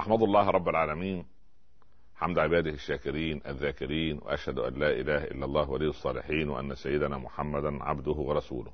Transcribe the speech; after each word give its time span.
أحمد 0.00 0.22
الله 0.22 0.50
رب 0.50 0.68
العالمين. 0.68 1.26
حمد 2.16 2.38
عباده 2.38 2.70
الشاكرين 2.70 3.40
الذاكرين 3.46 4.18
وأشهد 4.18 4.58
أن 4.58 4.74
لا 4.74 4.90
إله 4.90 5.24
إلا 5.24 5.44
الله 5.44 5.70
ولي 5.70 5.88
الصالحين 5.88 6.50
وأن 6.50 6.74
سيدنا 6.74 7.18
محمدا 7.18 7.84
عبده 7.84 8.12
ورسوله. 8.12 8.72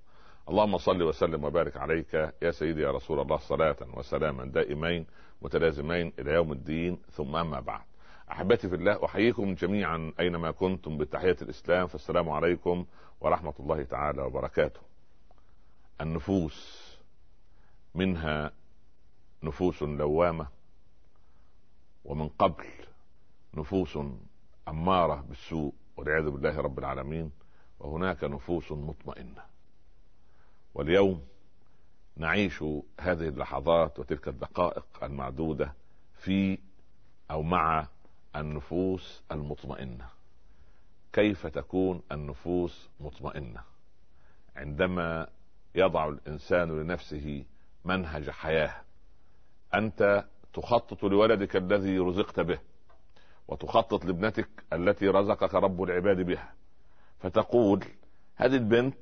اللهم 0.49 0.79
صل 0.79 1.03
وسلم 1.03 1.45
وبارك 1.45 1.77
عليك 1.77 2.15
يا 2.43 2.51
سيدي 2.51 2.83
يا 2.83 2.91
رسول 2.91 3.21
الله 3.21 3.37
صلاة 3.37 3.77
وسلاما 3.95 4.45
دائمين 4.45 5.07
متلازمين 5.43 6.13
إلى 6.19 6.31
يوم 6.31 6.53
الدين 6.53 6.99
ثم 7.11 7.37
أما 7.37 7.61
بعد. 7.61 7.85
أحبتي 8.31 8.69
في 8.69 8.75
الله 8.75 9.05
أحييكم 9.05 9.55
جميعا 9.55 10.13
أينما 10.21 10.51
كنتم 10.51 10.99
بتحية 10.99 11.37
الإسلام 11.43 11.87
فالسلام 11.87 12.31
عليكم 12.31 12.87
ورحمة 13.21 13.55
الله 13.61 13.83
تعالى 13.83 14.23
وبركاته. 14.23 14.81
النفوس 16.01 16.87
منها 17.95 18.53
نفوس 19.43 19.83
لوامة 19.83 20.56
ومن 22.07 22.29
قبل 22.29 22.65
نفوس 23.55 23.99
أمارة 24.69 25.25
بالسوء 25.29 25.73
والعياذ 25.97 26.31
بالله 26.31 26.61
رب 26.61 26.79
العالمين 26.79 27.31
وهناك 27.79 28.25
نفوس 28.25 28.73
مطمئنة. 28.73 29.43
واليوم 30.75 31.25
نعيش 32.17 32.63
هذه 33.01 33.29
اللحظات 33.29 33.99
وتلك 33.99 34.29
الدقائق 34.29 34.87
المعدودة 35.03 35.73
في 36.15 36.59
أو 37.31 37.43
مع 37.43 37.89
النفوس 38.37 39.23
المطمئنة. 39.33 40.09
كيف 41.13 41.47
تكون 41.47 42.03
النفوس 42.13 42.89
مطمئنة؟ 43.01 43.63
عندما 44.57 45.29
يضع 45.75 46.09
الإنسان 46.09 46.81
لنفسه 46.81 47.45
منهج 47.85 48.31
حياة 48.31 48.75
أنت 49.75 50.25
تخطط 50.57 51.05
لولدك 51.05 51.57
الذي 51.57 51.99
رزقت 51.99 52.41
به 52.41 52.59
وتخطط 53.49 54.05
لابنتك 54.05 54.49
التي 54.73 55.09
رزقك 55.09 55.55
رب 55.55 55.83
العباد 55.83 56.21
بها. 56.21 56.53
فتقول 57.19 57.85
هذه 58.37 58.57
البنت 58.57 58.97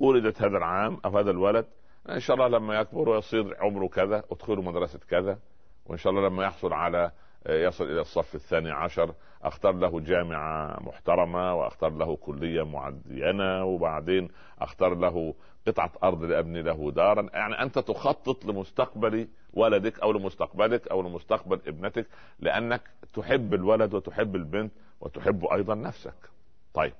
ولدت 0.00 0.42
هذا 0.42 0.56
العام 0.58 0.98
أو 1.04 1.18
هذا 1.18 1.30
الولد 1.30 1.66
إن 2.08 2.20
شاء 2.20 2.36
الله 2.36 2.58
لما 2.58 2.80
يكبر 2.80 3.08
ويصير 3.08 3.56
عمره 3.60 3.88
كذا 3.88 4.24
ادخله 4.30 4.62
مدرسة 4.62 4.98
كذا 5.08 5.38
وإن 5.86 5.98
شاء 5.98 6.12
الله 6.12 6.28
لما 6.28 6.44
يحصل 6.44 6.72
على 6.72 7.10
يصل 7.48 7.84
إلى 7.84 8.00
الصف 8.00 8.34
الثاني 8.34 8.70
عشر 8.70 9.14
أختار 9.42 9.72
له 9.72 10.00
جامعة 10.00 10.78
محترمة 10.80 11.54
وأختار 11.54 11.90
له 11.90 12.16
كلية 12.16 12.62
معينة 12.62 13.64
وبعدين 13.64 14.28
أختار 14.58 14.94
له 14.94 15.34
قطعة 15.66 15.92
أرض 16.04 16.24
لأبني 16.24 16.62
له 16.62 16.90
دارا. 16.90 17.28
يعني 17.32 17.62
أنت 17.62 17.78
تخطط 17.78 18.44
لمستقبل 18.44 19.28
ولدك 19.52 20.00
أو 20.00 20.12
لمستقبلك 20.12 20.88
أو 20.88 21.02
لمستقبل 21.02 21.60
ابنتك 21.66 22.06
لأنك 22.38 22.80
تحب 23.14 23.54
الولد 23.54 23.94
وتحب 23.94 24.36
البنت 24.36 24.72
وتحب 25.00 25.44
أيضا 25.44 25.74
نفسك. 25.74 26.30
طيب 26.74 26.94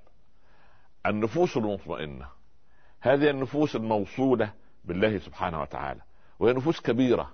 النفوس 1.06 1.56
المطمئنة 1.56 2.28
هذه 3.00 3.30
النفوس 3.30 3.76
الموصولة 3.76 4.52
بالله 4.84 5.18
سبحانه 5.18 5.60
وتعالى 5.62 6.00
وهي 6.40 6.52
نفوس 6.52 6.80
كبيرة. 6.80 7.32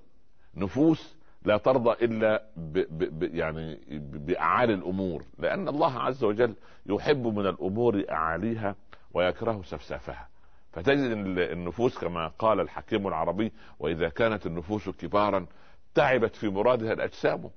نفوس 0.55 1.18
لا 1.49 1.57
ترضى 1.57 2.05
إلا 2.05 2.43
ب 2.57 2.79
ب 2.79 3.19
ب 3.19 3.35
يعني 3.35 3.81
بأعالي 4.01 4.75
الأمور 4.75 5.23
لأن 5.39 5.69
الله 5.69 5.99
عز 5.99 6.25
وجل 6.25 6.55
يحب 6.87 7.27
من 7.27 7.47
الأمور 7.47 8.05
أعاليها 8.11 8.75
ويكره 9.15 9.63
سفسافها. 9.65 10.29
فتجد 10.73 11.11
النفوس 11.39 11.99
كما 11.99 12.29
قال 12.29 12.61
الحكيم 12.61 13.09
العربي 13.09 13.53
وإذا 13.79 14.09
كانت 14.09 14.47
النفوس 14.47 14.89
كبارا 14.89 15.47
تعبت 15.95 16.37
في 16.37 16.49
مرادها 16.49 16.93
الأجسام. 16.93 17.51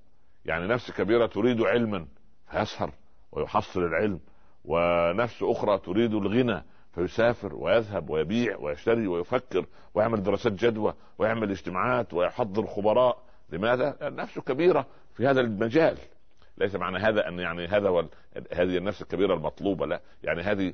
يعني 0.46 0.68
نفس 0.68 0.92
كبيرة 0.92 1.26
تريد 1.26 1.62
علما 1.62 2.06
فيسهر 2.52 2.92
ويحصل 3.32 3.84
العلم 3.84 4.20
ونفس 4.66 5.44
أخرى 5.44 5.78
تريد 5.78 6.14
الغنى 6.14 6.64
فيسافر 6.96 7.56
ويذهب 7.56 8.10
ويبيع 8.10 8.58
ويشتري 8.58 9.08
ويفكر 9.08 9.66
ويعمل 9.94 10.24
دراسات 10.24 10.54
جدوى 10.54 10.94
ويعمل 11.18 11.52
اجتماعات 11.52 12.14
ويحضر 12.14 12.66
خبراء. 12.66 13.31
لماذا؟ 13.52 13.98
نفسه 14.02 14.42
كبيرة 14.42 14.88
في 15.14 15.28
هذا 15.28 15.42
المجال. 15.42 15.98
ليس 16.58 16.76
معنى 16.76 16.98
هذا 16.98 17.28
أن 17.28 17.40
يعني 17.40 17.68
هذا 17.68 17.90
هو 17.90 18.06
هذه 18.54 18.78
النفس 18.78 19.02
الكبيرة 19.02 19.34
المطلوبة 19.34 19.86
لا. 19.86 20.02
يعني 20.24 20.42
هذه 20.42 20.74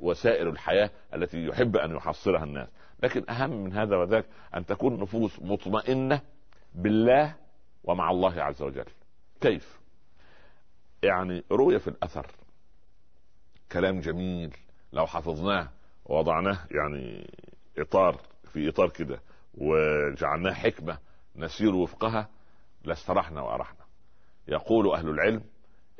وسائل 0.00 0.48
الحياة 0.48 0.90
التي 1.14 1.46
يحب 1.46 1.76
أن 1.76 1.96
يحصلها 1.96 2.44
الناس. 2.44 2.68
لكن 3.02 3.30
أهم 3.30 3.64
من 3.64 3.72
هذا 3.72 3.96
وذاك 3.96 4.24
أن 4.54 4.66
تكون 4.66 5.00
نفوس 5.00 5.42
مطمئنة 5.42 6.20
بالله 6.74 7.34
ومع 7.84 8.10
الله 8.10 8.42
عز 8.42 8.62
وجل. 8.62 8.86
كيف؟ 9.40 9.80
يعني 11.02 11.44
روي 11.52 11.78
في 11.78 11.88
الأثر 11.88 12.26
كلام 13.72 14.00
جميل 14.00 14.56
لو 14.92 15.06
حفظناه 15.06 15.68
ووضعناه 16.04 16.58
يعني 16.70 17.30
إطار 17.78 18.20
في 18.52 18.68
إطار 18.68 18.90
كده 18.90 19.20
وجعلناه 19.54 20.52
حكمة 20.52 20.98
نسير 21.36 21.74
وفقها 21.74 22.28
لاسترحنا 22.84 23.40
وأرحنا. 23.40 23.84
يقول 24.48 24.90
أهل 24.90 25.08
العلم 25.08 25.44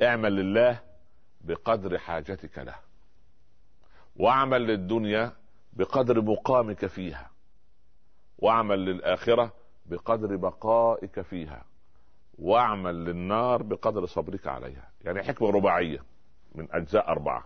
اعمل 0.01 0.35
لله 0.35 0.79
بقدر 1.41 1.97
حاجتك 1.97 2.57
له 2.57 2.75
واعمل 4.15 4.61
للدنيا 4.61 5.31
بقدر 5.73 6.21
مقامك 6.21 6.85
فيها 6.85 7.29
واعمل 8.37 8.85
للآخرة 8.85 9.53
بقدر 9.85 10.35
بقائك 10.35 11.21
فيها 11.21 11.65
واعمل 12.39 13.05
للنار 13.05 13.63
بقدر 13.63 14.05
صبرك 14.05 14.47
عليها. 14.47 14.89
يعني 15.01 15.23
حكمة 15.23 15.49
رباعية 15.49 15.99
من 16.55 16.67
أجزاء 16.71 17.07
أربعة. 17.07 17.45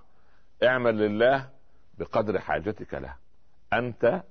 اعمل 0.64 0.98
لله 0.98 1.50
بقدر 1.98 2.40
حاجتك 2.40 2.94
له. 2.94 3.16
أنت 3.74 4.24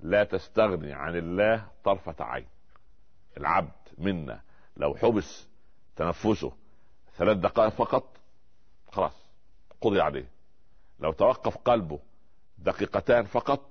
لا 0.00 0.24
تستغني 0.24 0.92
عن 0.92 1.16
الله 1.16 1.66
طرفة 1.84 2.24
عين. 2.24 2.46
العبد 3.38 3.72
منا 3.98 4.40
لو 4.76 4.94
حبس 4.94 5.48
تنفسه 5.96 6.52
ثلاث 7.16 7.36
دقائق 7.36 7.72
فقط 7.72 8.16
خلاص 8.92 9.12
قضي 9.80 10.00
عليه. 10.00 10.28
لو 11.00 11.12
توقف 11.12 11.56
قلبه 11.56 11.98
دقيقتان 12.58 13.24
فقط 13.24 13.70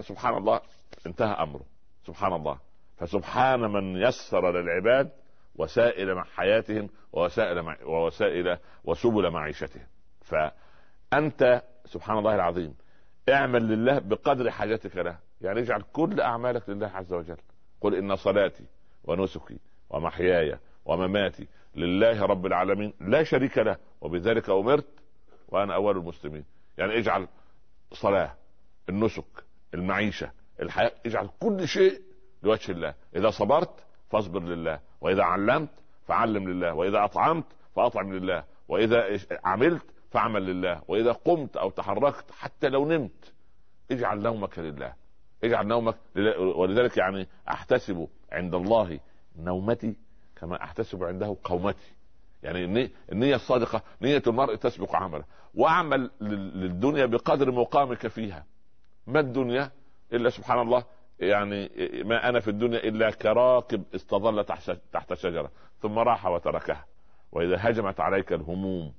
سبحان 0.00 0.36
الله 0.36 0.60
انتهى 1.06 1.32
أمره 1.32 1.64
سبحان 2.06 2.32
الله. 2.32 2.58
فسبحان 2.96 3.60
من 3.60 3.96
يسر 3.96 4.50
للعباد 4.50 5.10
وسائل 5.56 6.24
حياتهم 6.36 6.88
ووسائل 7.12 7.76
ووسائل 7.84 8.58
وسبل 8.84 9.30
معيشتهم. 9.30 9.86
فأنت 10.20 11.62
سبحان 11.84 12.18
الله 12.18 12.34
العظيم 12.34 12.74
اعمل 13.28 13.68
لله 13.68 13.98
بقدر 13.98 14.50
حاجتك 14.50 14.96
له. 14.96 15.18
يعني 15.40 15.60
اجعل 15.60 15.82
كل 15.92 16.20
أعمالك 16.20 16.68
لله 16.68 16.86
عز 16.86 17.12
وجل. 17.12 17.36
قل 17.80 17.94
إن 17.94 18.16
صلاتي 18.16 18.64
ونسكي 19.04 19.58
ومحياي 19.90 20.58
ومماتي 20.84 21.46
لله 21.74 22.22
رب 22.22 22.46
العالمين. 22.46 22.92
لا 23.00 23.22
شريك 23.22 23.58
له 23.58 23.76
وبذلك 24.00 24.50
أمرت 24.50 24.86
وأنا 25.48 25.74
أول 25.74 25.96
المسلمين. 25.96 26.44
يعني 26.78 26.98
اجعل 26.98 27.28
صلاه 27.92 28.34
النسك 28.88 29.44
المعيشة 29.74 30.30
الحياة 30.60 30.92
اجعل 31.06 31.28
كل 31.40 31.68
شيء 31.68 32.00
لوجه 32.42 32.72
الله. 32.72 32.94
إذا 33.16 33.30
صبرت 33.30 33.84
فاصبر 34.10 34.42
لله 34.42 34.80
وإذا 35.00 35.22
علمت 35.22 35.70
فعلم 36.06 36.48
لله 36.48 36.74
وإذا 36.74 37.04
أطعمت 37.04 37.44
فأطعم 37.76 38.12
لله 38.12 38.44
وإذا 38.68 39.18
عملت 39.44 39.84
فاعمل 40.10 40.46
لله 40.46 40.82
وإذا 40.88 41.12
قمت 41.12 41.56
أو 41.56 41.70
تحركت 41.70 42.30
حتى 42.30 42.68
لو 42.68 42.88
نمت 42.88 43.32
اجعل 43.90 44.22
نومك 44.22 44.58
لله. 44.58 44.94
اجعل 45.44 45.66
نومك 45.66 45.96
لله. 46.16 46.38
ولذلك 46.38 46.96
يعني 46.96 47.28
أحتسب 47.48 48.08
عند 48.34 48.54
الله 48.54 49.00
نومتي 49.38 49.96
كما 50.36 50.62
أحتسب 50.62 51.04
عنده 51.04 51.36
قومتي. 51.44 51.92
يعني 52.42 52.90
النية 53.12 53.34
الصادقة 53.34 53.82
نية 54.02 54.22
المرء 54.26 54.54
تسبق 54.54 54.96
عمله. 54.96 55.24
وأعمل 55.54 56.10
للدنيا 56.20 57.06
بقدر 57.06 57.50
مقامك 57.50 58.06
فيها. 58.06 58.44
ما 59.06 59.20
الدنيا 59.20 59.70
إلا 60.12 60.30
سبحان 60.30 60.60
الله 60.60 60.84
يعني 61.20 61.70
ما 62.04 62.28
أنا 62.28 62.40
في 62.40 62.48
الدنيا 62.48 62.78
إلا 62.78 63.10
كراكب 63.10 63.82
استظل 63.94 64.44
تحت 64.92 65.14
شجرة. 65.14 65.50
ثم 65.82 65.98
راح 65.98 66.26
وتركها. 66.26 66.84
وإذا 67.32 67.56
هجمت 67.60 68.00
عليك 68.00 68.32
الهموم 68.32 68.92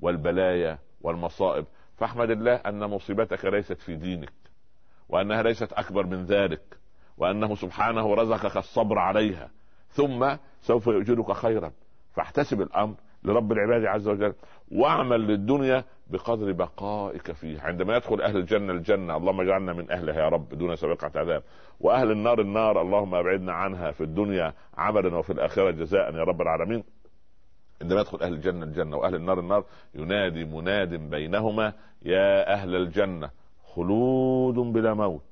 والبلايا 0.00 0.78
والمصائب 1.00 1.66
فاحمد 1.96 2.30
الله 2.30 2.54
أن 2.54 2.78
مصيبتك 2.78 3.44
ليست 3.44 3.80
في 3.80 3.96
دينك 3.96 4.32
وأنها 5.08 5.42
ليست 5.42 5.72
أكبر 5.72 6.06
من 6.06 6.24
ذلك. 6.24 6.79
وأنه 7.20 7.54
سبحانه 7.54 8.14
رزقك 8.14 8.56
الصبر 8.56 8.98
عليها. 8.98 9.50
ثم 9.88 10.36
سوف 10.60 10.86
يؤجرك 10.86 11.32
خيرا. 11.32 11.72
فاحتسب 12.12 12.60
الأمر 12.60 12.94
لرب 13.24 13.52
العباد 13.52 13.84
عز 13.84 14.08
وجل 14.08 14.34
واعمل 14.72 15.20
للدنيا 15.20 15.84
بقدر 16.10 16.52
بقائك 16.52 17.32
فيه 17.32 17.60
عندما 17.60 17.96
يدخل 17.96 18.20
أهل 18.20 18.36
الجنة 18.36 18.72
الجنة 18.72 19.16
اللهم 19.16 19.40
اجعلنا 19.40 19.72
من 19.72 19.90
أهلها 19.90 20.20
يا 20.20 20.28
رب 20.28 20.48
دون 20.48 20.76
سابقة 20.76 21.20
عذاب. 21.20 21.42
وأهل 21.80 22.10
النار 22.10 22.40
النار 22.40 22.80
اللهم 22.80 23.14
أبعدنا 23.14 23.52
عنها 23.52 23.90
في 23.90 24.00
الدنيا 24.00 24.52
عملا 24.76 25.16
وفي 25.18 25.32
الآخرة 25.32 25.70
جزاء 25.70 26.14
يا 26.14 26.24
رب 26.24 26.42
العالمين. 26.42 26.84
عندما 27.82 28.00
يدخل 28.00 28.22
أهل 28.22 28.32
الجنة 28.32 28.64
الجنة 28.64 28.96
وأهل 28.96 29.14
النار 29.14 29.40
النار 29.40 29.64
ينادي 29.94 30.44
مناد 30.44 30.94
بينهما 30.94 31.72
يا 32.02 32.52
أهل 32.52 32.76
الجنة 32.76 33.30
خلود 33.74 34.54
بلا 34.54 34.94
موت. 34.94 35.22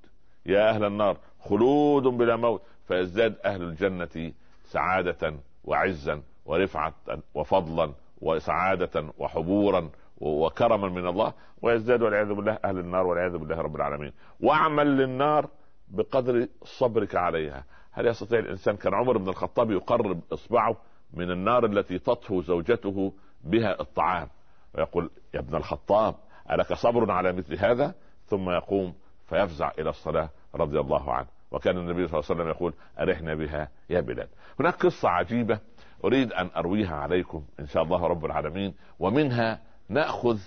يا 0.46 0.70
أهل 0.70 0.85
النار 0.85 1.17
خلود 1.40 2.02
بلا 2.02 2.37
موت 2.37 2.62
فيزداد 2.88 3.35
أهل 3.44 3.62
الجنة 3.62 4.32
سعادة 4.64 5.35
وعزا 5.64 6.23
ورفعة 6.46 6.94
وفضلا 7.35 7.93
وسعادة 8.20 9.05
وحبورا 9.19 9.90
وكرما 10.20 10.88
من 10.88 11.06
الله 11.06 11.32
ويزداد 11.62 12.02
والعياذ 12.02 12.32
بالله 12.32 12.58
أهل 12.64 12.79
النار 12.79 13.06
والعياذ 13.06 13.37
بالله 13.37 13.56
رب 13.56 13.76
العالمين. 13.76 14.12
وأعمل 14.40 14.96
للنار 14.96 15.49
بقدر 15.88 16.46
صبرك 16.64 17.17
عليها. 17.17 17.64
هل 17.93 18.06
يستطيع 18.06 18.38
الإنسان 18.38 18.76
كان 18.76 18.94
عمر 18.94 19.19
بن 19.19 19.29
الخطاب 19.29 19.70
يقرب 19.70 20.20
إصبعه 20.32 20.76
من 21.14 21.31
النار 21.31 21.64
التي 21.64 21.99
تطهو 21.99 22.43
زوجته 22.43 23.12
بها 23.44 23.81
الطعام؟ 23.81 24.29
ويقول 24.75 25.11
يا 25.35 25.40
ابن 25.40 25.55
الخطاب 25.56 26.14
ألك 26.50 26.75
صبر 26.75 27.11
على 27.11 27.32
مثل 27.32 27.58
هذا؟ 27.58 27.94
ثم 28.26 28.50
يقوم 28.50 28.94
فيفزع 29.29 29.73
إلى 29.79 29.90
الصلاة 29.90 30.31
رضي 30.54 30.80
الله 30.80 31.12
عنه. 31.12 31.26
وكان 31.50 31.78
النبي 31.78 32.08
صلى 32.08 32.20
الله 32.20 32.30
عليه 32.30 32.40
وسلم 32.40 32.48
يقول 32.48 32.74
أرحنا 32.98 33.34
بها 33.34 33.68
يا 33.90 34.00
بلال. 34.00 34.28
هناك 34.60 34.74
قصة 34.74 35.08
عجيبة 35.08 35.60
أريد 36.04 36.32
أن 36.32 36.50
أرويها 36.56 36.96
عليكم 36.96 37.44
إن 37.60 37.66
شاء 37.66 37.82
الله 37.82 38.06
رب 38.06 38.24
العالمين 38.24 38.74
ومنها 38.98 39.60
نأخذ 39.88 40.38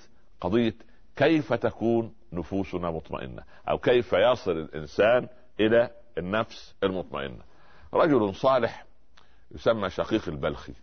قضية 0.42 0.74
كيف 1.16 1.54
تكون 1.54 2.14
نفوسنا 2.34 2.92
مطمئنة 2.92 3.44
أو 3.70 3.78
كيف 3.78 4.14
يصل 4.14 4.52
الإنسان 4.52 5.28
إلى 5.60 5.92
النفس 6.18 6.76
المطمئنة. 6.84 7.44
رجل 7.94 8.36
صالح 8.36 8.86
يسمى 9.52 9.90
شقيق 9.90 10.28
البلخي 10.28 10.74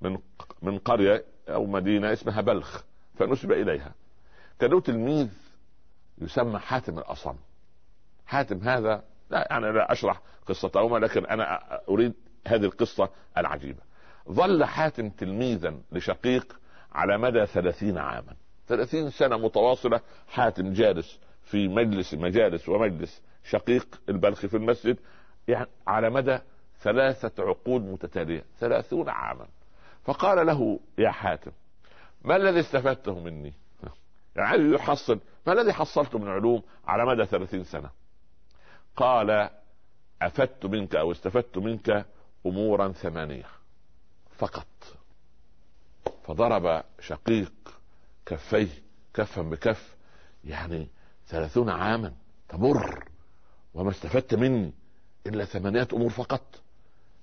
من 0.00 0.18
من 0.62 0.78
قرية 0.78 1.24
أو 1.48 1.66
مدينة 1.66 2.12
اسمها 2.12 2.40
بلخ 2.40 2.82
فنسب 3.14 3.52
إليها. 3.52 3.94
كان 4.60 4.70
له 4.70 4.80
تلميذ 4.80 5.28
يسمى 6.18 6.58
حاتم 6.58 6.98
الأصم. 6.98 7.34
حاتم 8.26 8.58
هذا 8.58 9.02
لا 9.30 9.48
يعني 9.50 9.72
لا 9.72 9.92
أشرح 9.92 10.20
قصتهما 10.46 10.98
لكن 10.98 11.26
أنا 11.26 11.60
أريد 11.88 12.14
هذه 12.46 12.64
القصة 12.64 13.08
العجيبة. 13.38 13.80
ظل 14.30 14.64
حاتم 14.64 15.10
تلميذا 15.10 15.74
لشقيق 15.92 16.60
على 16.92 17.18
مدى 17.18 17.46
ثلاثين 17.46 17.98
عاما. 17.98 18.36
ثلاثين 18.66 19.10
سنة 19.10 19.36
متواصلة 19.36 20.00
حاتم 20.28 20.72
جالس 20.72 21.18
في 21.42 21.68
مجلس 21.68 22.14
مجالس 22.14 22.68
ومجلس 22.68 23.22
شقيق 23.44 24.00
البلخي 24.08 24.48
في 24.48 24.56
المسجد 24.56 24.98
يعني 25.48 25.66
على 25.86 26.10
مدى 26.10 26.38
ثلاثة 26.80 27.44
عقود 27.44 27.82
متتالية 27.82 28.44
ثلاثون 28.58 29.08
عاما. 29.08 29.46
فقال 30.04 30.46
له 30.46 30.80
يا 30.98 31.10
حاتم 31.10 31.50
ما 32.24 32.36
الذي 32.36 32.60
استفدته 32.60 33.20
مني؟ 33.20 33.52
يعني 34.36 34.74
يحصل 34.74 35.20
ما 35.46 35.52
الذي 35.52 35.72
حصلته 35.72 36.18
من 36.18 36.28
علوم 36.28 36.62
على 36.86 37.06
مدى 37.06 37.24
ثلاثين 37.24 37.64
سنة؟ 37.64 37.90
قال 38.96 39.50
أفدت 40.22 40.66
منك 40.66 40.96
أو 40.96 41.12
استفدت 41.12 41.58
منك 41.58 42.06
أمورا 42.46 42.92
ثمانية 42.92 43.46
فقط. 44.36 44.66
فضرب 46.24 46.84
شقيق 47.00 47.52
كفيه 48.26 48.68
كفا 49.14 49.42
بكف 49.42 49.96
يعني 50.44 50.88
ثلاثون 51.26 51.70
عاما 51.70 52.12
تمر 52.48 53.04
وما 53.74 53.90
استفدت 53.90 54.34
مني 54.34 54.72
إلا 55.26 55.44
ثمانية 55.44 55.88
أمور 55.92 56.10
فقط. 56.10 56.60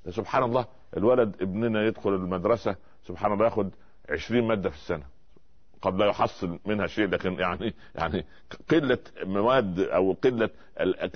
سبحان 0.10 0.44
الله 0.44 0.66
الولد 0.98 1.42
ابننا 1.42 1.86
يدخل 1.86 2.10
المدرسة 2.10 2.76
سبحان 3.08 3.34
الله 3.34 3.46
ياخد 3.46 3.70
عشرين 4.10 4.48
مادة 4.48 4.70
في 4.70 4.76
السنة. 4.76 5.06
قد 5.82 5.96
لا 5.96 6.06
يحصل 6.06 6.60
منها 6.66 6.88
شيء 6.88 7.08
لكن 7.08 7.40
يعني 7.40 7.74
يعني 7.96 8.26
قلة 8.70 8.98
مواد 9.24 9.80
أو 9.80 10.14
قلة 10.14 10.50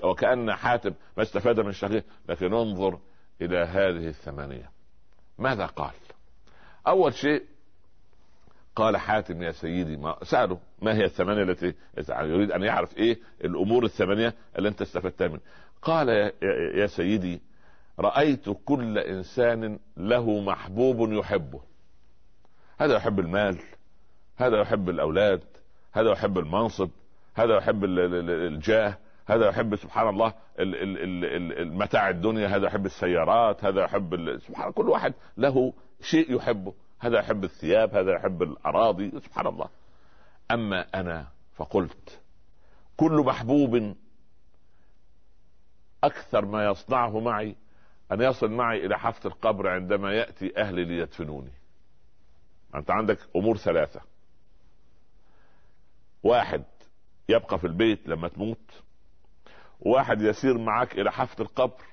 وكأن 0.04 0.54
حاتم 0.54 0.94
ما 1.18 1.24
استفاد 1.24 1.60
من 1.60 1.70
الشقيق. 1.70 2.04
لكن 2.30 2.54
انظر 2.54 3.00
إلى 3.42 3.58
هذه 3.58 4.08
الثمانية. 4.08 4.72
ماذا 5.38 5.66
قال؟ 5.66 5.94
أول 6.88 7.14
شيء 7.14 7.44
قال 8.76 8.98
حاتم 8.98 9.44
يا 9.44 9.52
سيدي 9.52 9.98
ما 9.98 10.18
سأله 10.24 10.60
ما 10.82 10.94
هي 10.94 11.06
الثمانية 11.06 11.44
التي 11.44 11.74
يريد 12.10 12.52
أن 12.52 12.64
يعرف 12.64 12.98
إيه 12.98 13.20
الأمور 13.44 13.86
الثمانية 13.86 14.34
اللي 14.58 14.70
أنت 14.70 14.82
استفدتها 14.82 15.28
منها. 15.28 15.42
قال 15.82 16.10
يا 16.76 16.88
سيدي 16.88 17.42
رأيت 18.00 18.50
كل 18.66 18.98
إنسان 18.98 19.80
له 19.98 20.40
محبوب 20.40 21.12
يحبه. 21.12 21.62
هذا 22.80 22.96
يحب 22.96 23.20
المال 23.20 23.58
هذا 24.38 24.62
يحب 24.62 24.90
الأولاد 24.90 25.44
هذا 25.94 26.12
يحب 26.12 26.38
المنصب 26.38 26.90
هذا 27.36 27.58
يحب 27.58 27.84
الجاه 27.84 28.98
هذا 29.28 29.50
يحب 29.50 29.76
سبحان 29.76 30.10
الله 30.10 30.34
المتاع 30.60 32.10
الدنيا 32.10 32.48
هذا 32.48 32.68
يحب 32.68 32.86
السيارات 32.86 33.66
هذا 33.66 33.84
يحب 33.84 34.40
سبحان 34.48 34.72
كل 34.72 34.90
واحد 34.90 35.14
له 35.38 35.74
شيء 36.02 36.36
يحبه 36.36 36.74
هذا 37.00 37.20
يحب 37.20 37.44
الثياب 37.44 37.96
هذا 37.96 38.16
يحب 38.16 38.44
الأراضي 38.44 39.12
سبحان 39.20 39.48
الله. 39.48 39.70
أما 40.52 40.86
أنا 40.96 41.28
فقلت 41.56 42.22
كل 42.98 43.24
محبوب 43.26 43.96
أكثر 46.04 46.46
ما 46.46 46.66
يصنعه 46.66 47.20
معي 47.20 47.56
أن 48.12 48.22
يصل 48.22 48.52
معي 48.52 48.86
إلى 48.86 49.00
حافه 49.00 49.30
القبر 49.30 49.68
عندما 49.68 50.14
يأتي 50.14 50.58
أهلي 50.58 50.86
ليدفنوني. 50.86 51.52
أنت 52.76 52.92
عندك 52.92 53.20
أمور 53.36 53.58
ثلاثة. 53.58 54.02
واحد 56.26 56.64
يبقى 57.30 57.60
في 57.60 57.68
البيت 57.68 58.08
لما 58.08 58.28
تموت 58.28 58.72
واحد 59.80 60.22
يسير 60.22 60.58
معك 60.58 61.00
إلى 61.00 61.12
حافه 61.12 61.42
القبر 61.44 61.84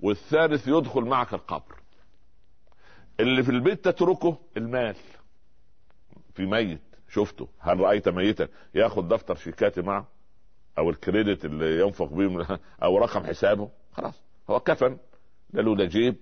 والثالث 0.00 0.68
يدخل 0.68 1.00
معك 1.00 1.34
القبر. 1.34 1.74
اللي 3.20 3.42
في 3.42 3.50
البيت 3.50 3.84
تتركه 3.84 4.38
المال. 4.56 4.96
في 6.34 6.46
ميت 6.46 6.80
شفته. 7.08 7.48
هل 7.58 7.80
رأيت 7.80 8.08
ميتا؟ 8.08 8.48
ياخذ 8.74 9.08
دفتر 9.08 9.34
شيكاتي 9.34 9.82
معه 9.82 10.06
أو 10.78 10.90
الكريدت 10.90 11.44
اللي 11.44 11.80
ينفق 11.80 12.08
به 12.08 12.58
أو 12.82 12.98
رقم 12.98 13.24
حسابه. 13.24 13.70
خلاص 13.92 14.22
هو 14.50 14.60
كفن. 14.60 14.98
لا 15.52 15.62
له 15.62 15.84
جيب. 15.84 16.16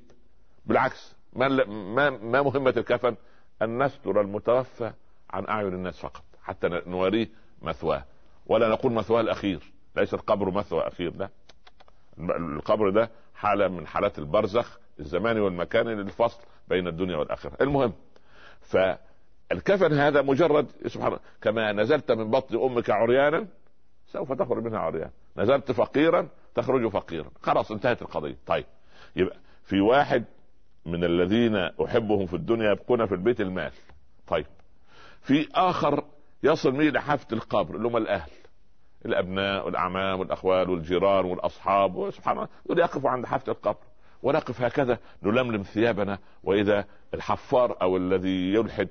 بالعكس 0.66 1.16
ما 1.32 1.48
ما 1.64 2.10
ما 2.10 2.42
مهمة 2.42 2.74
الكفن؟ 2.76 3.16
ان 3.62 3.82
نستر 3.82 4.20
المتوفى 4.20 4.92
عن 5.30 5.46
أعين 5.48 5.74
الناس 5.74 5.98
فقط. 5.98 6.24
حتى 6.42 6.68
نوريه 6.86 7.28
مثواه. 7.62 8.04
ولا 8.46 8.68
نقول 8.68 8.92
مثواه 8.92 9.20
الأخير. 9.20 9.72
ليس 9.96 10.14
القبر 10.14 10.50
مثوى 10.50 10.80
أخير 10.80 11.16
لا. 11.16 11.28
القبر 12.18 12.90
ده 12.90 13.10
حالة 13.34 13.68
من 13.68 13.86
حالات 13.86 14.18
البرزخ 14.18 14.78
الزماني 15.00 15.40
والمكاني 15.40 15.94
للفصل 15.94 16.40
بين 16.68 16.86
الدنيا 16.88 17.16
والآخرة. 17.16 17.52
المهم 17.60 17.92
فالكفن 18.60 19.92
هذا 19.92 20.22
مجرد 20.22 20.66
سبحان 20.86 21.18
كما 21.42 21.72
نزلت 21.72 22.12
من 22.12 22.30
بطن 22.30 22.56
أمك 22.56 22.90
عريانا 22.90 23.46
سوف 24.06 24.32
تخرج 24.32 24.64
منها 24.64 24.78
عريان. 24.78 25.10
نزلت 25.36 25.72
فقيرا 25.72 26.28
تخرج 26.54 26.88
فقيرا. 26.88 27.30
خلاص 27.42 27.70
انتهت 27.70 28.02
القضية. 28.02 28.36
طيب 28.46 28.64
يبقى 29.16 29.36
في 29.64 29.80
واحد 29.80 30.24
من 30.86 31.04
الذين 31.04 31.56
أحبهم 31.56 32.26
في 32.26 32.34
الدنيا 32.34 32.70
يبقون 32.72 33.06
في 33.06 33.12
البيت 33.14 33.40
المال. 33.40 33.72
طيب 34.26 34.46
في 35.22 35.48
آخر 35.54 36.04
يصل 36.42 36.70
به 36.70 36.84
لحافه 36.84 37.26
القبر 37.32 37.74
اللي 37.76 37.88
هم 37.88 37.96
الأهل. 37.96 38.30
الأبناء 39.06 39.66
والأعمام 39.66 40.20
والأخوال 40.20 40.70
والجيران 40.70 41.24
والأصحاب 41.24 41.96
وسبحان 41.96 42.36
الله 42.36 42.48
دول 42.66 42.78
يقفوا 42.78 43.10
عند 43.10 43.26
حافة 43.26 43.52
القبر. 43.52 43.78
ونقف 44.22 44.62
هكذا 44.62 44.98
نلملم 45.22 45.62
ثيابنا 45.62 46.18
وإذا 46.44 46.84
الحفار 47.14 47.76
أو 47.82 47.96
الذي 47.96 48.54
يلحد 48.54 48.88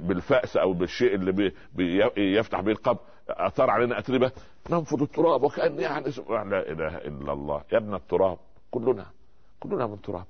بالفأس 0.00 0.56
أو 0.56 0.72
بالشيء 0.72 1.14
اللي 1.14 1.32
بي 1.32 1.54
بي 1.74 2.02
يفتح 2.16 2.60
به 2.60 2.72
القبر 2.72 2.98
أثار 3.28 3.70
علينا 3.70 3.98
أتربة 3.98 4.30
ننفض 4.70 5.02
التراب 5.02 5.42
وكأن 5.42 5.80
يعني 5.80 6.04
لا 6.28 6.70
إله 6.72 6.96
إلا 6.96 7.32
الله. 7.32 7.62
يا 7.72 7.78
ابن 7.78 7.94
التراب 7.94 8.38
كلنا 8.70 9.06
كلنا 9.60 9.86
من 9.86 10.00
تراب 10.00 10.24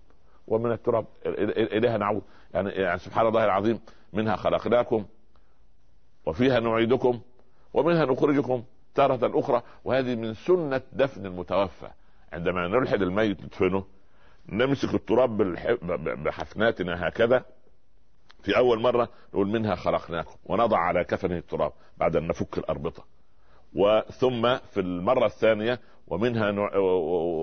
ومن 0.48 0.72
التراب 0.72 1.04
اليها 1.26 1.98
نعود 1.98 2.22
يعني, 2.54 2.70
يعني 2.70 2.98
سبحان 2.98 3.26
الله 3.26 3.44
العظيم 3.44 3.80
منها 4.12 4.36
خلقناكم 4.36 5.04
وفيها 6.26 6.60
نعيدكم 6.60 7.20
ومنها 7.74 8.04
نخرجكم 8.04 8.62
تارة 8.94 9.40
أخرى 9.40 9.62
وهذه 9.84 10.14
من 10.14 10.34
سنة 10.34 10.80
دفن 10.92 11.26
المتوفى. 11.26 11.88
عندما 12.32 12.68
نلحد 12.68 13.02
الميت 13.02 13.40
ندفنه 13.42 13.84
نمسك 14.48 14.94
التراب 14.94 15.36
بحفناتنا 16.24 17.08
هكذا 17.08 17.44
في 18.42 18.56
أول 18.56 18.80
مرة 18.82 19.08
نقول 19.34 19.48
منها 19.48 19.74
خلقناكم 19.74 20.36
ونضع 20.44 20.78
على 20.78 21.04
كفنه 21.04 21.36
التراب 21.36 21.72
بعد 21.96 22.16
أن 22.16 22.26
نفك 22.26 22.58
الأربطة. 22.58 23.04
وثم 23.74 24.56
في 24.56 24.80
المرة 24.80 25.26
الثانية 25.26 25.80
ومنها 26.06 26.50
نع... 26.50 26.76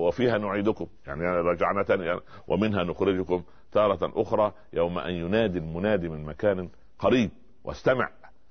وفيها 0.06 0.38
نعيدكم 0.38 0.86
يعني 1.06 1.22
رجعنا 1.26 1.84
يعني 1.88 2.20
ومنها 2.48 2.84
نخرجكم 2.84 3.42
تارة 3.72 4.12
أخرى 4.22 4.52
يوم 4.72 4.98
أن 4.98 5.12
ينادي 5.12 5.58
المنادي 5.58 6.08
من 6.08 6.24
مكان 6.24 6.68
قريب. 6.98 7.30
واستمع. 7.64 8.08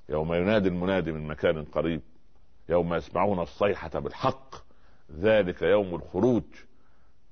يوم 0.09 0.33
ينادي 0.33 0.69
المنادي 0.69 1.11
من 1.11 1.27
مكان 1.27 1.63
قريب 1.63 2.01
يوم 2.69 2.93
يسمعون 2.93 3.39
الصيحة 3.39 3.99
بالحق 3.99 4.55
ذلك 5.19 5.61
يوم 5.61 5.95
الخروج. 5.95 6.43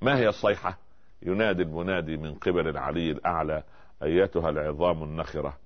ما 0.01 0.17
هي 0.17 0.29
الصيحة؟ 0.29 0.77
ينادي 1.21 1.63
المنادي 1.63 2.17
من 2.17 2.35
قبل 2.35 2.67
العلي 2.67 3.11
الأعلى 3.11 3.63
أيتها 4.03 4.49
العظام 4.49 5.03
النخرة 5.03 5.57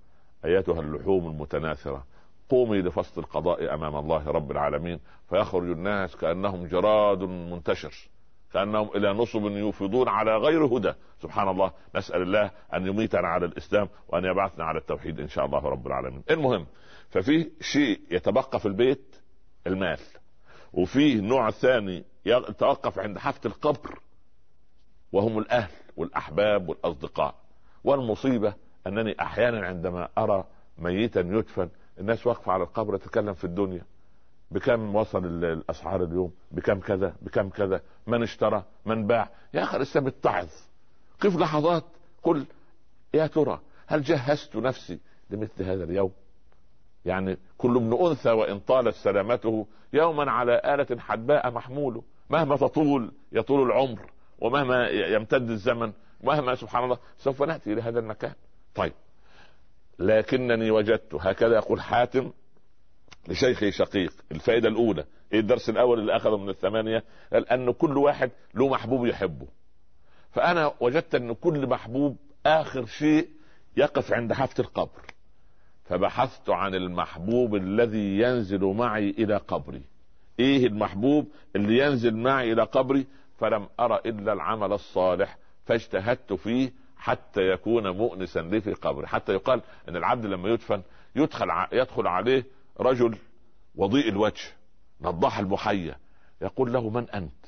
أيتها 0.46 0.80
اللحوم 0.80 1.28
المتناثرة. 1.28 2.06
قومي 2.50 2.82
لفصل 2.82 3.22
القضاء 3.22 3.74
أمام 3.74 3.96
الله 3.96 4.32
رب 4.32 4.52
العالمين 4.52 5.00
فيخرج 5.30 5.70
الناس 5.70 6.16
كأنهم 6.16 6.68
جراد 6.68 7.24
منتشر 7.24 7.94
كأنهم 8.54 8.90
إلى 8.96 9.14
نصب 9.14 9.46
يوفضون 9.46 10.08
على 10.08 10.38
غير 10.38 10.66
هدى. 10.66 10.94
سبحان 11.22 11.48
الله 11.48 11.72
نسأل 11.96 12.22
الله 12.22 12.52
أن 12.74 12.88
يميتنا 12.88 13.28
على 13.28 13.46
الإسلام 13.46 13.90
وأن 14.08 14.26
يبعثنا 14.26 14.64
على 14.64 14.80
التوحيد 14.80 15.20
إن 15.20 15.28
شاء 15.28 15.46
الله 15.46 15.60
رب 15.60 15.88
العالمين. 15.88 16.24
المهم 16.30 16.66
ففي 17.10 17.52
شيء 17.62 18.02
يتبقى 18.12 18.60
في 18.60 18.66
البيت 18.66 19.16
المال. 19.68 20.00
وفي 20.74 21.16
نوع 21.16 21.52
ثاني 21.52 22.04
يتوقف 22.26 23.00
عند 23.00 23.18
حافة 23.18 23.42
القبر 23.46 24.00
وهم 25.12 25.40
الأهل 25.40 25.72
والأحباب 25.98 26.70
والأصدقاء. 26.70 27.36
والمصيبة 27.84 28.54
أنني 28.88 29.16
أحيانا 29.22 29.68
عندما 29.68 30.10
أرى 30.18 30.44
ميتا 30.78 31.20
يدفن 31.20 31.70
الناس 32.00 32.28
واقفة 32.28 32.52
على 32.52 32.64
القبر 32.64 32.98
تتكلم 32.98 33.34
في 33.34 33.44
الدنيا. 33.44 33.82
بكم 34.52 34.96
وصل 34.96 35.26
الأسعار 35.26 36.04
اليوم؟ 36.04 36.34
بكم 36.52 36.80
كذا؟ 36.80 37.16
بكم 37.22 37.50
كذا؟ 37.50 37.82
من 38.08 38.24
اشترى؟ 38.24 38.64
من 38.86 39.08
باع؟ 39.08 39.30
يا 39.54 39.64
أخي 39.64 39.78
الاسلام 39.78 40.08
اتعظ 40.08 40.48
قف 41.20 41.36
لحظات 41.36 41.84
قل 42.24 42.46
يا 43.14 43.28
ترى 43.28 43.62
هل 43.88 44.02
جهزت 44.02 44.56
نفسي 44.56 45.00
لمثل 45.30 45.64
هذا 45.64 45.84
اليوم؟ 45.84 46.12
يعني 47.06 47.38
كل 47.58 47.76
ابن 47.76 48.06
أنثى 48.08 48.32
وإن 48.32 48.60
طالت 48.60 48.96
سلامته 48.96 49.68
يوما 49.94 50.32
على 50.32 50.62
آلة 50.66 51.00
حدباء 51.00 51.52
محموله 51.52 52.04
مهما 52.30 52.58
تطول 52.58 53.12
يطول 53.32 53.62
العمر 53.68 54.12
ومهما 54.40 54.88
يمتد 54.90 55.50
الزمن 55.50 55.94
مهما 56.24 56.56
سبحان 56.56 56.84
الله 56.84 56.98
سوف 57.18 57.44
نأتي 57.44 57.74
إلى 57.74 57.82
هذا 57.82 58.00
المكان. 58.00 58.34
طيب 58.76 58.94
لكنني 60.00 60.72
وجدت 60.72 61.16
هكذا 61.16 61.56
يقول 61.56 61.82
حاتم 61.82 62.32
لشيخي 63.28 63.72
شقيق 63.72 64.14
الفائدة 64.32 64.70
الأولى 64.70 65.06
إيه 65.34 65.40
الدرس 65.40 65.70
الأول 65.70 66.00
اللي 66.00 66.16
أخذه 66.16 66.38
من 66.38 66.50
الثمانية؟ 66.50 67.04
قال 67.34 67.50
أن 67.50 67.72
كل 67.74 67.98
واحد 67.98 68.32
له 68.54 68.68
محبوب 68.68 69.06
يحبه. 69.06 69.48
فأنا 70.32 70.74
وجدت 70.80 71.16
أن 71.16 71.34
كل 71.34 71.68
محبوب 71.68 72.18
آخر 72.46 72.86
شيء 72.86 73.30
يقف 73.78 74.14
عند 74.14 74.34
حافة 74.34 74.62
القبر. 74.62 75.15
فبحثت 75.86 76.50
عن 76.50 76.76
المحبوب 76.76 77.56
الذي 77.56 78.20
ينزل 78.20 78.66
معي 78.66 79.10
إلى 79.10 79.38
قبري. 79.38 79.82
إيه 80.40 80.68
المحبوب 80.68 81.28
اللي 81.56 81.78
ينزل 81.78 82.16
معي 82.18 82.54
إلى 82.54 82.64
قبري؟ 82.64 83.08
فلم 83.38 83.68
ارى 83.80 84.00
إلا 84.06 84.34
العمل 84.34 84.74
الصالح 84.74 85.38
فاجتهدت 85.66 86.34
فيه 86.34 86.72
حتى 86.98 87.42
يكون 87.42 87.90
مؤنسا 87.90 88.40
لي 88.40 88.62
في 88.62 88.74
قبره 88.74 89.06
حتى 89.06 89.34
يقال 89.34 89.62
إن 89.90 89.96
العبد 89.96 90.26
لما 90.26 90.50
يدفن 90.50 90.82
يدخل 91.16 91.48
يدخل 91.72 92.08
عليه 92.08 92.44
رجل 92.80 93.18
وضيء 93.76 94.10
الوجه 94.10 94.44
نضاح 95.02 95.40
المحيا 95.40 95.96
يقول 96.42 96.74
له 96.74 96.90
من 96.90 97.10
أنت؟ 97.10 97.46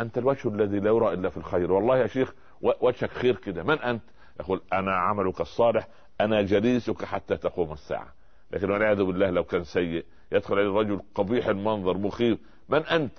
أنت 0.00 0.18
الوجه 0.18 0.48
الذي 0.48 0.80
لا 0.80 0.90
يرى 0.90 1.12
إلا 1.12 1.28
في 1.28 1.36
الخير. 1.36 1.72
والله 1.72 1.98
يا 1.98 2.06
شيخ 2.06 2.34
وجهك 2.62 3.10
خير 3.10 3.36
كده 3.36 3.62
من 3.62 3.78
أنت؟ 3.78 4.02
يقول 4.40 4.62
أنا 4.72 4.92
عملك 4.96 5.40
الصالح 5.40 5.88
أنا 6.24 6.42
جليسك 6.42 7.04
حتى 7.04 7.36
تقوم 7.36 7.72
الساعة. 7.72 8.12
لكن 8.50 8.70
والعياذ 8.70 9.02
بالله 9.02 9.30
لو 9.30 9.44
كان 9.44 9.64
سيء 9.64 10.04
يدخل 10.32 10.58
عليه 10.58 10.70
رجل 10.70 11.00
قبيح 11.14 11.46
المنظر 11.46 11.98
مخيف. 11.98 12.38
من 12.68 12.86
أنت؟ 12.86 13.12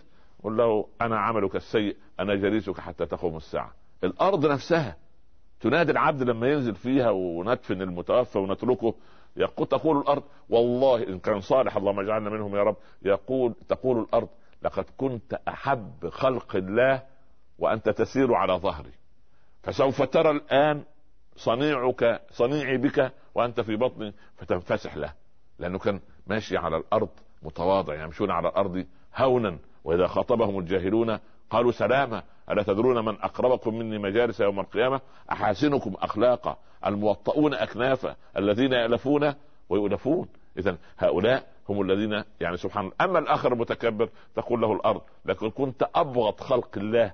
قل 0.44 0.58
له 0.58 0.88
أنا 1.02 1.20
عملك 1.20 1.56
السيء 1.56 1.98
أنا 2.20 2.36
جليسك 2.36 2.80
حتى 2.80 3.06
تقوم 3.06 3.38
الساعة. 3.38 3.72
الأرض 4.04 4.46
نفسها. 4.46 4.96
تنادي 5.62 5.92
العبد 5.92 6.24
لما 6.24 6.48
ينزل 6.48 6.76
فيها 6.76 7.10
وندفن 7.10 7.82
المتوفى 7.82 8.40
ونتركه. 8.40 8.94
يقول 9.38 9.68
تقول 9.68 9.98
الأرض 9.98 10.24
والله 10.50 11.08
إن 11.08 11.20
كان 11.20 11.42
صالح 11.42 11.78
اللهم 11.78 12.00
اجعلنا 12.00 12.30
منهم 12.30 12.56
يا 12.56 12.64
رب. 12.64 12.76
يقول 13.02 13.54
تقول 13.70 14.00
الأرض 14.00 14.30
لقد 14.64 14.86
كنت 14.98 15.34
أحب 15.48 16.10
خلق 16.10 16.56
الله 16.56 17.04
وأنت 17.60 17.90
تسير 17.90 18.34
على 18.34 18.54
ظهري. 18.54 18.92
فسوف 19.64 20.02
ترى 20.02 20.32
الآن 20.32 20.84
صنيعك 21.44 22.22
صنيعي 22.32 22.78
بك 22.78 23.12
وأنت 23.36 23.62
في 23.62 23.76
بطني 23.76 24.14
فتنفسح 24.38 24.98
له. 24.98 25.14
لأنه 25.60 25.80
كان 25.80 26.00
ماشي 26.28 26.58
على 26.58 26.78
الأرض 26.78 27.10
متواضع 27.44 28.04
يمشون 28.04 28.32
على 28.32 28.50
الأرض 28.50 28.86
هونا. 29.16 29.58
وإذا 29.84 30.08
خاطبهم 30.08 30.60
الجاهلون 30.60 31.20
قالوا 31.50 31.72
سلاما 31.72 32.24
ألا 32.50 32.64
تدرون 32.64 33.06
من 33.06 33.20
أقربكم 33.22 33.76
مني 33.78 33.98
مجالس 33.98 34.42
يوم 34.42 34.60
القيامة؟ 34.60 35.02
أحاسنكم 35.32 35.94
أخلاقا. 36.00 36.58
الموطؤون 36.86 37.54
أكنافا 37.54 38.16
الذين 38.38 38.74
يألفون 38.74 39.34
ويؤلفون. 39.70 40.28
اذا 40.58 40.78
هؤلاء 40.98 41.48
هم 41.70 41.82
الذين 41.82 42.24
يعني 42.42 42.58
سبحان 42.58 42.84
الله 42.84 42.96
أما 43.02 43.20
الآخر 43.20 43.54
المتكبر 43.54 44.10
تقول 44.36 44.62
له 44.62 44.74
الأرض 44.74 45.02
لكن 45.26 45.50
كنت 45.50 45.90
أبغض 45.96 46.40
خلق 46.40 46.78
الله 46.78 47.14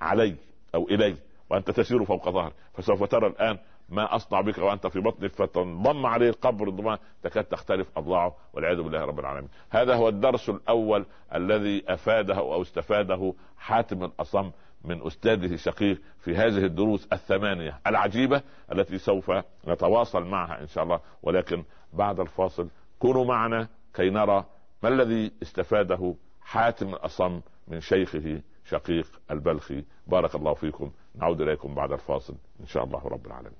علي 0.00 0.36
أو 0.74 0.88
إلي. 0.88 1.16
وأنت 1.52 1.70
تسير 1.70 2.04
فوق 2.04 2.30
ظهري 2.30 2.52
فسوف 2.74 3.04
ترى 3.04 3.26
الآن 3.26 3.58
ما 3.88 4.16
أصنع 4.16 4.40
بك 4.40 4.58
وأنت 4.58 4.86
في 4.86 5.00
بطني 5.00 5.28
فتنضم 5.28 6.06
عليه 6.06 6.28
القبر 6.28 6.68
انضمام 6.68 6.98
تكاد 7.22 7.44
تختلف 7.44 7.88
أضلاعه 7.96 8.36
والعياذ 8.52 8.82
بالله 8.82 9.04
رب 9.04 9.20
العالمين. 9.20 9.48
هذا 9.70 9.94
هو 9.94 10.08
الدرس 10.08 10.48
الأول 10.48 11.06
الذي 11.34 11.84
أفاده 11.88 12.34
أو 12.34 12.62
استفاده 12.62 13.34
حاتم 13.58 14.04
الأصم 14.04 14.50
من 14.84 15.06
أستاذه 15.06 15.56
شقيق 15.56 16.00
في 16.18 16.36
هذه 16.36 16.64
الدروس 16.64 17.08
الثمانية 17.12 17.78
العجيبة 17.86 18.42
التي 18.72 18.98
سوف 18.98 19.32
نتواصل 19.68 20.24
معها 20.24 20.60
إن 20.60 20.66
شاء 20.66 20.84
الله. 20.84 21.00
ولكن 21.22 21.64
بعد 21.92 22.20
الفاصل 22.20 22.68
كونوا 22.98 23.24
معنا 23.24 23.68
كي 23.94 24.10
نرى 24.10 24.44
ما 24.82 24.88
الذي 24.88 25.32
استفاده 25.42 26.14
حاتم 26.40 26.88
الأصم 26.88 27.40
من 27.68 27.80
شيخه 27.80 28.40
شقيق 28.64 29.06
البلخي. 29.30 29.84
بارك 30.06 30.34
الله 30.34 30.54
فيكم. 30.54 30.90
نعود 31.14 31.40
إليكم 31.40 31.74
بعد 31.74 31.92
الفاصل 31.92 32.36
إن 32.60 32.66
شاء 32.66 32.84
الله 32.84 33.08
رب 33.08 33.26
العالمين. 33.26 33.58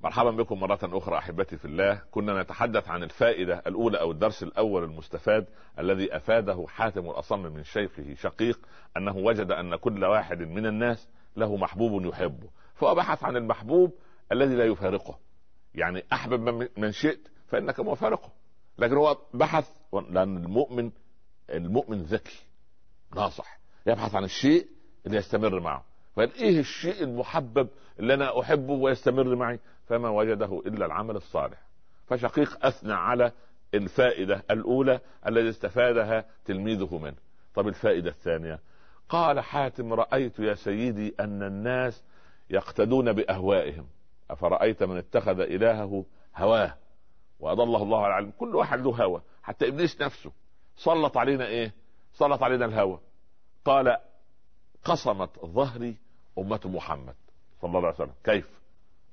مرحبا 0.00 0.30
بكم 0.30 0.60
مرة 0.60 0.78
أخرى 0.82 1.18
أحبتي 1.18 1.56
في 1.56 1.64
الله. 1.64 2.02
كنا 2.10 2.42
نتحدث 2.42 2.88
عن 2.88 3.02
الفائدة 3.02 3.62
الأولى 3.66 4.00
أو 4.00 4.10
الدرس 4.10 4.42
الأول 4.42 4.84
المستفاد 4.84 5.46
الذي 5.78 6.16
أفاده 6.16 6.66
حاتم 6.68 7.10
الأصم 7.10 7.42
من 7.42 7.64
شيخه 7.64 8.14
شقيق 8.14 8.66
أنه 8.96 9.16
وجد 9.16 9.50
أن 9.50 9.76
كل 9.76 10.04
واحد 10.04 10.38
من 10.38 10.66
الناس 10.66 11.08
له 11.36 11.56
محبوب 11.56 12.04
يحبه. 12.04 12.48
فهو 12.74 12.94
بحث 12.94 13.24
عن 13.24 13.36
المحبوب 13.36 13.92
الذي 14.32 14.54
لا 14.54 14.64
يفارقه. 14.64 15.18
يعني 15.74 16.04
أحبب 16.12 16.68
من 16.76 16.92
شئت 16.92 17.28
فإنك 17.46 17.80
مفارقه 17.80 18.32
لكن 18.78 18.96
هو 18.96 19.18
بحث 19.34 19.70
لأن 19.92 20.36
المؤمن 20.36 20.90
المؤمن 21.50 22.02
ذكي 22.02 22.46
ناصح. 23.16 23.58
يبحث 23.86 24.14
عن 24.14 24.24
الشيء 24.24 24.66
اللي 25.06 25.16
يستمر 25.16 25.60
معه. 25.60 25.91
فقال 26.16 26.34
إيه 26.34 26.60
الشيء 26.60 27.02
المحبب 27.02 27.68
اللي 27.98 28.14
أنا 28.14 28.40
أحبه 28.40 28.72
ويستمر 28.72 29.36
معي؟ 29.36 29.58
فما 29.86 30.08
وجده 30.08 30.62
إلا 30.66 30.86
العمل 30.86 31.16
الصالح. 31.16 31.58
فشقيق 32.06 32.66
أثنى 32.66 32.92
على 32.92 33.32
الفائدة 33.74 34.42
الأولى 34.50 35.00
التي 35.26 35.48
استفادها 35.48 36.24
تلميذه 36.44 36.98
منه. 36.98 37.16
طب 37.54 37.68
الفائدة 37.68 38.10
الثانية؟ 38.10 38.60
قال 39.08 39.40
حاتم 39.40 39.92
رأيت 39.92 40.38
يا 40.38 40.54
سيدي 40.54 41.14
أن 41.20 41.42
الناس 41.42 42.04
يقتدون 42.50 43.12
بأهوائهم. 43.12 43.86
أفرأيت 44.30 44.82
من 44.82 44.96
اتخذ 44.96 45.40
إلهه 45.40 46.04
هواه؟ 46.36 46.74
وأضله 47.40 47.82
الله 47.82 47.98
على 47.98 48.08
العلم 48.08 48.32
كل 48.38 48.56
واحد 48.56 48.80
له 48.80 49.04
هوى. 49.04 49.22
حتى 49.42 49.68
إبليس 49.68 50.00
نفسه 50.00 50.32
سلط 50.76 51.16
علينا 51.16 51.46
إيه؟ 51.46 51.72
سلط 52.12 52.42
علينا 52.42 52.64
الهوى. 52.64 53.00
قال 53.64 53.96
قصمت 54.84 55.30
ظهري 55.46 55.96
أمة 56.38 56.60
محمد 56.64 57.14
صلى 57.60 57.68
الله 57.68 57.86
عليه 57.86 57.94
وسلم. 57.94 58.14
كيف؟ 58.24 58.60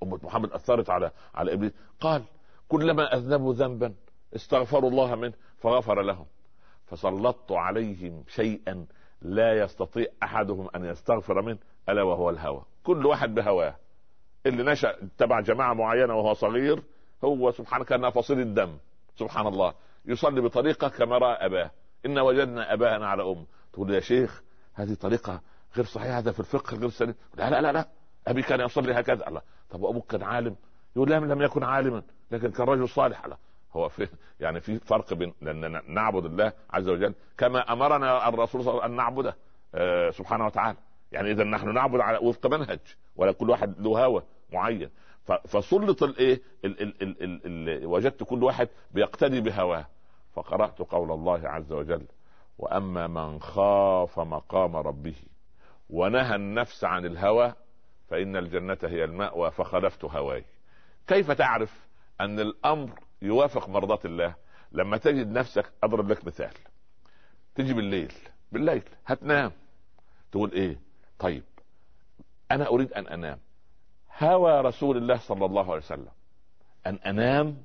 أمة 0.03 0.19
محمد 0.23 0.51
أثرت 0.51 0.89
على 0.89 1.11
على 1.35 1.53
إبليس. 1.53 1.73
قال 1.99 2.23
كلما 2.67 3.15
أذنبوا 3.15 3.53
ذنبا 3.53 3.93
استغفروا 4.35 4.89
الله 4.89 5.15
منه 5.15 5.33
فغفر 5.57 6.01
لهم. 6.01 6.25
فسلطت 6.85 7.51
عليهم 7.51 8.23
شيئا 8.27 8.85
لا 9.21 9.53
يستطيع 9.53 10.07
أحدهم 10.23 10.69
أن 10.75 10.85
يستغفر 10.85 11.41
منه 11.41 11.57
ألا 11.89 12.03
وهو 12.03 12.29
الهوى. 12.29 12.61
كل 12.83 13.05
واحد 13.05 13.35
بهواه. 13.35 13.75
اللي 14.45 14.63
نشأ 14.63 14.95
تبع 15.17 15.39
جماعة 15.39 15.73
معينة 15.73 16.15
وهو 16.15 16.33
صغير 16.33 16.83
هو 17.23 17.51
سبحانه 17.51 17.83
كانها 17.83 18.09
فصيل 18.09 18.39
الدم 18.39 18.77
سبحان 19.15 19.47
الله. 19.47 19.73
يصلي 20.05 20.41
بطريقة 20.41 20.87
كما 20.89 21.17
رأى 21.17 21.45
أباه. 21.45 21.71
إن 22.05 22.19
وجدنا 22.19 22.73
أباءنا 22.73 23.07
على 23.07 23.23
ام 23.23 23.45
تقول 23.73 23.93
يا 23.93 23.99
شيخ 23.99 24.43
هذه 24.73 24.93
طريقة 24.93 25.41
غير 25.75 25.85
صحيحه 25.85 26.17
هذا 26.17 26.31
في 26.31 26.39
الفقه 26.39 26.77
غير 26.77 26.89
سليم 26.89 27.15
لا 27.37 27.49
لا 27.49 27.61
لا 27.61 27.71
لا. 27.71 27.87
أبي 28.27 28.41
كان 28.41 28.59
يصلي 28.59 28.99
هكذا. 28.99 29.27
الله. 29.27 29.41
طب 29.69 29.85
أبوك 29.85 30.11
كان 30.11 30.23
عالم. 30.23 30.55
يقول 30.95 31.09
لا 31.09 31.19
لم 31.19 31.41
يكن 31.41 31.63
عالما 31.63 32.03
لكن 32.31 32.51
كان 32.51 32.67
رجل 32.67 32.89
صالح. 32.89 33.25
لا 33.25 33.37
هو 33.73 33.89
في 33.89 34.07
يعني 34.39 34.59
في 34.59 34.79
فرق 34.79 35.13
بين 35.13 35.33
لأن 35.41 35.81
نعبد 35.93 36.25
الله 36.25 36.53
عز 36.69 36.87
وجل 36.89 37.13
كما 37.37 37.73
أمرنا 37.73 38.29
الرسول 38.29 38.63
صلى 38.63 38.71
الله 38.71 38.83
عليه 38.83 38.93
وسلم 38.93 38.99
أن 38.99 39.05
نعبده. 39.05 39.35
آه 39.75 40.09
سبحانه 40.09 40.45
وتعالى. 40.45 40.77
يعني 41.11 41.31
إذا 41.31 41.43
نحن 41.43 41.73
نعبد 41.73 41.99
على 41.99 42.17
وفق 42.17 42.47
منهج 42.47 42.79
ولا 43.15 43.31
كل 43.31 43.49
واحد 43.49 43.81
له 43.81 44.05
هوى 44.05 44.23
معين. 44.53 44.89
فسلط 45.47 46.03
الايه 46.03 46.41
وجدت 47.85 48.23
كل 48.23 48.43
واحد 48.43 48.69
بيقتدي 48.91 49.41
بهواه. 49.41 49.85
فقرأت 50.33 50.79
قول 50.81 51.11
الله 51.11 51.47
عز 51.47 51.71
وجل 51.71 52.05
وأما 52.57 53.07
من 53.07 53.41
خاف 53.41 54.19
مقام 54.19 54.75
ربه 54.75 55.15
ونهى 55.89 56.35
النفس 56.35 56.83
عن 56.83 57.05
الهوى 57.05 57.53
فإن 58.09 58.35
الجنة 58.35 58.77
هي 58.83 59.03
المأوى 59.03 59.51
فخلفت 59.51 60.05
هواي. 60.05 60.45
كيف 61.07 61.31
تعرف 61.31 61.87
أن 62.21 62.39
الأمر 62.39 62.99
يوافق 63.21 63.69
مرضات 63.69 64.05
الله؟ 64.05 64.35
لما 64.71 64.97
تجد 64.97 65.31
نفسك 65.31 65.71
أضرب 65.83 66.09
لك 66.09 66.25
مثال. 66.25 66.53
تجي 67.55 67.73
بالليل 67.73 68.13
بالليل 68.51 68.83
هتنام. 69.05 69.51
تقول 70.31 70.51
إيه؟ 70.51 70.77
طيب 71.19 71.43
أنا 72.51 72.67
أريد 72.67 72.93
أن 72.93 73.07
أنام. 73.07 73.39
هوى 74.19 74.61
رسول 74.61 74.97
الله 74.97 75.17
صلى 75.17 75.45
الله 75.45 75.63
عليه 75.63 75.83
وسلم. 75.83 76.11
أن 76.87 76.95
أنام 76.95 77.63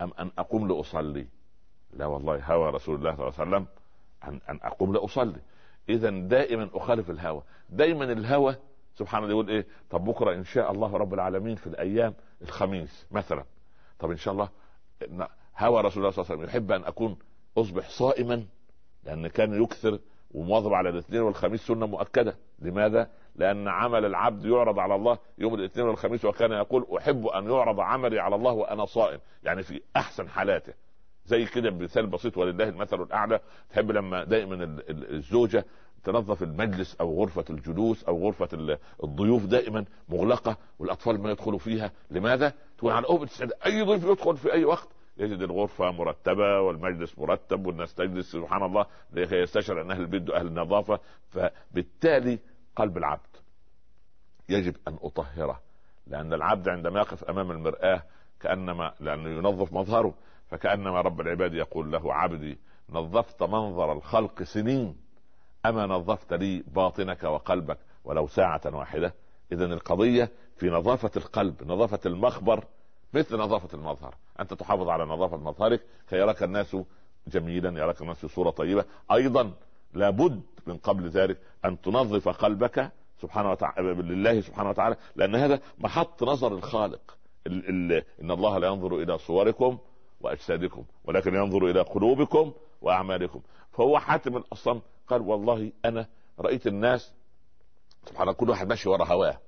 أم 0.00 0.12
أن 0.18 0.30
أقوم 0.38 0.68
لأصلي؟ 0.68 1.26
لا 1.92 2.06
والله 2.06 2.44
هوى 2.44 2.70
رسول 2.70 2.94
الله 2.94 3.16
صلى 3.16 3.28
الله 3.28 3.34
عليه 3.38 3.50
وسلم 3.50 3.66
أن 4.24 4.40
أن 4.50 4.60
أقوم 4.62 4.92
لأصلي. 4.92 5.40
اذا 5.88 6.10
دائما 6.10 6.70
أخالف 6.74 7.10
الهوى. 7.10 7.42
دائما 7.70 8.04
الهوى 8.04 8.56
سبحان 8.94 9.22
الله 9.22 9.34
يقول 9.34 9.50
إيه؟ 9.50 9.66
طب 9.90 10.04
بكرة 10.04 10.34
إن 10.34 10.44
شاء 10.44 10.72
الله 10.72 10.96
رب 10.96 11.14
العالمين 11.14 11.56
في 11.56 11.66
الأيام 11.66 12.14
الخميس 12.42 13.06
مثلا. 13.10 13.44
طب 13.98 14.10
إن 14.10 14.16
شاء 14.16 14.34
الله 14.34 14.48
هوى 15.58 15.80
رسول 15.80 16.02
الله 16.02 16.10
صلى 16.10 16.22
الله 16.22 16.32
عليه 16.32 16.42
وسلم 16.42 16.44
يحب 16.44 16.72
أن 16.72 16.84
أكون 16.84 17.18
أصبح 17.58 17.88
صائما 17.88 18.44
لأن 19.04 19.26
كان 19.26 19.62
يكثر 19.62 19.98
ومواظب 20.30 20.72
على 20.74 20.88
الاثنين 20.88 21.20
والخميس 21.20 21.66
سنة 21.66 21.86
مؤكدة. 21.86 22.36
لماذا؟ 22.58 23.10
لأن 23.36 23.68
عمل 23.68 24.04
العبد 24.04 24.44
يعرض 24.44 24.78
على 24.78 24.94
الله 24.94 25.18
يوم 25.38 25.54
الاثنين 25.54 25.86
والخميس 25.86 26.24
وكان 26.24 26.52
يقول 26.52 26.86
أحب 26.98 27.26
أن 27.26 27.50
يعرض 27.50 27.80
عملي 27.80 28.20
على 28.20 28.34
الله 28.34 28.52
وأنا 28.52 28.84
صائم. 28.84 29.20
يعني 29.42 29.62
في 29.62 29.82
أحسن 29.96 30.28
حالاته. 30.28 30.72
زي 31.26 31.44
كده 31.44 31.70
بمثال 31.70 32.06
بسيط 32.06 32.38
ولله 32.38 32.68
المثل 32.68 33.02
الأعلى. 33.02 33.40
تحب 33.70 33.90
لما 33.90 34.24
دائما 34.24 34.78
الزوجة 34.88 35.64
تنظف 36.04 36.42
المجلس 36.42 36.96
أو 37.00 37.20
غرفة 37.20 37.44
الجلوس 37.50 38.04
أو 38.04 38.24
غرفة 38.24 38.78
الضيوف 39.04 39.46
دائما 39.46 39.84
مغلقة 40.08 40.56
والأطفال 40.78 41.20
ما 41.20 41.30
يدخلوا 41.30 41.58
فيها. 41.58 41.92
لماذا؟ 42.10 42.52
تقول 42.78 42.92
على 42.92 43.06
أوبة 43.06 43.28
أي 43.66 43.82
ضيف 43.82 44.04
يدخل 44.04 44.36
في 44.36 44.52
أي 44.52 44.64
وقت 44.64 44.88
يجد 45.18 45.42
الغرفة 45.42 45.90
مرتبة 45.90 46.60
والمجلس 46.60 47.18
مرتب 47.18 47.66
والناس 47.66 47.94
تجلس 47.94 48.32
سبحان 48.32 48.62
الله. 48.62 48.86
يستشعر 49.14 49.82
أن 49.82 49.90
أهل 49.90 50.00
البيت 50.00 50.30
أهل 50.30 50.46
النظافة. 50.46 51.00
فبالتالي 51.30 52.38
قلب 52.76 52.96
العبد 52.96 53.36
يجب 54.48 54.76
أن 54.88 54.96
أطهره 55.02 55.60
لأن 56.06 56.32
العبد 56.32 56.68
عندما 56.68 57.00
يقف 57.00 57.24
أمام 57.24 57.50
المرآة 57.50 58.02
كأنما 58.40 58.94
لأنه 59.00 59.30
ينظف 59.30 59.72
مظهره. 59.72 60.14
فكأنما 60.48 61.00
رب 61.00 61.20
العباد 61.20 61.54
يقول 61.54 61.92
له 61.92 62.14
عبدي 62.14 62.58
نظفت 62.90 63.42
منظر 63.42 63.92
الخلق 63.92 64.42
سنين. 64.42 64.96
أما 65.66 65.86
نظفت 65.86 66.32
لي 66.32 66.64
باطنك 66.66 67.24
وقلبك 67.24 67.78
ولو 68.04 68.26
ساعة 68.26 68.60
واحدة؟ 68.66 69.14
إذا 69.52 69.64
القضية 69.64 70.30
في 70.56 70.70
نظافة 70.70 71.10
القلب 71.16 71.54
نظافة 71.66 72.00
المخبر 72.06 72.64
مثل 73.14 73.36
نظافة 73.36 73.78
المظهر. 73.78 74.14
أنت 74.40 74.54
تحافظ 74.54 74.88
على 74.88 75.04
نظافة 75.04 75.36
مظهرك 75.36 75.80
كي 76.08 76.16
يراك 76.16 76.42
الناس 76.42 76.76
جميلا 77.26 77.78
يراك 77.80 78.00
الناس 78.02 78.16
في 78.16 78.28
صورة 78.28 78.50
طيبة. 78.50 78.84
أيضا 79.12 79.52
لابد 79.94 80.42
من 80.66 80.76
قبل 80.76 81.08
ذلك 81.08 81.38
أن 81.64 81.80
تنظف 81.80 82.28
قلبك 82.28 82.92
سبحانه 83.22 83.50
وتعالى 83.50 83.94
لله 83.94 84.40
سبحانه 84.40 84.70
وتعالى 84.70 84.96
لأن 85.16 85.34
هذا 85.34 85.60
محط 85.78 86.22
نظر 86.22 86.52
الخالق. 86.52 87.18
ال 87.46 87.92
ال 87.92 88.04
إن 88.22 88.30
الله 88.30 88.58
لا 88.58 88.66
ينظر 88.68 88.96
إلى 88.96 89.18
صوركم 89.18 89.78
وأجسادكم 90.20 90.84
ولكن 91.04 91.34
ينظر 91.34 91.70
إلى 91.70 91.80
قلوبكم 91.80 92.52
وأعمالكم. 92.82 93.40
فهو 93.72 93.98
حاتم 93.98 94.36
الأصم 94.36 94.80
قال 95.08 95.22
والله 95.22 95.72
أنا 95.84 96.06
رأيت 96.40 96.66
الناس 96.66 97.14
سبحان 98.04 98.22
الله 98.22 98.32
كل 98.32 98.50
واحد 98.50 98.68
ماشي 98.68 98.88
ورا 98.88 99.04
هواه. 99.04 99.38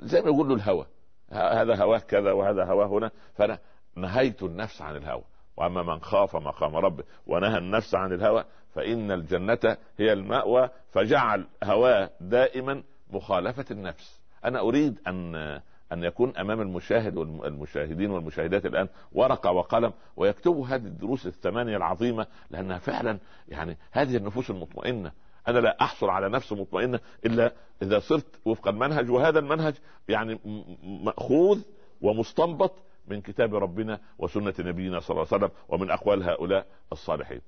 زي 0.00 0.20
ما 0.20 0.26
يقول 0.26 0.48
له 0.48 0.54
الهوى. 0.54 0.86
هذا 1.30 1.76
هواه 1.84 1.98
كذا 1.98 2.32
وهذا 2.32 2.64
هواه 2.64 2.86
هنا. 2.86 3.10
فأنا 3.34 3.58
نهيت 3.96 4.42
النفس 4.42 4.82
عن 4.82 4.96
الهوى. 4.96 5.24
وأما 5.56 5.82
من 5.82 6.00
خاف 6.00 6.36
مقام 6.36 6.76
ربه 6.76 7.04
ونهى 7.26 7.58
النفس 7.58 7.94
عن 7.94 8.12
الهوى 8.12 8.44
فإن 8.74 9.10
الجنة 9.10 9.76
هي 9.98 10.12
المأوى 10.12 10.70
فجعل 10.90 11.46
هواه 11.64 12.10
دائما 12.20 12.82
مخالفة 13.10 13.64
النفس. 13.70 14.20
أنا 14.44 14.60
أريد 14.60 15.00
أن 15.06 15.60
أن 15.92 16.04
يكون 16.04 16.36
أمام 16.36 16.60
المشاهد 16.60 17.16
والمشاهدين 17.16 18.10
والمشاهدات 18.10 18.66
الآن 18.66 18.88
ورقه 19.12 19.50
وقلم 19.50 19.92
ويكتبوا 20.16 20.66
هذه 20.66 20.86
الدروس 20.86 21.26
الثمانية 21.26 21.76
العظيمة 21.76 22.26
لأنها 22.50 22.78
فعلا 22.78 23.18
يعني 23.48 23.76
هذه 23.90 24.16
النفوس 24.16 24.50
المطمئنة. 24.50 25.12
أنا 25.48 25.58
لا 25.58 25.76
أحصل 25.80 26.08
على 26.10 26.28
نفس 26.28 26.52
مطمئنة 26.52 27.00
إلا 27.26 27.52
إذا 27.82 27.98
صرت 27.98 28.40
وفق 28.44 28.68
المنهج 28.68 29.10
وهذا 29.10 29.38
المنهج 29.38 29.74
يعني 30.08 30.38
مأخوذ 30.82 31.62
ومستنبط 32.00 32.72
من 33.08 33.20
كتاب 33.20 33.54
ربنا 33.54 34.00
وسنة 34.18 34.54
نبينا 34.58 35.00
صلى 35.00 35.10
الله 35.10 35.26
عليه 35.32 35.44
وسلم 35.44 35.50
ومن 35.68 35.90
أقوال 35.90 36.22
هؤلاء 36.22 36.66
الصالحين. 36.92 37.40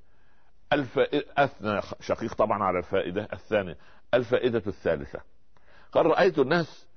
الف 0.72 0.98
أثنى 1.38 1.80
شقيق 2.00 2.34
طبعا 2.34 2.62
على 2.62 2.78
الفائدة 2.78 3.28
الثانية. 3.32 3.76
الفائدة 4.14 4.62
الثالثة. 4.66 5.20
قال 5.92 6.06
رأيت 6.06 6.38
الناس 6.38 6.87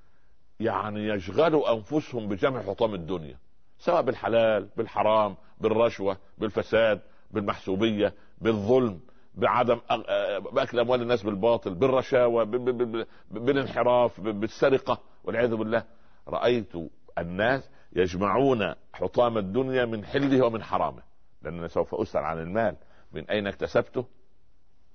يعني 0.62 1.08
يشغلوا 1.08 1.74
أنفسهم 1.74 2.28
بجمع 2.28 2.62
حطام 2.62 2.94
الدنيا 2.94 3.38
سواء 3.80 4.02
بالحلال 4.02 4.70
بالحرام 4.78 5.36
بالرشوة 5.62 6.18
بالفساد 6.38 7.02
بالمحسوبية 7.32 8.14
بالظلم 8.42 9.00
بعدم 9.36 9.80
بأكل 10.52 10.80
أموال 10.80 11.02
الناس 11.02 11.24
بالباطل 11.24 11.74
بالرشاوى 11.74 12.46
بالانحراف 13.32 14.22
بالسرقة 14.22 15.00
والعياذ 15.24 15.56
بالله. 15.56 15.84
رأيت 16.28 16.74
الناس 17.18 17.70
يجمعون 17.94 18.74
حطام 18.94 19.38
الدنيا 19.38 19.86
من 19.86 20.06
حله 20.06 20.46
ومن 20.46 20.64
حرامه 20.64 21.04
لانني 21.42 21.68
سوف 21.68 21.96
أسأل 21.96 22.24
عن 22.24 22.40
المال. 22.40 22.76
من 23.14 23.30
أين 23.30 23.48
اكتسبته؟ 23.48 24.06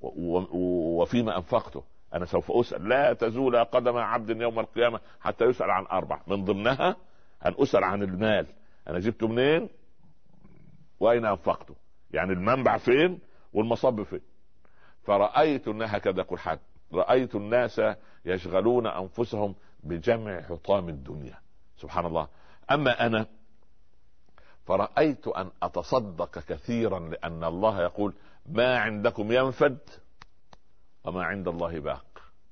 وفيما 0.01 1.37
أنفقته؟ 1.37 1.83
أنا 2.15 2.25
سوف 2.25 2.53
أسأل. 2.53 2.89
لا 2.89 3.13
تزول 3.13 3.65
قدم 3.65 3.97
عبد 3.97 4.41
يوم 4.41 4.59
القيامة 4.59 5.01
حتى 5.21 5.45
يسأل 5.45 5.71
عن 5.71 5.87
أربع 5.87 6.21
من 6.27 6.45
ضمنها 6.45 6.97
أن 7.47 7.55
أسأل 7.59 7.85
عن 7.85 8.03
المال. 8.03 8.47
أنا 8.89 8.99
جبته 8.99 9.29
منين؟ 9.29 9.69
وأين 11.01 11.27
أنفقته؟ 11.27 11.75
يعني 12.11 12.33
المنبع 12.33 12.77
فين 12.77 13.19
والمصب 13.53 14.03
فين؟ 14.03 14.21
فرأيت 15.03 15.69
هكذا 15.69 16.21
يقول 16.21 16.39
حد. 16.39 16.59
رأيت 16.93 17.35
الناس 17.35 17.81
يشغلون 18.25 18.87
أنفسهم 18.87 19.55
بجمع 19.83 20.41
حطام 20.43 20.89
الدنيا. 20.89 21.39
سبحان 21.77 22.07
الله. 22.07 22.29
أما 22.71 23.07
أنا 23.07 23.27
فرأيت 24.67 25.29
أن 25.29 25.51
أتصدق 25.63 26.39
كثيرا 26.39 26.99
لأن 26.99 27.45
الله 27.45 27.83
يقول 27.83 28.15
ما 28.47 28.79
عندكم 28.79 29.33
ينفد؟ 29.33 29.79
وما 31.07 31.25
عند 31.25 31.49
الله 31.49 31.79
باق. 31.81 32.05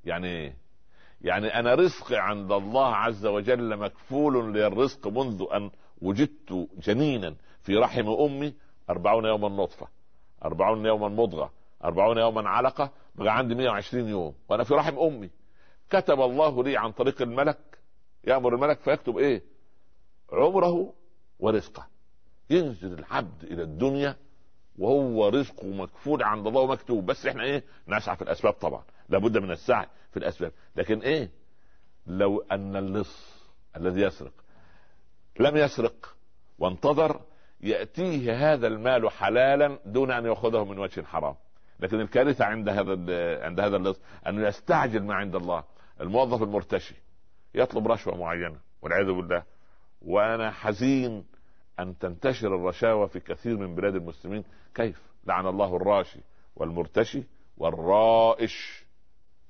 يعني 0.05 0.29
إيه 0.29 0.57
يعني 1.21 1.47
أنا 1.59 1.75
رزقي 1.75 2.17
عند 2.17 2.53
الله 2.53 2.87
عز 2.95 3.27
وجل 3.27 3.77
مكفول 3.77 4.55
للرزق 4.55 5.09
منذ 5.09 5.45
أن 5.53 5.71
وجدت 6.03 6.69
جنينا 6.79 7.35
في 7.63 7.77
رحم 7.77 8.09
أمي 8.09 8.55
أربعون 8.91 9.25
يوما 9.25 9.49
نطفة 9.49 9.89
أربعون 10.45 10.87
يوما 10.87 11.09
مضغة 11.09 11.51
أربعون 11.85 12.19
يوما 12.19 12.49
علقة 12.49 12.91
بقى 13.15 13.39
عندي 13.39 13.55
120 13.55 14.09
يوم 14.09 14.35
وأنا 14.49 14.65
في 14.65 14.75
رحم 14.75 14.99
أمي. 14.99 15.31
كتب 15.91 16.21
الله 16.21 16.65
لي 16.65 16.77
عن 16.77 16.93
طريق 16.93 17.23
الملك 17.23 17.79
يأمر 18.25 18.55
الملك 18.55 18.81
فيكتب 18.81 19.19
إيه؟ 19.19 19.43
عمره 20.33 20.93
ورزقه. 21.39 21.87
ينزل 22.51 22.93
العبد 22.99 23.45
إلى 23.45 23.63
الدنيا 23.63 24.17
وهو 24.79 25.29
رزقه 25.29 25.67
مكفول 25.67 26.23
عند 26.23 26.47
الله 26.47 26.61
ومكتوب. 26.61 27.07
بس 27.07 27.27
إحنا 27.27 27.43
إيه؟ 27.43 27.65
نسعى 27.89 28.17
في 28.17 28.23
الأسباب 28.23 28.53
طبعا. 28.53 28.83
لابد 29.09 29.39
من 29.39 29.51
السعي 29.51 29.87
في 30.11 30.17
الأسباب. 30.17 30.53
لكن 30.77 30.99
إيه؟ 30.99 31.31
لو 32.07 32.45
أن 32.53 32.77
اللص 32.77 33.45
الذي 33.77 34.01
يسرق 34.01 34.33
لم 35.41 35.57
يسرق 35.57 36.17
وانتظر 36.59 37.21
يأتيه 37.61 38.53
هذا 38.53 38.67
المال 38.67 39.11
حلالا 39.11 39.79
دون 39.87 40.11
أن 40.11 40.27
يأخذه 40.27 40.65
من 40.65 40.79
وجه 40.79 41.03
حرام. 41.03 41.35
لكن 41.81 42.01
الكارثة 42.01 42.45
عند 42.45 42.69
هذا 42.69 42.93
عند 43.45 43.61
هذا 43.61 43.77
اللص 43.77 44.01
أنه 44.27 44.47
يستعجل 44.49 45.03
ما 45.03 45.15
عند 45.15 45.35
الله. 45.35 45.65
الموظف 46.01 46.43
المرتشي 46.43 46.95
يطلب 47.55 47.89
رشوة 47.89 48.17
معينة 48.17 48.59
والعياذ 48.83 49.07
بالله. 49.07 49.43
وأنا 50.03 50.51
حزين 50.51 51.25
أن 51.81 51.99
تنتشر 51.99 52.55
الرشاوى 52.55 53.09
في 53.09 53.21
كثير 53.21 53.57
من 53.57 53.75
بلاد 53.75 53.95
المسلمين. 53.95 54.45
كيف؟ 54.75 55.03
لعن 55.27 55.47
الله 55.47 55.77
الراشي 55.77 56.21
والمرتشي 56.57 57.23
والرائش 57.59 58.85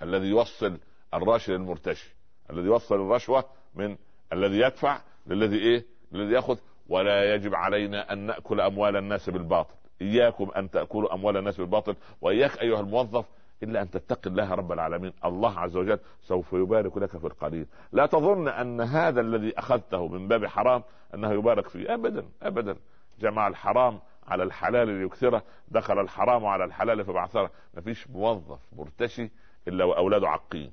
الذي 0.03 0.27
يوصل 0.27 0.79
الراشي 1.15 1.53
للمرتشي 1.53 2.15
الذي 2.51 2.67
يوصل 2.67 2.95
الرشوة 2.95 3.45
من 3.75 3.97
الذي 4.33 4.59
يدفع 4.59 5.01
للذي 5.27 5.59
إيه؟ 5.59 5.85
للذي 6.13 6.35
يأخذ. 6.35 6.59
ولا 6.89 7.35
يجب 7.35 7.55
علينا 7.55 8.13
أن 8.13 8.19
نأكل 8.19 8.61
أموال 8.61 8.97
الناس 8.97 9.31
بالباطل. 9.31 9.75
إياكم 10.03 10.51
أن 10.57 10.71
تأكلوا 10.71 11.15
أموال 11.15 11.37
الناس 11.37 11.57
بالباطل. 11.57 11.97
وإياك 12.21 12.61
أيها 12.61 12.81
الموظف 12.81 13.25
إلا 13.65 13.83
أن 13.83 13.91
تتقي 13.91 14.31
الله 14.31 14.55
رب 14.55 14.73
العالمين. 14.73 15.13
الله 15.25 15.59
عز 15.59 15.77
وجل 15.77 15.99
سوف 16.23 16.53
يبارك 16.53 16.99
لك 16.99 17.17
في 17.17 17.25
القليل 17.25 17.67
لا 17.93 18.07
تظن 18.07 18.49
أن 18.49 18.81
هذا 18.81 19.21
الذي 19.21 19.59
أخذته 19.59 20.09
من 20.09 20.29
باب 20.29 20.47
حرام 20.47 20.83
أنه 21.15 21.33
يبارك 21.33 21.69
فيه. 21.69 21.95
ابدا 21.95 22.27
ابدا. 22.43 22.77
جمع 23.21 23.49
الحرام 23.49 24.01
على 24.27 24.43
الحلال 24.43 24.89
ليكثره 24.89 25.43
دخل 25.69 26.01
الحرام 26.01 26.47
على 26.47 26.65
الحلال 26.65 27.05
فبعثره. 27.05 27.51
ما 27.75 27.81
فيش 27.81 28.11
موظف 28.11 28.61
مرتشي 28.73 29.31
إلا 29.69 29.85
وأولاده 29.85 30.29
عاقين 30.29 30.73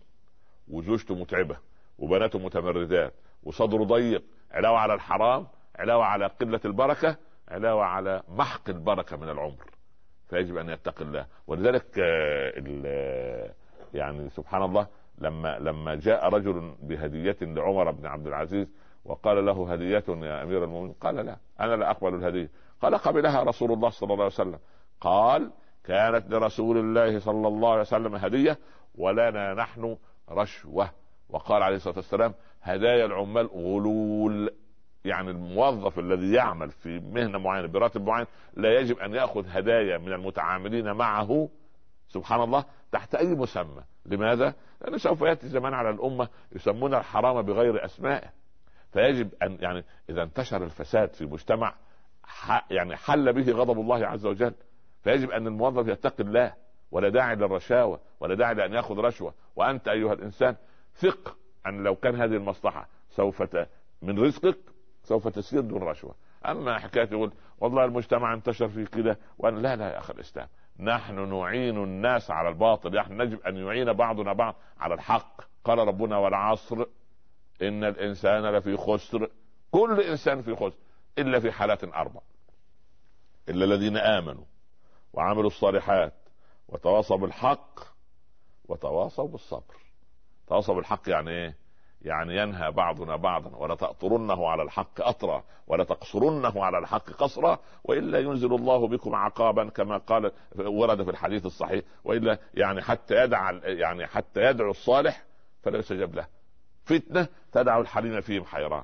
وزوجته 0.67 1.15
متعبة 1.15 1.57
وبناته 1.97 2.39
متمردات 2.39 3.13
وصدره 3.43 3.83
ضيق. 3.83 4.23
علاوة 4.51 4.77
على 4.77 4.93
الحرام 4.93 5.47
علاوة 5.75 6.05
على 6.05 6.25
قلة 6.27 6.59
البركة 6.65 7.17
علاوة 7.49 7.83
على 7.83 8.23
محق 8.29 8.69
البركة 8.69 9.17
من 9.17 9.29
العمر. 9.29 9.65
فيجب 10.31 10.57
أن 10.57 10.69
يتقي 10.69 11.05
الله 11.05 11.25
ولذلك 11.47 11.99
آه، 11.99 13.53
يعني 13.93 14.29
سبحان 14.29 14.63
الله 14.63 14.87
لما 15.17 15.59
لما 15.59 15.95
جاء 15.95 16.29
رجل 16.29 16.75
بهدية 16.81 17.37
لعمر 17.41 17.91
بن 17.91 18.05
عبد 18.05 18.27
العزيز 18.27 18.73
وقال 19.05 19.45
له 19.45 19.73
هدية 19.73 20.03
يا 20.07 20.43
أمير 20.43 20.63
المؤمنين 20.63 20.93
قال 20.93 21.15
لا 21.15 21.37
أنا 21.59 21.75
لا 21.75 21.91
أقبل 21.91 22.15
الهدية. 22.15 22.49
قال 22.81 22.95
قبلها 22.95 23.43
رسول 23.43 23.71
الله 23.71 23.89
صلى 23.89 24.13
الله 24.13 24.23
عليه 24.23 24.33
وسلم. 24.33 24.59
قال 25.01 25.51
كانت 25.83 26.29
لرسول 26.29 26.77
الله 26.77 27.19
صلى 27.19 27.47
الله 27.47 27.71
عليه 27.71 27.81
وسلم 27.81 28.15
هدية 28.15 28.57
ولنا 28.95 29.53
نحن 29.53 29.97
رشوة. 30.29 30.89
وقال 31.29 31.63
عليه 31.63 31.75
الصلاة 31.75 31.95
والسلام 31.95 32.33
هدايا 32.61 33.05
العمال 33.05 33.47
غلول. 33.47 34.49
يعني 35.05 35.31
الموظف 35.31 35.99
الذي 35.99 36.31
يعمل 36.31 36.71
في 36.71 36.99
مهنة 36.99 37.39
معينة 37.39 37.67
براتب 37.67 38.01
معين 38.01 38.25
لا 38.53 38.79
يجب 38.79 38.97
أن 38.97 39.13
يأخذ 39.13 39.45
هدايا 39.47 39.97
من 39.97 40.13
المتعاملين 40.13 40.91
معه 40.91 41.49
سبحان 42.07 42.41
الله 42.41 42.65
تحت 42.91 43.15
أي 43.15 43.35
مسمى. 43.35 43.83
لماذا؟ 44.05 44.53
لأنه 44.81 44.97
سوف 44.97 45.21
يأتي 45.21 45.47
زمان 45.47 45.73
على 45.73 45.89
الأمة 45.89 46.27
يسمون 46.51 46.93
الحرام 46.93 47.41
بغير 47.41 47.85
أسمائه. 47.85 48.29
فيجب 48.93 49.29
أن 49.43 49.57
يعني 49.61 49.83
إذا 50.09 50.23
انتشر 50.23 50.63
الفساد 50.63 51.13
في 51.13 51.25
مجتمع 51.25 51.75
يعني 52.71 52.95
حل 52.95 53.33
به 53.33 53.51
غضب 53.51 53.79
الله 53.79 54.07
عز 54.07 54.25
وجل. 54.25 54.53
فيجب 55.03 55.31
أن 55.31 55.47
الموظف 55.47 55.87
يتقي 55.87 56.23
الله 56.23 56.53
ولا 56.91 57.09
داعي 57.09 57.35
للرشاوى 57.35 57.99
ولا 58.19 58.35
داعي 58.35 58.53
لأن 58.53 58.73
يأخذ 58.73 58.97
رشوة. 58.97 59.33
وأنت 59.55 59.87
أيها 59.87 60.13
الإنسان 60.13 60.55
ثق 60.93 61.37
أن 61.67 61.83
لو 61.83 61.95
كان 61.95 62.15
هذه 62.15 62.35
المصلحة 62.35 62.87
سوف 63.09 63.43
من 64.01 64.19
رزقك 64.19 64.70
سوف 65.03 65.27
تسير 65.27 65.61
دون 65.61 65.83
رشوة. 65.83 66.15
أما 66.45 66.79
حكاية 66.79 67.09
يقول 67.11 67.31
والله 67.59 67.85
المجتمع 67.85 68.33
انتشر 68.33 68.69
في 68.69 68.85
كده 68.85 69.17
وأنا 69.37 69.59
لا 69.59 69.75
لا 69.75 69.93
يا 69.93 69.99
أخي 69.99 70.13
الإسلام. 70.13 70.47
نحن 70.79 71.29
نعين 71.29 71.83
الناس 71.83 72.31
على 72.31 72.49
الباطل. 72.49 72.95
نحن 72.95 73.21
يجب 73.21 73.41
أن 73.41 73.57
يعين 73.57 73.93
بعضنا 73.93 74.33
بعض 74.33 74.55
على 74.79 74.93
الحق. 74.93 75.41
قال 75.63 75.77
ربنا 75.77 76.17
والعصر 76.17 76.85
إن 77.61 77.83
الإنسان 77.83 78.45
لفي 78.45 78.77
خسر. 78.77 79.29
كل 79.71 80.01
إنسان 80.01 80.41
في 80.41 80.55
خسر 80.55 80.77
إلا 81.17 81.39
في 81.39 81.51
حالات 81.51 81.83
أربع. 81.83 82.21
إلا 83.49 83.65
الذين 83.65 83.97
آمنوا 83.97 84.43
وعملوا 85.13 85.47
الصالحات 85.47 86.13
وتواصوا 86.67 87.17
بالحق 87.17 87.79
وتواصوا 88.67 89.27
بالصبر. 89.27 89.75
تواصوا 90.47 90.75
بالحق 90.75 91.09
يعني 91.09 91.31
إيه؟ 91.31 91.60
يعني 92.01 92.37
ينهى 92.37 92.71
بعضنا 92.71 93.15
بعضا 93.15 93.57
ولا 93.57 93.75
تأطرنه 93.75 94.49
على 94.49 94.63
الحق 94.63 95.01
أطرا 95.01 95.43
ولا 95.67 95.83
تقصرنه 95.83 96.65
على 96.65 96.77
الحق 96.77 97.09
قصرا 97.09 97.59
وإلا 97.83 98.19
ينزل 98.19 98.53
الله 98.55 98.87
بكم 98.87 99.15
عقابا 99.15 99.69
كما 99.69 99.97
قال 99.97 100.31
ورد 100.59 101.03
في 101.03 101.09
الحديث 101.09 101.45
الصحيح 101.45 101.83
وإلا 102.03 102.37
يعني 102.53 102.81
حتى 102.81 103.23
يدع 103.23 103.51
يعني 103.63 104.07
حتى 104.07 104.41
يدعو 104.41 104.71
الصالح 104.71 105.23
فلا 105.63 105.77
يستجاب 105.77 106.15
له. 106.15 106.27
فتنة 106.85 107.27
تدع 107.51 107.79
الحليم 107.79 108.21
فيهم 108.21 108.45
حيران 108.45 108.83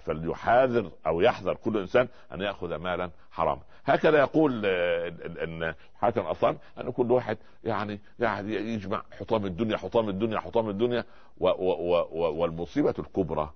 فليحاذر 0.00 0.90
أو 1.06 1.20
يحذر 1.20 1.54
كل 1.54 1.78
إنسان 1.78 2.08
أن 2.34 2.40
يأخذ 2.40 2.76
مالا 2.76 3.10
حراما. 3.30 3.62
هكذا 3.84 4.18
يقول 4.18 4.62
آه، 4.66 5.08
ان 5.44 5.74
حاتم 5.94 6.20
أصلا 6.20 6.56
أن 6.80 6.90
كل 6.90 7.12
واحد 7.12 7.38
يعني 7.64 8.00
يعني 8.18 8.54
يجمع 8.54 9.02
حطام 9.20 9.46
الدنيا 9.46 9.76
حطام 9.76 10.08
الدنيا 10.08 10.40
حطام 10.40 10.68
الدنيا 10.68 11.04
و 11.38 11.48
و 11.48 11.72
و 12.10 12.34
والمصيبة 12.40 12.94
الكبرى 12.98 13.52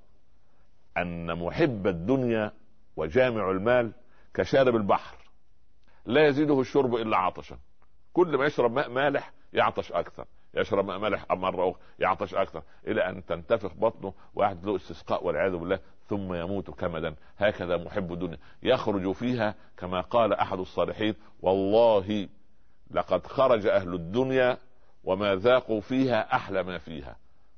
أن 0.98 1.38
محب 1.38 1.86
الدنيا 1.86 2.52
وجامع 2.96 3.50
المال 3.50 3.92
كشارب 4.34 4.76
البحر 4.76 5.16
لا 6.06 6.26
يزيده 6.26 6.60
الشرب 6.60 6.94
إلا 6.94 7.16
عطشا. 7.16 7.58
كل 8.12 8.36
ما 8.36 8.46
يشرب 8.46 8.72
ماء 8.72 8.90
مالح 8.90 9.32
يعطش 9.52 9.92
أكثر 9.92 10.24
يشرب 10.54 10.84
ماء 10.84 10.98
مالح 10.98 11.32
مرة 11.32 11.70
أخرى 11.70 11.80
يعطش 11.98 12.34
أكثر 12.34 12.62
إلى 12.86 13.08
أن 13.08 13.24
تنتفخ 13.24 13.74
بطنه 13.74 14.14
واحد 14.34 14.66
له 14.66 14.76
استسقاء 14.76 15.26
والعياذ 15.26 15.56
بالله. 15.56 15.78
ثم 16.12 16.34
يموت 16.34 16.70
كمدا. 16.70 17.14
هكذا 17.38 17.76
محب 17.76 18.12
الدنيا. 18.12 18.38
يخرج 18.62 19.12
فيها 19.12 19.54
كما 19.76 20.00
قال 20.00 20.32
أحد 20.32 20.58
الصالحين 20.58 21.14
والله 21.40 22.28
لقد 22.90 23.26
خرج 23.26 23.66
أهل 23.66 23.94
الدنيا 23.94 24.56
وما 25.04 25.34
ذاقوا 25.34 25.80
فيها 25.80 26.34
أحلى 26.36 26.62
ما 26.62 26.78
فيها. 26.78 27.16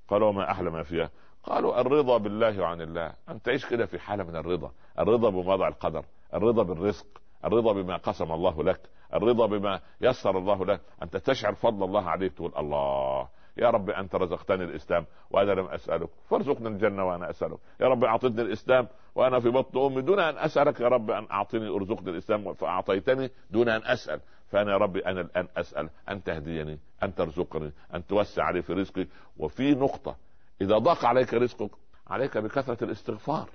قالوا 0.08 0.32
ما 0.32 0.50
أحلى 0.50 0.70
ما 0.70 0.82
فيها؟ 0.82 1.10
قالوا 1.44 1.80
الرضا 1.80 2.16
بالله 2.18 2.66
عن 2.66 2.80
الله. 2.80 3.12
أن 3.28 3.42
تعيش 3.42 3.66
كده 3.66 3.86
في 3.86 3.98
حالة 3.98 4.24
من 4.24 4.36
الرضا. 4.36 4.70
الرضا 4.98 5.30
بوضع 5.30 5.68
القدر. 5.68 6.04
الرضا 6.34 6.62
بالرزق. 6.62 7.06
الرضا 7.44 7.72
بما 7.72 7.96
قسم 7.96 8.32
الله 8.32 8.64
لك. 8.64 8.80
الرضا 9.14 9.46
بما 9.46 9.80
يسر 10.00 10.38
الله 10.38 10.64
لك. 10.64 10.80
أنت 11.02 11.16
تشعر 11.16 11.54
فضل 11.54 11.84
الله 11.84 12.10
عليك 12.10 12.32
تقول 12.32 12.52
الله. 12.58 13.28
يا 13.56 13.70
رب 13.70 13.90
أنت 13.90 14.14
رزقتني 14.14 14.64
الإسلام 14.64 15.06
وأنا 15.30 15.52
لم 15.52 15.66
أسألك. 15.66 16.08
فارزقني 16.30 16.68
الجنة 16.68 17.04
وأنا 17.04 17.30
أسألك. 17.30 17.58
يا 17.80 17.86
رب 17.86 18.04
أعطيتني 18.04 18.42
الإسلام 18.42 18.88
وأنا 19.14 19.40
في 19.40 19.48
بطن 19.48 19.78
أمي 19.78 20.02
دون 20.02 20.18
أن 20.18 20.38
أسألك 20.38 20.80
يا 20.80 20.88
رب 20.88 21.10
أن 21.10 21.26
أعطيني 21.30 21.68
ارزقني 21.68 22.10
الإسلام 22.10 22.54
فأعطيتني 22.54 23.30
دون 23.50 23.68
أن 23.68 23.80
أسأل. 23.84 24.20
فأنا 24.48 24.72
يا 24.72 24.76
ربي 24.76 25.06
أنا 25.06 25.20
الآن 25.20 25.48
أسأل 25.56 25.90
أن 26.08 26.22
تهديني 26.22 26.78
أن 27.02 27.14
ترزقني 27.14 27.72
أن 27.94 28.06
توسع 28.06 28.44
علي 28.44 28.62
في 28.62 28.72
رزقي. 28.72 29.06
وفي 29.36 29.74
نقطة 29.74 30.16
إذا 30.60 30.78
ضاق 30.78 31.04
عليك 31.04 31.34
رزقك 31.34 31.70
عليك 32.06 32.38
بكثرة 32.38 32.84
الاستغفار. 32.84 33.48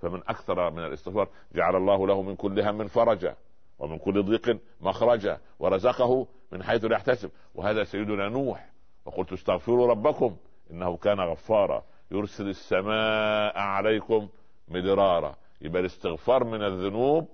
فمن 0.00 0.20
أكثر 0.28 0.70
من 0.70 0.84
الاستغفار 0.84 1.28
جعل 1.54 1.76
الله 1.76 2.06
له 2.06 2.22
من 2.22 2.36
كل 2.36 2.60
هم 2.60 2.86
فرجا 2.86 3.36
ومن 3.78 3.98
كل 3.98 4.22
ضيق 4.22 4.58
مخرجا 4.80 5.38
ورزقه 5.58 6.26
من 6.52 6.62
حيث 6.62 6.84
لا 6.84 6.96
يحتسب. 6.96 7.30
وهذا 7.54 7.84
سيدنا 7.84 8.28
نوح 8.28 8.73
وقلت 9.04 9.32
استغفروا 9.32 9.86
ربكم 9.86 10.36
إنه 10.70 10.96
كان 10.96 11.20
غفارا. 11.20 11.82
يرسل 12.10 12.48
السماء 12.48 13.58
عليكم 13.58 14.28
مدرارا. 14.68 15.34
يبقى 15.60 15.80
الاستغفار 15.80 16.44
من 16.44 16.62
الذنوب 16.62 17.28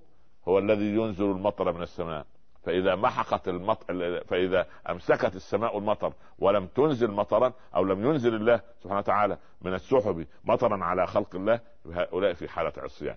هو 0.49 0.59
الذي 0.59 0.95
ينزل 0.95 1.25
المطر 1.25 1.73
من 1.73 1.83
السماء. 1.83 2.27
فإذا 2.63 2.95
محقت 2.95 3.49
المطر 3.49 4.25
فإذا 4.25 4.67
أمسكت 4.91 5.37
السماء 5.37 5.79
المطر 5.79 6.13
ولم 6.39 6.67
تنزل 6.67 7.11
مطرا 7.11 7.53
أو 7.77 7.85
لم 7.85 8.07
ينزل 8.07 8.35
الله 8.35 8.61
سبحانه 8.81 8.99
وتعالى 8.99 9.39
من 9.63 9.75
السحب 9.75 10.27
مطرا 10.45 10.85
على 10.85 11.07
خلق 11.07 11.35
الله 11.35 11.61
هؤلاء 11.93 12.33
في 12.33 12.49
حالة 12.49 12.73
عصيان. 12.79 13.17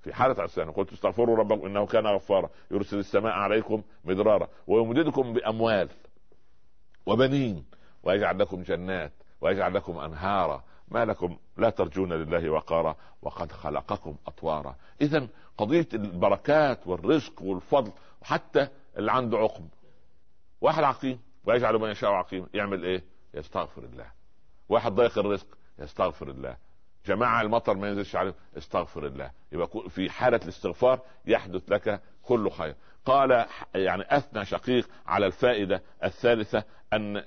في 0.00 0.14
حالة 0.14 0.42
عصيان. 0.42 0.70
قلت 0.70 0.92
استغفروا 0.92 1.36
ربكم 1.36 1.66
إنه 1.66 1.86
كان 1.86 2.06
غفارا. 2.06 2.50
يرسل 2.70 2.98
السماء 2.98 3.32
عليكم 3.32 3.82
مدرارا. 4.04 4.48
ويمددكم 4.66 5.32
بأموال. 5.32 5.88
وبنين 7.06 7.64
ويجعل 8.02 8.38
لكم 8.38 8.62
جنات 8.62 9.12
ويجعل 9.40 9.74
لكم 9.74 9.98
أنهارا. 9.98 10.64
ما 10.88 11.04
لكم 11.04 11.36
لا 11.56 11.70
ترجون 11.70 12.12
لله 12.12 12.50
وقارا. 12.50 12.96
وقد 13.22 13.52
خلقكم 13.52 14.16
أطوارا. 14.26 14.76
إذا 15.00 15.28
قضية 15.58 15.88
البركات 15.94 16.86
والرزق 16.86 17.42
والفضل 17.42 17.92
وحتى 18.22 18.68
اللي 18.98 19.12
عنده 19.12 19.38
عقم. 19.38 19.68
واحد 20.60 20.82
عقيم 20.84 21.20
ويجعل 21.44 21.74
من 21.78 21.90
يشاء 21.90 22.10
عقيم 22.10 22.46
يعمل 22.54 22.84
إيه؟ 22.84 23.04
يستغفر 23.34 23.82
الله. 23.82 24.06
واحد 24.68 24.92
ضيق 24.92 25.18
الرزق 25.18 25.46
يستغفر 25.78 26.28
الله. 26.28 26.56
جماعة 27.06 27.42
المطر 27.42 27.74
ما 27.74 27.88
ينزلش 27.88 28.16
عليهم 28.16 28.34
استغفر 28.58 29.06
الله. 29.06 29.30
يبقى 29.52 29.68
في 29.88 30.10
حالة 30.10 30.40
الاستغفار 30.44 31.00
يحدث 31.26 31.72
لك 31.72 32.00
كل 32.22 32.50
خير. 32.50 32.74
قال 33.04 33.46
يعني 33.74 34.16
أثنى 34.16 34.44
شقيق 34.44 34.88
على 35.06 35.26
الفائدة 35.26 35.82
الثالثة 36.04 36.64
أن 36.92 37.22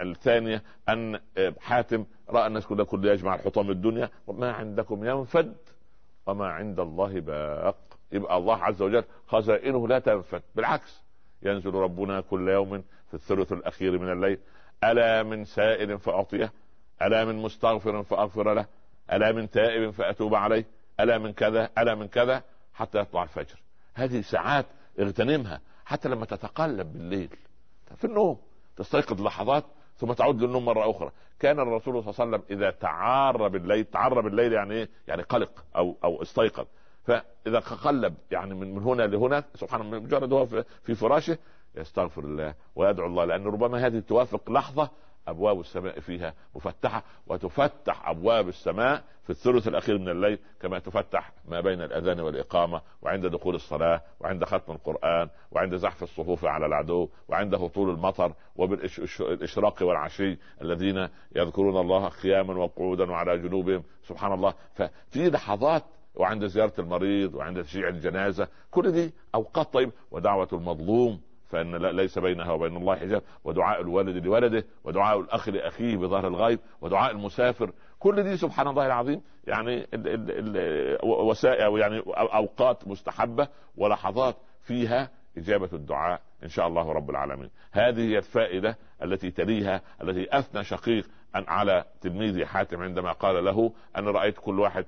الثانية 0.00 0.62
أن 0.88 1.20
حاتم 1.60 2.04
رأى 2.28 2.46
الناس 2.46 2.66
كلها 2.66 2.84
كل 2.84 3.04
يجمع 3.04 3.34
الحطام 3.34 3.70
الدنيا 3.70 4.10
وما 4.26 4.52
عندكم 4.52 5.04
ينفد 5.04 5.56
وما 6.26 6.46
عند 6.46 6.80
الله 6.80 7.20
باق. 7.20 7.76
يبقى 8.12 8.36
الله 8.36 8.64
عز 8.64 8.82
وجل 8.82 9.04
خزائنه 9.26 9.88
لا 9.88 9.98
تنفد 9.98 10.42
بالعكس 10.54 11.02
ينزل 11.42 11.74
ربنا 11.74 12.20
كل 12.20 12.48
يوم 12.48 12.84
في 13.08 13.14
الثلث 13.14 13.52
الأخير 13.52 13.98
من 13.98 14.12
الليل. 14.12 14.38
ألا 14.84 15.22
من 15.22 15.44
سائل 15.44 15.98
فأعطيه؟ 15.98 16.52
ألا 17.02 17.24
من 17.24 17.36
مستغفر 17.36 18.02
فأغفر 18.02 18.54
له؟ 18.54 18.66
ألا 19.12 19.32
من 19.32 19.50
تائب 19.50 19.90
فأتوب 19.90 20.34
عليه؟ 20.34 20.64
ألا 21.00 21.18
من 21.18 21.32
كذا؟ 21.32 21.70
ألا 21.78 21.94
من 21.94 22.08
كذا؟ 22.08 22.42
حتى 22.74 22.98
يطلع 22.98 23.22
الفجر. 23.22 23.65
هذه 23.96 24.20
ساعات 24.20 24.66
اغتنمها 25.00 25.60
حتى 25.84 26.08
لما 26.08 26.26
تتقلب 26.26 26.92
بالليل. 26.92 27.36
في 27.96 28.04
النوم 28.04 28.38
تستيقظ 28.76 29.22
لحظات 29.22 29.64
ثم 29.96 30.12
تعود 30.12 30.42
للنوم 30.42 30.64
مرة 30.64 30.90
أخرى. 30.90 31.10
كان 31.38 31.60
الرسول 31.60 32.02
صلى 32.02 32.10
الله 32.12 32.20
عليه 32.20 32.36
وسلم 32.36 32.58
إذا 32.58 32.70
تعار 32.70 33.48
بالليل 33.48 33.84
تعار 33.84 34.20
بالليل 34.20 34.52
يعني 34.52 34.74
إيه؟ 34.74 34.88
يعني 35.08 35.22
قلق 35.22 35.64
أو 35.76 35.96
أو 36.04 36.22
استيقظ. 36.22 36.66
فإذا 37.04 37.58
قلب 37.58 38.14
يعني 38.30 38.54
من 38.54 38.74
من 38.74 38.82
هنا 38.82 39.02
لهنا 39.02 39.44
سبحان 39.54 39.80
الله 39.80 39.98
مجرد 39.98 40.32
هو 40.32 40.46
في 40.82 40.94
فراشه 40.94 41.38
يستغفر 41.74 42.24
الله 42.24 42.54
ويدعو 42.74 43.06
الله 43.06 43.24
لأن 43.24 43.44
ربما 43.44 43.86
هذه 43.86 43.98
توافق 43.98 44.50
لحظة 44.50 44.90
أبواب 45.28 45.60
السماء 45.60 46.00
فيها 46.00 46.34
مفتحة 46.54 47.02
وتفتح 47.26 48.08
أبواب 48.08 48.48
السماء 48.48 49.04
في 49.24 49.30
الثلث 49.30 49.68
الأخير 49.68 49.98
من 49.98 50.08
الليل 50.08 50.38
كما 50.60 50.78
تفتح 50.78 51.32
ما 51.48 51.60
بين 51.60 51.82
الأذان 51.82 52.20
والإقامة 52.20 52.80
وعند 53.02 53.26
دخول 53.26 53.54
الصلاة 53.54 54.02
وعند 54.20 54.44
ختم 54.44 54.72
القرآن 54.72 55.28
وعند 55.52 55.76
زحف 55.76 56.02
الصفوف 56.02 56.44
على 56.44 56.66
العدو 56.66 57.08
وعند 57.28 57.54
هطول 57.54 57.90
المطر 57.90 58.32
وبالإشراق 58.56 59.82
والعشي 59.82 60.38
الذين 60.62 61.08
يذكرون 61.36 61.76
الله 61.80 62.08
قياما 62.08 62.54
وقعودا 62.58 63.10
وعلى 63.10 63.38
جنوبهم. 63.38 63.82
سبحان 64.02 64.32
الله. 64.32 64.54
ففي 64.74 65.30
لحظات 65.30 65.84
وعند 66.14 66.46
زيارة 66.46 66.72
المريض 66.78 67.34
وعند 67.34 67.62
تشييع 67.64 67.88
الجنازة 67.88 68.48
كل 68.70 68.92
دي 68.92 69.12
أوقات 69.34 69.72
طيب 69.72 69.92
ودعوة 70.10 70.48
المظلوم. 70.52 71.20
فإن 71.48 71.76
ليس 71.76 72.18
بينها 72.18 72.52
وبين 72.52 72.76
الله 72.76 72.96
حجاب. 72.96 73.22
ودعاء 73.44 73.80
الوالد 73.80 74.26
لولده 74.26 74.64
ودعاء 74.84 75.20
الأخ 75.20 75.48
لأخيه 75.48 75.96
بظهر 75.96 76.26
الغيب 76.28 76.58
ودعاء 76.80 77.12
المسافر. 77.12 77.72
كل 77.98 78.22
دي 78.22 78.36
سبحان 78.36 78.68
الله 78.68 78.86
العظيم 78.86 79.22
يعني 79.46 79.86
وسائل 81.02 81.78
يعني 81.78 82.02
أوقات 82.16 82.88
مستحبة 82.88 83.48
ولحظات 83.76 84.36
فيها 84.62 85.10
إجابة 85.38 85.68
الدعاء 85.72 86.20
إن 86.42 86.48
شاء 86.48 86.66
الله 86.66 86.92
رب 86.92 87.10
العالمين. 87.10 87.50
هذه 87.72 88.00
هي 88.00 88.18
الفائدة 88.18 88.76
التي 89.02 89.30
تليها 89.30 89.80
التي 90.02 90.38
أثنى 90.38 90.64
شقيق 90.64 91.06
أن 91.36 91.44
على 91.48 91.84
تلميذي 92.00 92.46
حاتم 92.46 92.82
عندما 92.82 93.12
قال 93.12 93.44
له 93.44 93.72
أنا 93.96 94.10
رأيت 94.10 94.38
كل 94.38 94.60
واحد 94.60 94.86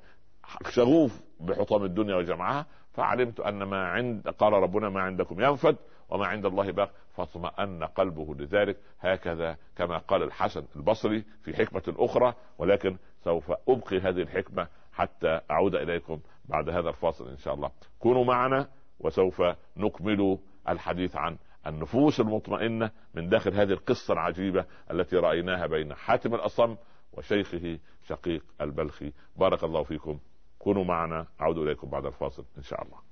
شغوف 0.71 1.21
بحطام 1.41 1.85
الدنيا 1.85 2.17
وجمعها 2.17 2.67
فعلمت 2.93 3.41
أن 3.41 3.63
ما 3.63 3.87
عند 3.89 4.29
قال 4.29 4.53
ربنا 4.53 4.89
ما 4.89 5.01
عندكم 5.01 5.41
ينفد 5.41 5.77
وما 6.09 6.27
عند 6.27 6.47
الله 6.47 6.73
باق 6.73 6.91
فاطمأن 7.11 7.85
قلبه 7.85 8.35
لذلك. 8.35 8.77
هكذا 9.01 9.57
كما 9.77 9.99
قال 9.99 10.23
الحسن 10.23 10.65
البصري 10.77 11.25
في 11.43 11.57
حكمة 11.57 11.95
أخرى 11.99 12.35
ولكن 12.59 12.97
سوف 13.25 13.53
أبقي 13.69 13.99
هذه 13.99 14.23
الحكمة 14.23 14.69
حتى 14.93 15.41
أعود 15.51 15.75
إليكم 15.75 16.21
بعد 16.45 16.69
هذا 16.69 16.89
الفاصل 16.89 17.29
إن 17.29 17.37
شاء 17.37 17.55
الله. 17.55 17.71
كونوا 17.99 18.25
معنا 18.25 18.69
وسوف 19.01 19.43
نكمل 19.77 20.39
الحديث 20.69 21.17
عن 21.17 21.39
النفوس 21.67 22.21
المطمئنة 22.21 22.91
من 23.15 23.29
داخل 23.29 23.55
هذه 23.55 23.71
القصة 23.71 24.13
العجيبة 24.13 24.65
التي 24.91 25.17
رأيناها 25.17 25.67
بين 25.67 25.95
حاتم 25.95 26.35
الأصم 26.35 26.77
وشيخه 27.13 27.79
شقيق 28.03 28.45
البلخي. 28.61 29.13
بارك 29.37 29.65
الله 29.65 29.83
فيكم. 29.83 30.19
كونوا 30.59 30.85
معنا 30.85 31.27
أعود 31.41 31.59
إليكم 31.59 31.91
بعد 31.91 32.07
الفاصل 32.07 32.45
إن 32.57 32.63
شاء 32.63 32.83
الله. 32.83 33.08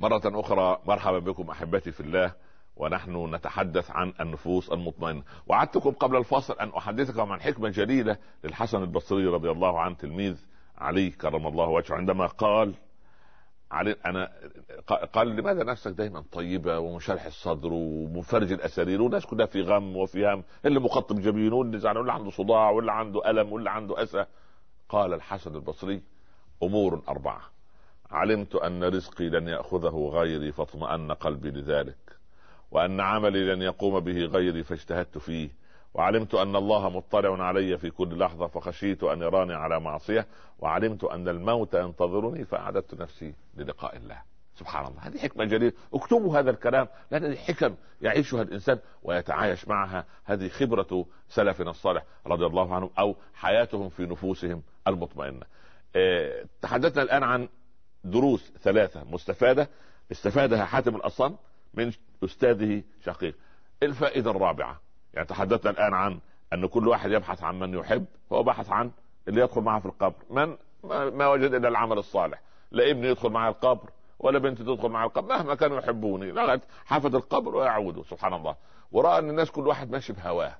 مرة 0.00 0.22
أخرى 0.24 0.78
مرحبا 0.86 1.18
بكم 1.18 1.50
أحبتي 1.50 1.92
في 1.92 2.00
الله 2.00 2.32
ونحن 2.76 3.34
نتحدث 3.34 3.90
عن 3.90 4.12
النفوس 4.20 4.72
المطمئنة. 4.72 5.22
وعدتكم 5.46 5.90
قبل 5.90 6.16
الفاصل 6.16 6.54
أن 6.54 6.68
أحدثكم 6.68 7.32
عن 7.32 7.40
حكمة 7.40 7.68
جليلة 7.68 8.16
للحسن 8.44 8.82
البصري 8.82 9.26
رضي 9.26 9.50
الله 9.50 9.80
عنه 9.80 9.94
تلميذ 9.94 10.36
علي 10.78 11.10
كرم 11.10 11.46
الله 11.46 11.68
وجهه. 11.68 11.94
عندما 11.94 12.26
قال 12.26 12.74
علي 13.70 13.96
أنا 14.06 14.32
قال 15.12 15.36
لماذا 15.36 15.64
نفسك 15.64 15.90
دائما 15.90 16.24
طيبة 16.32 16.78
ومنشرح 16.78 17.24
الصدر 17.24 17.72
ومفرج 17.72 18.52
الأسارير 18.52 19.02
والناس 19.02 19.26
كلها 19.26 19.46
في 19.46 19.62
غم 19.62 19.96
وفي 19.96 20.26
هم؟ 20.26 20.44
اللي 20.64 20.80
مقطب 20.80 21.20
جبينه 21.20 21.56
واللي 21.56 21.78
زعلان 21.78 21.96
واللي 21.96 22.12
عنده 22.12 22.30
صداع 22.30 22.70
واللي 22.70 22.92
عنده 22.92 23.30
ألم 23.30 23.52
واللي 23.52 23.70
عنده 23.70 24.02
أسى. 24.02 24.26
قال 24.88 25.14
الحسن 25.14 25.54
البصري 25.54 26.02
أمور 26.62 27.02
أربعة. 27.08 27.42
علمت 28.12 28.54
أن 28.54 28.84
رزقي 28.84 29.28
لن 29.28 29.48
يأخذه 29.48 30.10
غيري 30.12 30.52
فاطمأن 30.52 31.12
قلبي 31.12 31.50
لذلك. 31.50 31.96
وأن 32.70 33.00
عملي 33.00 33.54
لن 33.54 33.62
يقوم 33.62 34.00
به 34.00 34.24
غيري 34.24 34.62
فاجتهدت 34.62 35.18
فيه. 35.18 35.48
وعلمت 35.94 36.34
أن 36.34 36.56
الله 36.56 36.90
مطلع 36.90 37.44
علي 37.44 37.78
في 37.78 37.90
كل 37.90 38.18
لحظة 38.18 38.46
فخشيت 38.46 39.04
أن 39.04 39.22
يراني 39.22 39.54
على 39.54 39.80
معصية. 39.80 40.26
وعلمت 40.58 41.04
أن 41.04 41.28
الموت 41.28 41.74
ينتظرني 41.74 42.44
فأعددت 42.44 43.00
نفسي 43.00 43.34
للقاء 43.56 43.96
الله. 43.96 44.18
سبحان 44.54 44.86
الله 44.86 45.00
هذه 45.00 45.18
حكمة 45.18 45.44
جليلة. 45.44 45.72
اكتبوا 45.94 46.38
هذا 46.38 46.50
الكلام 46.50 46.88
لأن 47.10 47.24
هذه 47.24 47.36
حكم 47.36 47.74
يعيشها 48.00 48.42
الإنسان 48.42 48.78
ويتعايش 49.02 49.68
معها. 49.68 50.04
هذه 50.24 50.48
خبرة 50.48 51.06
سلفنا 51.28 51.70
الصالح 51.70 52.04
رضي 52.26 52.46
الله 52.46 52.74
عنهم 52.74 52.90
أو 52.98 53.16
حياتهم 53.34 53.88
في 53.88 54.06
نفوسهم 54.06 54.62
المطمئنة. 54.88 55.46
آه 55.96 56.44
تحدثنا 56.62 57.02
الآن 57.02 57.22
عن 57.22 57.48
دروس 58.04 58.52
ثلاثة 58.62 59.04
مستفادة 59.04 59.68
استفادها 60.12 60.64
حاتم 60.64 60.96
الأصم 60.96 61.34
من 61.74 61.92
أستاذه 62.24 62.82
شقيق. 63.04 63.34
الفائدة 63.82 64.30
الرابعة 64.30 64.80
يعني 65.14 65.26
تحدثنا 65.26 65.70
الآن 65.70 65.94
عن 65.94 66.18
أن 66.52 66.66
كل 66.66 66.88
واحد 66.88 67.10
يبحث 67.10 67.42
عن 67.42 67.58
من 67.58 67.74
يحب 67.74 68.04
هو 68.32 68.42
بحث 68.42 68.70
عن 68.70 68.90
اللي 69.28 69.40
يدخل 69.40 69.60
معه 69.60 69.80
في 69.80 69.86
القبر. 69.86 70.24
من؟ 70.30 70.56
ما 71.16 71.28
وجد 71.28 71.54
إلا 71.54 71.68
العمل 71.68 71.98
الصالح. 71.98 72.42
لا 72.70 72.90
ابني 72.90 73.06
يدخل 73.08 73.28
معي 73.28 73.48
القبر 73.48 73.90
ولا 74.18 74.38
بنتي 74.38 74.62
تدخل 74.62 74.88
معي 74.88 75.06
القبر 75.06 75.28
مهما 75.28 75.54
كانوا 75.54 75.78
يحبوني. 75.78 76.32
لغايه 76.32 76.60
حفظ 76.86 77.16
القبر 77.16 77.56
ويعودوا 77.56 78.02
سبحان 78.02 78.34
الله. 78.34 78.56
ورأى 78.92 79.18
أن 79.18 79.30
الناس 79.30 79.50
كل 79.50 79.66
واحد 79.66 79.90
ماشي 79.90 80.12
بهواه 80.12 80.56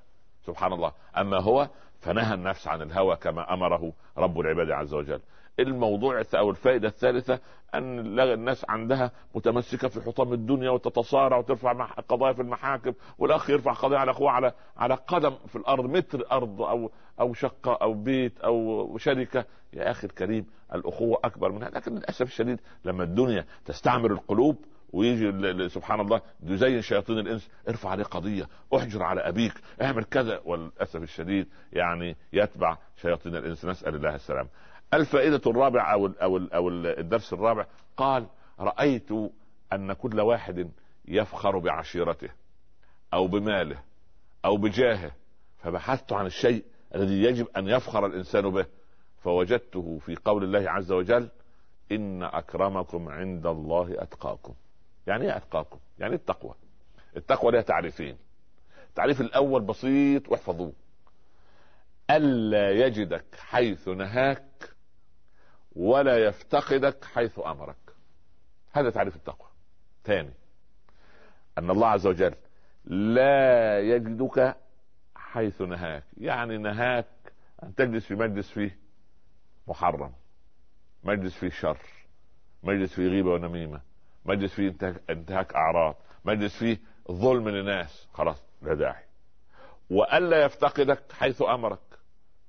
سبحان 0.47 0.73
الله. 0.73 0.93
أما 1.17 1.41
هو 1.41 1.69
فنهى 2.01 2.35
النفس 2.35 2.69
عن 2.69 2.83
الهوى 2.83 3.17
كما 3.17 3.55
أمره 3.55 3.93
رب 4.19 4.41
العباد 4.41 4.71
عز 4.71 4.95
وجل. 4.95 5.21
الموضوع 5.61 6.23
أو 6.35 6.51
الفائدة 6.51 6.89
الثالثة 6.89 7.41
أن 7.75 8.21
الناس 8.21 8.65
عندها 8.69 9.11
متمسكة 9.35 9.89
في 9.89 10.01
حطام 10.01 10.33
الدنيا 10.33 10.71
وتتصارع 10.71 11.37
وترفع 11.37 11.73
قضايا 11.85 12.33
في 12.33 12.43
المحاكم 12.43 12.93
والأخ 13.19 13.51
يرفع 13.51 13.73
قضايا 13.73 14.01
على 14.01 14.11
أخوه 14.11 14.31
على 14.31 14.53
على 14.77 14.95
قدم 14.95 15.35
في 15.47 15.57
الأرض 15.57 15.85
متر 15.87 16.25
أرض 16.33 16.63
أو 16.63 16.91
أو 17.21 17.35
شقة 17.35 17.75
أو 17.83 17.95
بيت 17.95 18.41
أو 18.41 18.99
شركة. 18.99 19.45
يا 19.73 19.91
أخي 19.91 20.07
الكريم 20.07 20.47
الأخوة 20.75 21.19
أكبر 21.25 21.53
منها. 21.53 21.71
لكن 21.71 21.95
للأسف 21.95 22.23
الشديد 22.23 22.61
لما 22.85 23.05
الدنيا 23.05 23.47
تستعمر 23.65 24.11
القلوب 24.11 24.57
ويجي 24.93 25.69
سبحان 25.69 26.01
الله 26.01 26.21
يزين 26.43 26.83
شياطين 26.83 27.19
الإنس 27.19 27.51
ارفع 27.69 27.91
عليه 27.91 28.05
قضية 28.05 28.49
احجر 28.77 29.03
على 29.03 29.21
أبيك 29.21 29.55
اعمل 29.83 30.05
كذا. 30.05 30.41
وللاسف 30.45 31.03
الشديد 31.03 31.49
يعني 31.73 32.17
يتبع 32.33 32.79
شياطين 32.97 33.37
الإنس. 33.37 33.65
نسأل 33.65 33.95
الله 33.95 34.15
السلام 34.15 34.49
الفائدة 34.95 35.41
الرابعة 35.47 35.93
أو 35.93 36.07
أو 36.07 36.37
أو 36.37 36.69
الدرس 36.69 37.33
الرابع 37.33 37.67
قال 37.97 38.27
رأيت 38.61 39.09
أن 39.73 39.93
كل 39.93 40.21
واحد 40.21 40.71
يفخر 41.09 41.59
بعشيرته 41.59 42.29
أو 43.15 43.27
بماله 43.27 43.83
أو 44.45 44.57
بجاهه 44.57 45.13
فبحثت 45.59 46.13
عن 46.13 46.27
الشيء 46.27 46.65
الذي 46.95 47.23
يجب 47.23 47.47
أن 47.57 47.69
يفخر 47.69 48.07
الإنسان 48.07 48.51
به 48.51 48.67
فوجدته 49.23 49.99
في 49.99 50.17
قول 50.25 50.45
الله 50.45 50.71
عز 50.71 50.93
وجل 50.93 51.29
إن 51.93 52.23
أكرمكم 52.23 53.09
عند 53.09 53.47
الله 53.47 54.03
أتقاكم. 54.03 54.55
يعني 55.07 55.25
إيه 55.25 55.37
أتقاكم؟ 55.37 55.79
يعني 55.99 56.15
التقوى. 56.15 56.55
التقوى 57.17 57.53
لها 57.53 57.63
تعريفين. 57.63 58.17
التعريف 58.89 59.21
الأول 59.21 59.63
بسيط 59.63 60.29
واحفظوه. 60.29 60.73
ألا 62.11 62.71
يجدك 62.71 63.25
حيث 63.39 63.89
نهاك 63.89 64.45
ولا 65.77 66.27
يفتقدك 66.27 67.05
حيث 67.05 67.39
أمرك. 67.47 67.77
هذا 68.73 68.91
تعريف 68.91 69.17
التقوى. 69.17 69.49
ثاني 70.05 70.33
أن 71.59 71.71
الله 71.71 71.89
عز 71.89 72.07
وجل 72.07 72.35
لا 72.85 73.81
يجدك 73.81 74.57
حيث 75.15 75.63
نهاك. 75.63 76.05
يعني 76.17 76.59
نهاك 76.59 77.07
أن 77.63 77.75
تجلس 77.75 78.07
في 78.07 78.15
مجلس 78.15 78.51
فيه 78.51 78.79
محرم 79.69 80.13
مجلس 81.05 81.35
فيه 81.35 81.51
شر 81.51 81.79
مجلس 82.63 82.95
فيه 82.95 83.09
غيبة 83.09 83.31
ونميمة 83.31 83.81
مجلس 84.25 84.55
فيه 84.55 84.75
انتهاك 85.11 85.55
أعراض 85.55 85.97
مجلس 86.25 86.59
فيه 86.59 86.79
ظلم 87.11 87.49
للناس. 87.49 88.09
خلاص 88.13 88.43
لا 88.63 88.75
داعي. 88.75 89.05
وألا 89.91 90.45
يفتقدك 90.45 91.13
حيث 91.13 91.43
أمرك. 91.43 91.79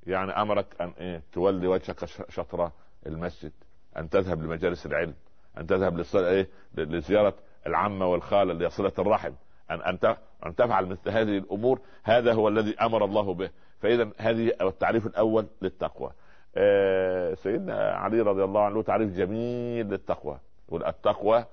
يعني 0.04 0.32
أمرك 0.32 0.82
أن 0.82 0.90
إيه؟ 0.90 1.24
تولي 1.34 1.68
وجهك 1.68 2.06
شطر 2.30 2.72
المسجد 3.06 3.52
أن 3.98 4.10
تذهب 4.10 4.42
لمجالس 4.42 4.86
العلم 4.86 5.14
أن 5.58 5.68
تذهب 5.68 6.06
إيه 6.16 6.50
لزيارة 6.78 7.34
العمة 7.68 8.06
والخاله 8.08 8.54
لصله 8.54 8.92
الرحم. 9.00 9.32
أن 9.72 9.82
أن 9.82 10.16
أن 10.46 10.56
تفعل 10.56 10.86
مثل 10.86 11.10
هذه 11.10 11.38
الأمور 11.38 11.80
هذا 12.04 12.34
هو 12.34 12.48
الذي 12.48 12.76
أمر 12.82 13.06
الله 13.06 13.34
به. 13.34 13.50
فإذا 13.80 14.12
هذه 14.18 14.52
التعريف 14.62 15.08
الأول 15.08 15.48
للتقوى. 15.62 16.12
آه 16.56 17.34
سيدنا 17.34 17.92
علي 17.92 18.22
رضي 18.22 18.44
الله 18.44 18.62
عنه 18.62 18.82
تعريف 18.82 19.14
جميل 19.18 19.90
للتقوى. 19.90 20.40
يقول 20.68 20.86
التقوى 20.86 21.46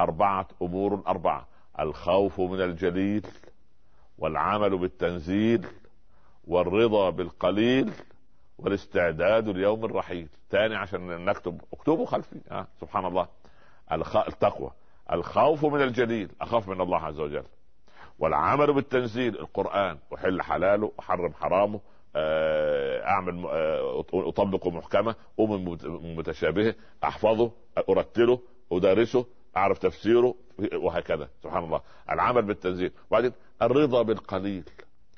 أربعة 0.00 0.48
أمور 0.62 1.02
أربعة. 1.06 1.48
الخوف 1.80 2.40
من 2.40 2.60
الجليل 2.60 3.26
والعمل 4.18 4.78
بالتنزيل 4.78 5.66
والرضا 6.44 7.10
بالقليل 7.10 7.92
والاستعداد 8.58 9.48
ليوم 9.48 9.84
الرحيل. 9.84 10.28
ثاني 10.50 10.76
عشان 10.76 11.24
نكتب 11.24 11.60
اكتبوا 11.72 12.06
خلفي. 12.06 12.40
آه 12.50 12.66
سبحان 12.80 13.04
الله. 13.04 13.28
الخ... 13.92 14.16
التقوى. 14.16 14.70
الخوف 15.12 15.64
من 15.64 15.82
الجليل 15.82 16.30
أخاف 16.40 16.68
من 16.68 16.80
الله 16.80 16.98
عز 16.98 17.20
وجل. 17.20 17.44
والعمل 18.18 18.72
بالتنزيل. 18.72 19.38
القرآن. 19.38 19.98
أحل 20.14 20.42
حلاله 20.42 20.92
أحرم 21.00 21.32
حرامه. 21.32 21.80
آه، 22.16 23.04
أعمل 23.04 23.46
آه، 23.46 24.04
أطبق 24.14 24.66
محكمة. 24.66 25.14
اؤمن 25.38 25.64
متشابهة. 26.16 26.74
أحفظه 27.04 27.50
أرتله 27.88 28.40
ادارسه 28.72 29.26
أعرف 29.56 29.78
تفسيره 29.78 30.34
وهكذا. 30.74 31.28
سبحان 31.42 31.64
الله. 31.64 31.80
العمل 32.10 32.42
بالتنزيل. 32.42 32.92
وبعدين 33.10 33.32
الرضا 33.62 34.02
بالقليل. 34.02 34.64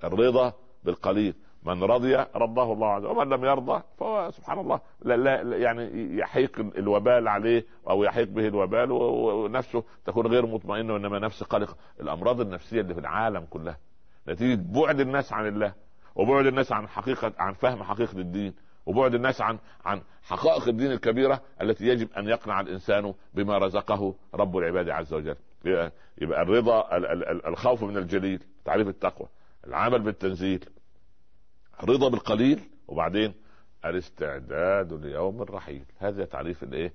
الرضا 0.05 0.53
بالقليل. 0.85 1.35
من 1.63 1.83
رضي 1.85 2.17
رضاه 2.17 2.73
الله 2.73 2.87
عز 2.87 3.05
وجل 3.05 3.19
ومن 3.19 3.29
لم 3.29 3.45
يرضى 3.45 3.83
فهو 3.99 4.31
سبحان 4.31 4.59
الله 4.59 4.81
لا, 5.03 5.17
لا 5.17 5.57
يعني 5.57 6.17
يحيق 6.19 6.59
الوبال 6.79 7.29
عليه 7.29 7.65
أو 7.89 8.05
يحيق 8.05 8.29
به 8.29 8.47
الوبال 8.47 8.93
ونفسه 8.93 9.85
تكون 10.07 10.27
غير 10.27 10.47
مطمئنة 10.47 10.93
وإنما 10.93 11.19
نفسه 11.19 11.47
قلقه 11.47 11.75
الأمراض 12.01 12.41
النفسية 12.41 12.81
اللي 12.81 12.95
في 12.95 13.01
العالم 13.01 13.47
كلها. 13.51 13.79
نتيجه 14.29 14.61
بعد 14.81 15.01
الناس 15.01 15.33
عن 15.33 15.47
الله 15.47 15.73
وبعد 16.17 16.47
الناس 16.47 16.73
عن 16.73 16.89
حقيقة 16.89 17.33
عن 17.39 17.53
فهم 17.53 17.83
حقيقة 17.83 18.19
الدين 18.19 18.55
وبعد 18.87 19.15
الناس 19.15 19.41
عن 19.41 19.59
عن 19.85 20.03
حقائق 20.23 20.69
الدين 20.69 20.93
الكبيرة 20.93 21.41
التي 21.63 21.87
يجب 21.87 22.13
أن 22.13 22.29
يقنع 22.29 22.61
الإنسان 22.61 23.15
بما 23.35 23.59
رزقه 23.59 24.15
رب 24.35 24.57
العباد 24.57 24.89
عز 24.89 25.15
وجل. 25.15 25.37
يبقى 26.19 26.43
الرضا 26.43 26.89
الخوف 27.49 27.85
من 27.85 27.97
الجليل 27.97 28.43
تعريف 28.65 28.89
التقوى 28.89 29.29
العمل 29.67 29.99
بالتنزيل. 30.03 30.65
رضا 31.85 32.09
بالقليل 32.09 32.61
وبعدين 32.89 33.35
الاستعداد 33.85 34.93
ليوم 34.93 35.43
الرحيل 35.43 35.85
هذا 35.99 36.25
تعريف 36.25 36.63
الايه؟ 36.63 36.93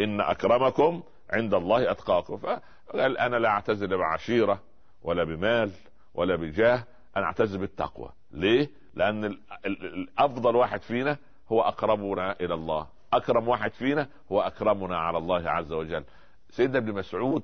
إن 0.00 0.20
أكرمكم 0.20 1.02
عند 1.30 1.54
الله 1.54 1.90
أتقاكم. 1.90 2.36
فقال 2.36 3.18
أنا 3.18 3.36
لا 3.36 3.48
أعتز 3.48 3.84
بعشيرة 3.84 4.62
ولا 5.02 5.24
بمال 5.24 5.70
ولا 6.14 6.36
بجاه 6.36 6.84
أنا 7.16 7.26
أعتز 7.26 7.56
بالتقوى. 7.56 8.12
ليه؟ 8.30 8.70
لأن 8.94 9.24
الافضل 9.66 10.56
واحد 10.56 10.80
فينا 10.80 11.18
هو 11.52 11.60
اقربنا 11.60 12.32
إلى 12.40 12.54
الله. 12.54 12.86
أكرم 13.12 13.48
واحد 13.48 13.72
فينا 13.72 14.08
هو 14.32 14.40
أكرمنا 14.40 14.96
على 14.98 15.18
الله 15.18 15.50
عز 15.50 15.72
وجل. 15.72 16.04
سيدنا 16.50 16.78
ابن 16.78 16.92
مسعود 16.92 17.42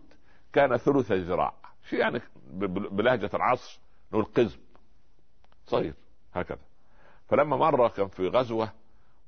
كان 0.53 0.77
ثلث 0.77 1.13
الذراع. 1.13 1.55
شيء 1.91 1.99
يعني 1.99 2.21
بلهجة 2.91 3.31
العصر 3.35 3.81
نقول 4.13 4.25
قزم. 4.25 4.59
صغير. 5.65 5.95
هكذا. 6.35 6.68
فلما 7.29 7.57
مره 7.57 7.89
كان 7.89 8.09
في 8.09 8.29
غزوة 8.29 8.73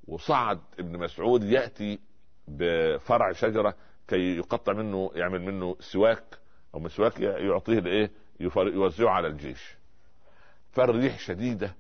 وصعد 0.09 0.61
ابن 0.79 0.99
مسعود 0.99 1.45
يأتي 1.45 1.99
بفرع 2.49 3.33
شجرة 3.33 3.75
كي 4.09 4.37
يقطع 4.37 4.73
منه 4.73 5.11
يعمل 5.15 5.43
منه 5.43 5.77
سواك 5.81 6.39
أو 6.75 6.81
مسواك 6.81 7.21
يعطيه 7.21 7.79
لايه 7.79 8.11
يوزعه 8.41 9.11
على 9.11 9.29
الجيش. 9.29 9.77
فالريح 10.73 11.19
شديدة 11.19 11.75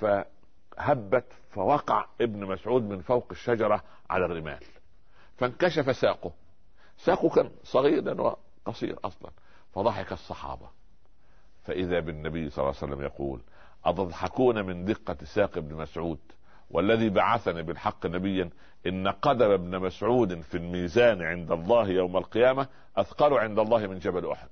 فهبت 0.00 1.32
فوقع 1.50 2.06
ابن 2.20 2.46
مسعود 2.46 2.82
من 2.82 3.00
فوق 3.00 3.26
الشجرة 3.30 3.82
على 4.10 4.24
الرمال. 4.24 4.64
فانكشف 5.36 5.96
ساقه. 5.96 6.32
ساقه 6.98 7.28
كان 7.28 7.50
صغير 7.64 8.20
وقصير 8.20 8.98
أصلا 9.04 9.30
فضحك 9.72 10.12
الصحابة. 10.12 10.68
فإذا 11.64 12.00
بالنبي 12.00 12.50
صلى 12.50 12.62
الله 12.62 12.76
عليه 12.82 12.92
وسلم 12.92 13.04
يقول 13.04 13.40
أتضحكون 13.84 14.66
من 14.66 14.84
دقة 14.84 15.16
ساق 15.24 15.56
ابن 15.56 15.74
مسعود 15.74 16.18
والذي 16.70 17.08
بعثني 17.10 17.62
بالحق 17.62 18.06
نبيا 18.06 18.50
إن 18.86 19.08
قدم 19.08 19.50
ابن 19.50 19.78
مسعود 19.78 20.40
في 20.40 20.56
الميزان 20.56 21.22
عند 21.22 21.52
الله 21.52 21.88
يوم 21.88 22.16
القيامة 22.16 22.68
أثقل 22.96 23.32
عند 23.38 23.58
الله 23.58 23.86
من 23.86 23.98
جبل 23.98 24.30
أحد. 24.30 24.48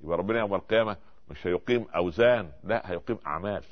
يبقى 0.00 0.18
ربنا 0.18 0.38
يوم 0.38 0.54
القيامة 0.54 0.96
مش 1.30 1.46
هيقيم 1.46 1.86
أوزان 1.96 2.50
لا 2.64 2.90
هيقيم 2.90 3.18
أعمال. 3.26 3.64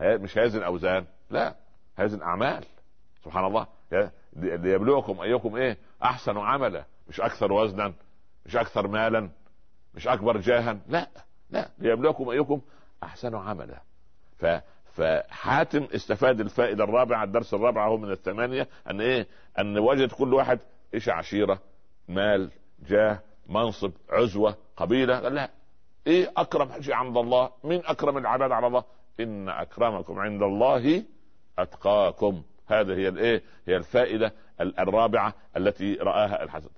مش 0.00 0.38
هيزن 0.38 0.62
أوزان 0.62 1.04
لا 1.30 1.54
هيزن 1.98 2.22
أعمال. 2.22 2.64
سبحان 3.24 3.44
الله. 3.44 3.66
ليبلوكم 4.36 5.20
أيكم 5.20 5.56
إيه؟ 5.56 5.78
أحسن 6.02 6.38
عملا. 6.38 6.84
مش 7.08 7.20
أكثر 7.20 7.52
وزنا 7.52 7.92
مش 8.46 8.56
أكثر 8.56 8.88
مالا 8.88 9.30
مش 9.94 10.08
أكبر 10.08 10.36
جاها 10.36 10.78
لا 10.88 11.08
لا 11.50 11.68
ليبلوكم 11.78 12.28
أيكم 12.28 12.60
أحسن 13.02 13.34
عملا. 13.34 13.82
فحاتم 14.92 15.88
استفاد 15.94 16.40
الفائدة 16.40 16.84
الرابعة 16.84 17.24
الدرس 17.24 17.54
الرابع 17.54 17.86
هو 17.86 17.96
من 17.96 18.10
الثمانية 18.10 18.68
أن 18.90 19.00
إيه؟ 19.00 19.26
أن 19.58 19.78
وجد 19.78 20.12
كل 20.12 20.34
واحد 20.34 20.58
إيش 20.94 21.08
عشيرة؟ 21.08 21.58
مال 22.08 22.50
جاه 22.88 23.20
منصب 23.48 23.92
عزوة 24.10 24.56
قبيلة. 24.76 25.20
قال 25.20 25.34
لا 25.34 25.50
إيه 26.06 26.32
أكرم؟ 26.36 26.82
شيء 26.82 26.94
عند 26.94 27.16
الله؟ 27.16 27.50
مين 27.64 27.82
أكرم 27.84 28.18
العباد 28.18 28.52
على 28.52 28.66
الله؟ 28.66 28.84
إن 29.20 29.48
أكرمكم 29.48 30.18
عند 30.18 30.42
الله 30.42 31.04
أتقاكم. 31.58 32.42
هذه 32.66 32.92
هي 32.92 33.08
الإيه؟ 33.08 33.42
هي 33.66 33.76
الفائدة 33.76 34.32
الرابعة 34.60 35.34
التي 35.56 35.94
رآها 35.94 36.42
الحسن 36.42 36.70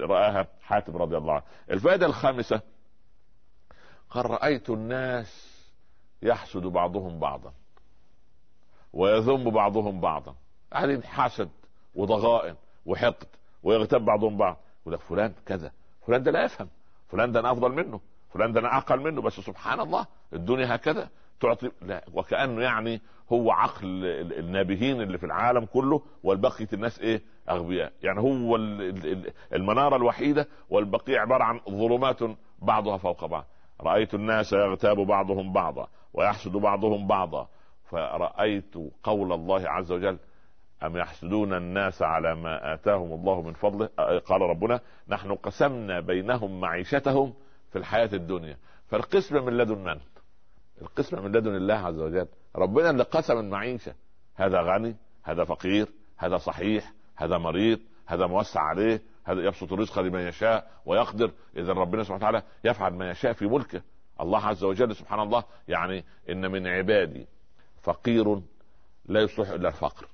رآها 0.00 0.48
حاتم 0.62 0.96
رضي 0.96 1.16
الله 1.16 1.32
عنه. 1.32 1.42
الفائدة 1.70 2.06
الخامسة 2.06 2.60
قال 4.10 4.30
رأيت 4.30 4.70
الناس 4.70 5.51
يحسد 6.22 6.62
بعضهم 6.62 7.18
بعضا 7.18 7.52
ويذم 8.92 9.50
بعضهم 9.50 10.00
بعضا 10.00 10.34
قاعدين 10.72 11.04
حسد 11.04 11.48
وضغائن 11.94 12.54
وحقد 12.86 13.26
ويغتاب 13.62 14.04
بعضهم 14.04 14.36
بعض 14.36 14.56
يقول 14.82 14.94
لك 14.94 15.00
فلان 15.00 15.32
كذا 15.46 15.72
فلان 16.06 16.22
ده 16.22 16.30
لا 16.30 16.44
يفهم 16.44 16.68
فلان 17.08 17.32
ده 17.32 17.40
أنا 17.40 17.52
أفضل 17.52 17.72
منه 17.72 18.00
فلان 18.32 18.52
ده 18.52 18.60
أنا 18.60 18.76
أقل 18.78 19.00
منه 19.00 19.22
بس 19.22 19.32
سبحان 19.40 19.80
الله 19.80 20.06
الدنيا 20.32 20.74
هكذا 20.74 21.08
تعطي 21.40 21.70
لا 21.82 22.04
وكأنه 22.14 22.62
يعني 22.62 23.00
هو 23.32 23.50
عقل 23.50 24.04
النابهين 24.38 25.00
اللي 25.00 25.18
في 25.18 25.26
العالم 25.26 25.64
كله 25.64 26.02
والبقية 26.22 26.68
الناس 26.72 26.98
إيه؟ 27.00 27.22
أغبياء 27.50 27.92
يعني 28.02 28.20
هو 28.20 28.56
المنارة 29.52 29.96
الوحيدة 29.96 30.48
والبقيه 30.70 31.18
عبارة 31.18 31.44
عن 31.44 31.60
ظلمات 31.70 32.18
بعضها 32.58 32.96
فوق 32.96 33.24
بعض. 33.24 33.44
رأيت 33.80 34.14
الناس 34.14 34.52
يغتاب 34.52 34.96
بعضهم 34.96 35.52
بعضا 35.52 35.88
ويحسد 36.14 36.52
بعضهم 36.52 37.06
بعضا. 37.06 37.48
فرأيت 37.84 38.74
قول 39.02 39.32
الله 39.32 39.70
عز 39.70 39.92
وجل 39.92 40.18
أم 40.82 40.96
يحسدون 40.96 41.54
الناس 41.54 42.02
على 42.02 42.34
ما 42.34 42.74
آتاهم 42.74 43.12
الله 43.12 43.42
من 43.42 43.52
فضله؟ 43.52 43.86
قال 44.18 44.40
ربنا 44.40 44.80
نحن 45.08 45.34
قسمنا 45.34 46.00
بينهم 46.00 46.60
معيشتهم 46.60 47.34
في 47.70 47.78
الحياة 47.78 48.10
الدنيا. 48.12 48.56
فالقسم 48.86 49.44
من 49.44 49.56
لدن 49.56 49.78
من؟ 49.78 49.98
القسم 50.82 51.24
من 51.24 51.32
لدن 51.32 51.54
الله 51.54 51.74
عز 51.74 51.98
وجل. 51.98 52.28
ربنا 52.56 52.90
اللي 52.90 53.02
قسم 53.02 53.38
المعيشة. 53.38 53.94
هذا 54.34 54.60
غني 54.60 54.96
هذا 55.22 55.44
فقير 55.44 55.88
هذا 56.18 56.36
صحيح 56.36 56.92
هذا 57.16 57.38
مريض 57.38 57.78
هذا 58.06 58.26
موسع 58.26 58.60
عليه 58.60 59.02
هذا 59.24 59.40
يبسط 59.40 59.72
الرزق 59.72 59.98
لمن 59.98 60.20
يشاء 60.20 60.70
ويقدر 60.86 61.30
اذا 61.56 61.72
ربنا 61.72 62.02
سبحانه 62.02 62.18
وتعالى 62.18 62.42
يفعل 62.64 62.94
ما 62.94 63.10
يشاء 63.10 63.32
في 63.32 63.46
ملكه. 63.46 63.82
الله 64.20 64.46
عز 64.46 64.64
وجل 64.64 64.96
سبحان 64.96 65.20
الله 65.20 65.44
يعني 65.68 66.04
إن 66.30 66.50
من 66.50 66.66
عبادي 66.66 67.26
فقير 67.82 68.40
لا 69.06 69.20
يصلح 69.20 69.48
إلا 69.48 69.68
الفقر. 69.68 70.08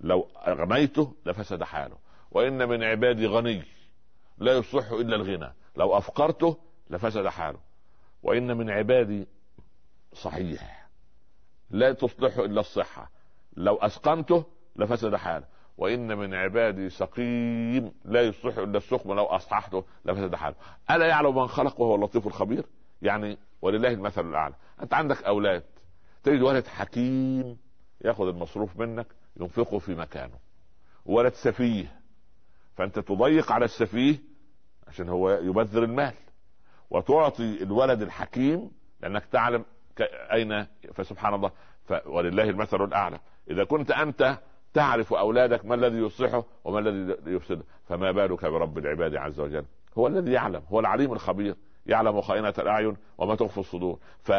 لو 0.00 0.28
أغنيته 0.36 1.14
لفسد 1.26 1.62
حاله. 1.62 1.96
وإن 2.30 2.68
من 2.68 2.84
عبادي 2.84 3.26
غني 3.26 3.62
لا 4.38 4.52
يصلح 4.52 4.90
إلا 4.90 5.16
الغنى. 5.16 5.52
لو 5.76 5.98
أفقرته 5.98 6.56
لفسد 6.90 7.26
حاله. 7.26 7.58
وإن 8.22 8.56
من 8.56 8.70
عبادي 8.70 9.26
صحيح 10.12 10.88
لا 11.70 11.92
تصلح 11.92 12.36
إلا 12.36 12.60
الصحة. 12.60 13.10
لو 13.56 13.76
أسقمته 13.76 14.44
لفسد 14.76 15.14
حاله. 15.14 15.46
وإن 15.78 16.18
من 16.18 16.34
عبادي 16.34 16.90
سقيم 16.90 17.92
لا 18.04 18.22
يصلح 18.22 18.58
إلا 18.58 18.78
السقم. 18.78 19.12
لو 19.12 19.24
أصححته 19.24 19.84
لفسد 20.04 20.34
حاله. 20.34 20.56
ألا 20.90 21.06
يعلم 21.06 21.34
من 21.38 21.46
خلق 21.46 21.80
وهو 21.80 21.94
اللطيف 21.94 22.26
الخبير؟ 22.26 22.64
يعني 23.02 23.38
ولله 23.62 23.88
المثل 23.88 24.28
الأعلى. 24.28 24.54
أنت 24.82 24.94
عندك 24.94 25.22
أولاد 25.22 25.62
تجد 26.22 26.42
ولد 26.42 26.66
حكيم 26.66 27.58
ياخذ 28.04 28.26
المصروف 28.28 28.76
منك 28.76 29.06
ينفقه 29.40 29.78
في 29.78 29.94
مكانه. 29.94 30.38
ولد 31.06 31.32
سفيه 31.32 32.00
فأنت 32.76 32.98
تضيق 32.98 33.52
على 33.52 33.64
السفيه 33.64 34.18
عشان 34.88 35.08
هو 35.08 35.30
يبذر 35.30 35.84
المال. 35.84 36.14
وتعطي 36.90 37.62
الولد 37.62 38.02
الحكيم 38.02 38.70
لأنك 39.00 39.24
تعلم 39.24 39.64
أين 40.32 40.66
فسبحان 40.94 41.34
الله 41.34 41.50
ولله 42.06 42.50
المثل 42.50 42.84
الأعلى. 42.84 43.18
إذا 43.50 43.64
كنت 43.64 43.90
أنت 43.90 44.38
تعرف 44.74 45.14
أولادك 45.14 45.64
ما 45.64 45.74
الذي 45.74 45.96
يصلحه 45.96 46.44
وما 46.64 46.78
الذي 46.78 47.32
يفسده 47.32 47.62
فما 47.88 48.12
بالك 48.12 48.44
برب 48.44 48.78
العباد 48.78 49.16
عز 49.16 49.40
وجل؟ 49.40 49.64
هو 49.98 50.06
الذي 50.06 50.32
يعلم 50.32 50.62
هو 50.68 50.80
العليم 50.80 51.12
الخبير. 51.12 51.56
يعلم 51.86 52.20
خائنة 52.20 52.54
الأعين 52.58 52.96
وما 53.18 53.34
تخفي 53.34 53.58
الصدور. 53.58 53.98
ف 54.22 54.32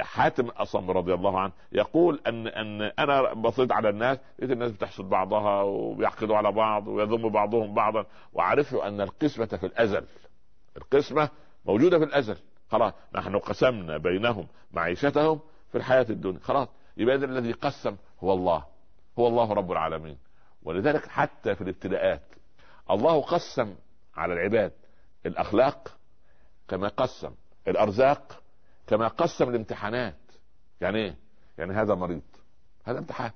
حاتم 0.00 0.48
اصم 0.48 0.90
رضي 0.90 1.14
الله 1.14 1.40
عنه 1.40 1.52
يقول 1.72 2.20
أن 2.26 2.46
أن 2.46 2.82
أنا 2.82 3.34
بصيت 3.34 3.72
على 3.72 3.88
الناس 3.88 4.18
لقيت 4.38 4.50
الناس 4.50 4.72
بتحسد 4.72 5.04
بعضها 5.04 5.62
وبيحقدوا 5.62 6.36
على 6.36 6.52
بعض 6.52 6.88
ويذم 6.88 7.28
بعضهم 7.28 7.74
بعضا 7.74 8.06
وعرفت 8.32 8.74
أن 8.74 9.00
القسمة 9.00 9.46
في 9.46 9.66
الأزل 9.66 10.04
القسمة 10.76 11.28
موجودة 11.64 11.98
في 11.98 12.04
الأزل. 12.04 12.36
خلاص 12.70 12.92
نحن 13.14 13.38
قسمنا 13.38 13.98
بينهم 13.98 14.46
معيشتهم 14.72 15.40
في 15.72 15.78
الحياة 15.78 16.06
الدنيا. 16.10 16.40
خلاص 16.40 16.68
يبقى 16.96 17.14
الذي 17.14 17.52
قسم 17.52 17.96
هو 18.20 18.32
الله 18.32 18.64
هو 19.18 19.26
الله 19.26 19.52
رب 19.52 19.72
العالمين. 19.72 20.18
ولذلك 20.62 21.06
حتى 21.06 21.54
في 21.54 21.60
الابتلاءات 21.60 22.22
الله 22.90 23.20
قسم 23.22 23.74
على 24.16 24.34
العباد 24.34 24.72
الأخلاق 25.26 25.96
كما 26.72 26.88
قسم 26.88 27.34
الأرزاق 27.68 28.42
كما 28.86 29.08
قسم 29.08 29.48
الامتحانات. 29.48 30.18
يعني 30.80 30.98
إيه؟ 30.98 31.16
يعني 31.58 31.72
هذا 31.72 31.94
مريض. 31.94 32.22
هذا 32.84 32.98
امتحان. 32.98 33.30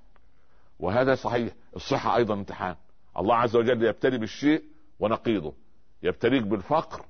وهذا 0.78 1.14
صحيح. 1.14 1.54
الصحة 1.76 2.16
أيضا 2.16 2.34
امتحان. 2.34 2.76
الله 3.18 3.36
عز 3.36 3.56
وجل 3.56 3.84
يبتلي 3.84 4.18
بالشيء 4.18 4.64
ونقيضه. 5.00 5.54
يبتليك 6.02 6.42
بالفقر 6.42 7.06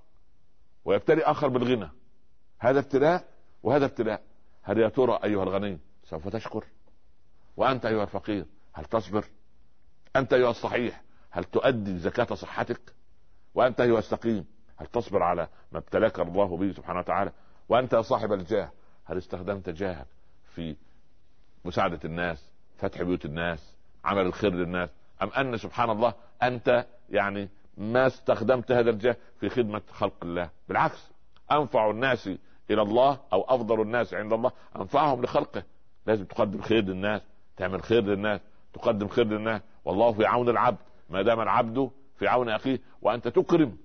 ويبتلي 0.85 1.23
آخر 1.23 1.49
بالغنى. 1.49 1.91
هذا 2.59 2.79
ابتلاء 2.79 3.25
وهذا 3.63 3.85
ابتلاء. 3.85 4.23
هل 4.63 4.79
يا 4.79 4.89
ترى 4.89 5.19
أيها 5.25 5.43
الغني 5.43 5.79
سوف 6.05 6.29
تشكر؟ 6.29 6.65
وأنت 7.57 7.87
أيها 7.87 8.03
الفقير 8.03 8.47
هل 8.73 8.85
تصبر؟ 8.85 9.25
أنت 10.17 10.33
أيها 10.33 10.51
الصحيح 10.51 11.03
هل 11.31 11.45
تؤدي 11.45 11.99
زكاة 11.99 12.35
صحتك؟ 12.35 12.95
وأنت 13.55 13.81
أيها 13.81 13.99
السقيم 13.99 14.56
هل 14.77 14.87
تصبر 14.87 15.23
على 15.23 15.49
ما 15.73 15.79
ابتلاك 15.79 16.21
الله 16.21 16.57
به 16.57 16.73
سبحانه 16.73 16.99
وتعالى؟ 16.99 17.33
وأنت 17.69 17.93
يا 17.93 18.03
صاحب 18.03 18.33
الجاه 18.33 18.71
هل 19.05 19.19
استخدمت 19.19 19.71
جاهك 19.71 20.07
في 20.55 20.77
مساعدة 21.65 22.01
الناس 22.05 22.51
فتح 22.79 23.03
بيوت 23.03 23.25
الناس 23.25 23.77
عمل 24.05 24.27
الخير 24.27 24.53
للناس؟ 24.55 24.91
أم 25.23 25.29
أن 25.29 25.57
سبحان 25.57 25.91
الله 25.91 26.15
أنت 26.43 26.87
يعني 27.11 27.49
ما 27.77 28.07
استخدمت 28.07 28.73
هذا 28.73 28.91
الجاه 28.91 29.17
في 29.41 29.49
خدمة 29.49 29.83
خلق 29.91 30.15
الله؟ 30.23 30.51
بالعكس 30.69 31.11
أنفع 31.53 31.91
الناس 31.91 32.31
إلى 32.71 32.83
الله 32.83 33.21
أو 33.33 33.43
أفضل 33.43 33.81
الناس 33.81 34.15
عند 34.15 34.33
الله 34.33 34.53
أنفعهم 34.77 35.23
لخلقه. 35.23 35.63
لازم 36.07 36.25
تقدم 36.25 36.61
خير 36.61 36.83
للناس 36.85 37.23
تعمل 37.57 37.83
خير 37.83 38.03
للناس 38.03 38.41
تقدم 38.73 39.09
خير 39.09 39.27
للناس. 39.27 39.63
والله 39.85 40.13
في 40.13 40.27
عون 40.27 40.49
العبد 40.49 40.79
ما 41.11 41.23
دام 41.23 41.41
العبد 41.41 41.91
في 42.19 42.29
عون 42.29 42.49
أخيه 42.49 42.81
وأنت 43.03 43.29
تكرم 43.29 43.77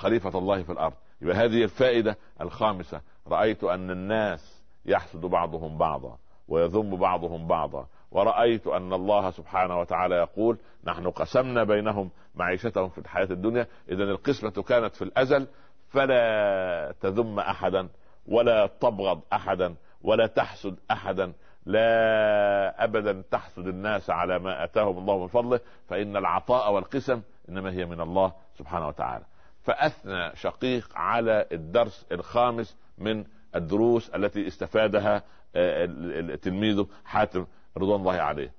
خليفة 0.00 0.38
الله 0.38 0.62
في 0.62 0.72
الأرض. 0.72 0.94
يبقى 1.22 1.36
هذه 1.36 1.62
الفائدة 1.64 2.16
الخامسة. 2.40 3.00
رأيت 3.28 3.64
أن 3.64 3.90
الناس 3.90 4.64
يحسد 4.86 5.20
بعضهم 5.20 5.78
بعضا 5.78 6.18
ويذم 6.48 6.96
بعضهم 6.96 7.46
بعضا. 7.46 7.86
ورأيت 8.10 8.66
أن 8.66 8.92
الله 8.92 9.30
سبحانه 9.30 9.80
وتعالى 9.80 10.14
يقول 10.14 10.58
نحن 10.84 11.10
قسمنا 11.10 11.64
بينهم 11.64 12.10
معيشتهم 12.34 12.88
في 12.88 12.98
الحياة 12.98 13.28
الدنيا. 13.30 13.66
إذا 13.88 14.04
القسمة 14.04 14.50
كانت 14.50 14.94
في 14.96 15.02
الأزل 15.02 15.46
فلا 15.88 16.94
تذم 17.00 17.38
أحدا 17.38 17.88
ولا 18.28 18.66
تبغض 18.66 19.20
أحدا 19.32 19.74
ولا 20.02 20.26
تحسد 20.26 20.76
أحدا. 20.90 21.32
لا 21.66 22.84
أبدا 22.84 23.22
تحسد 23.30 23.66
الناس 23.66 24.10
على 24.10 24.38
ما 24.38 24.64
أتاهم 24.64 24.98
الله 24.98 25.18
من 25.18 25.26
فضله. 25.26 25.60
فإن 25.88 26.16
العطاء 26.16 26.72
والقسم 26.72 27.22
إنما 27.48 27.72
هي 27.72 27.84
من 27.84 28.00
الله 28.00 28.32
سبحانه 28.58 28.88
وتعالى. 28.88 29.24
فأثنى 29.62 30.36
شقيق 30.36 30.88
على 30.94 31.46
الدرس 31.52 32.06
الخامس 32.12 32.76
من 32.98 33.24
الدروس 33.56 34.08
التي 34.10 34.46
استفادها 34.46 35.22
آه، 35.56 36.34
تلميذه 36.42 36.86
حاتم 37.04 37.46
رضوان 37.76 38.00
الله 38.00 38.12
عليه. 38.12 38.52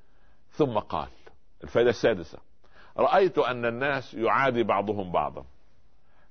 ثم 0.51 0.79
قال 0.79 1.07
الفائدة 1.63 1.89
السادسة 1.89 2.37
رأيت 2.97 3.37
أن 3.37 3.65
الناس 3.65 4.13
يعادي 4.13 4.63
بعضهم 4.63 5.11
بعضا. 5.11 5.45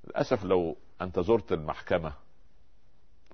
للأسف 0.04 0.44
لو 0.44 0.76
أنت 1.02 1.20
زرت 1.20 1.52
المحكمة 1.52 2.12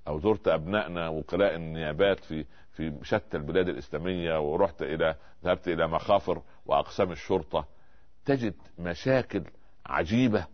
أو 0.08 0.18
زرت 0.18 0.48
أبنائنا 0.48 1.08
وكلاء 1.08 1.54
النيابات 1.54 2.24
في 2.24 2.44
في 2.72 2.98
شتى 3.02 3.36
البلاد 3.36 3.68
الإسلامية 3.68 4.40
ورحت 4.40 4.82
إلى 4.82 5.16
ذهبت 5.44 5.68
إلى 5.68 5.86
مخافر 5.88 6.42
وأقسام 6.66 7.12
الشرطة 7.12 7.66
تجد 8.24 8.54
مشاكل 8.78 9.44
عجيبة 9.86 10.46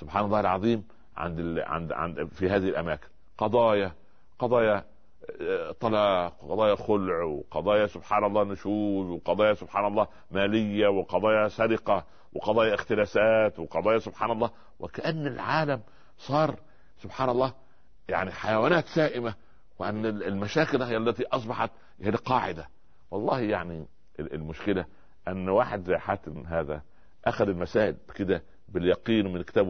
سبحان 0.00 0.24
الله 0.24 0.40
العظيم 0.40 0.84
عند 1.16 1.38
ال... 1.38 1.60
عند 1.60 1.92
عند 1.92 2.24
في 2.24 2.50
هذه 2.50 2.68
الأماكن. 2.68 3.06
قضايا 3.38 3.92
قضايا 4.38 4.84
آه، 5.40 5.72
طلاق 5.80 6.44
وقضايا 6.44 6.74
خلع 6.74 7.22
وقضايا 7.22 7.86
سبحان 7.86 8.24
الله 8.24 8.44
نشوز 8.44 9.10
وقضايا 9.10 9.54
سبحان 9.54 9.86
الله 9.86 10.08
مالية 10.30 10.88
وقضايا 10.88 11.48
سرقة 11.48 12.04
وقضايا 12.32 12.74
اختلاسات 12.74 13.58
وقضايا 13.58 13.98
سبحان 13.98 14.30
الله. 14.30 14.50
وكأن 14.80 15.26
العالم 15.26 15.80
صار 16.18 16.56
سبحان 17.02 17.28
الله 17.28 17.52
يعني 18.08 18.30
حيوانات 18.30 18.84
سائمة 18.86 19.34
وأن 19.78 20.06
المشاكل 20.06 20.82
هي 20.82 20.96
التي 20.96 21.26
أصبحت 21.26 21.70
هي 22.00 22.08
القاعدة. 22.08 22.68
والله 23.10 23.40
يعني 23.40 23.86
المشكلة 24.20 24.84
أن 25.28 25.48
واحد 25.48 25.84
زي 25.84 25.96
حاتم 25.96 26.46
هذا 26.46 26.82
أخذ 27.24 27.48
المسائل 27.48 27.96
كده 28.14 28.42
باليقين 28.70 29.32
من 29.32 29.36
الكتاب 29.36 29.68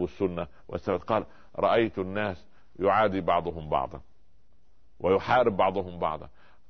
والثبات 0.67 1.03
قال 1.03 1.25
رأيت 1.55 1.99
الناس 1.99 2.45
يعادي 2.79 3.21
بعضهم 3.21 3.69
بعضا 3.69 4.01
ويحارب 4.99 5.57
بعضهم 5.57 5.99
بعضا. 5.99 6.29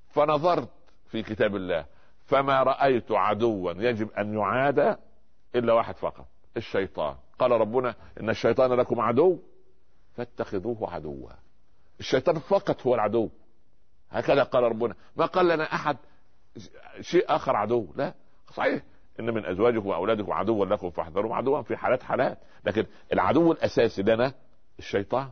فنظرت 0.10 0.70
في 1.08 1.24
كتاب 1.24 1.56
الله 1.56 1.86
فما 2.26 2.64
رأيت 2.64 3.12
عدوا 3.12 3.72
يجب 3.72 4.12
أن 4.12 4.34
يعادى 4.34 4.96
إلا 5.56 5.74
واحد 5.74 5.96
فقط 5.96 6.26
الشيطان. 6.58 7.16
قال 7.40 7.52
ربنا 7.52 7.96
إن 8.20 8.30
الشيطان 8.30 8.74
لكم 8.74 9.00
عدو 9.00 9.40
فاتخذوه 10.16 10.94
عدوا. 10.94 11.30
الشيطان 12.00 12.40
فقط 12.40 12.88
هو 12.88 12.96
العدو. 12.96 13.30
هكذا 14.10 14.44
قال 14.44 14.64
ربنا 14.64 14.96
ما 15.16 15.26
قال 15.26 15.48
لنا 15.48 15.64
أحد 15.64 15.98
شيء 17.02 17.26
آخر 17.36 17.56
عدو؟ 17.56 17.94
لا. 17.96 18.14
صحيح. 18.54 18.84
إن 19.22 19.34
من 19.34 19.46
أزواجكم 19.46 19.88
وأولادكم 19.88 20.32
عدوا 20.32 20.66
لكم 20.66 20.90
فاحذروا 20.90 21.36
عدوا 21.36 21.62
في 21.62 21.78
حالات 21.78 22.04
حالات. 22.04 22.38
لكن 22.66 22.86
العدو 23.14 23.52
الأساسي 23.52 24.02
لنا 24.02 24.34
الشيطان. 24.80 25.30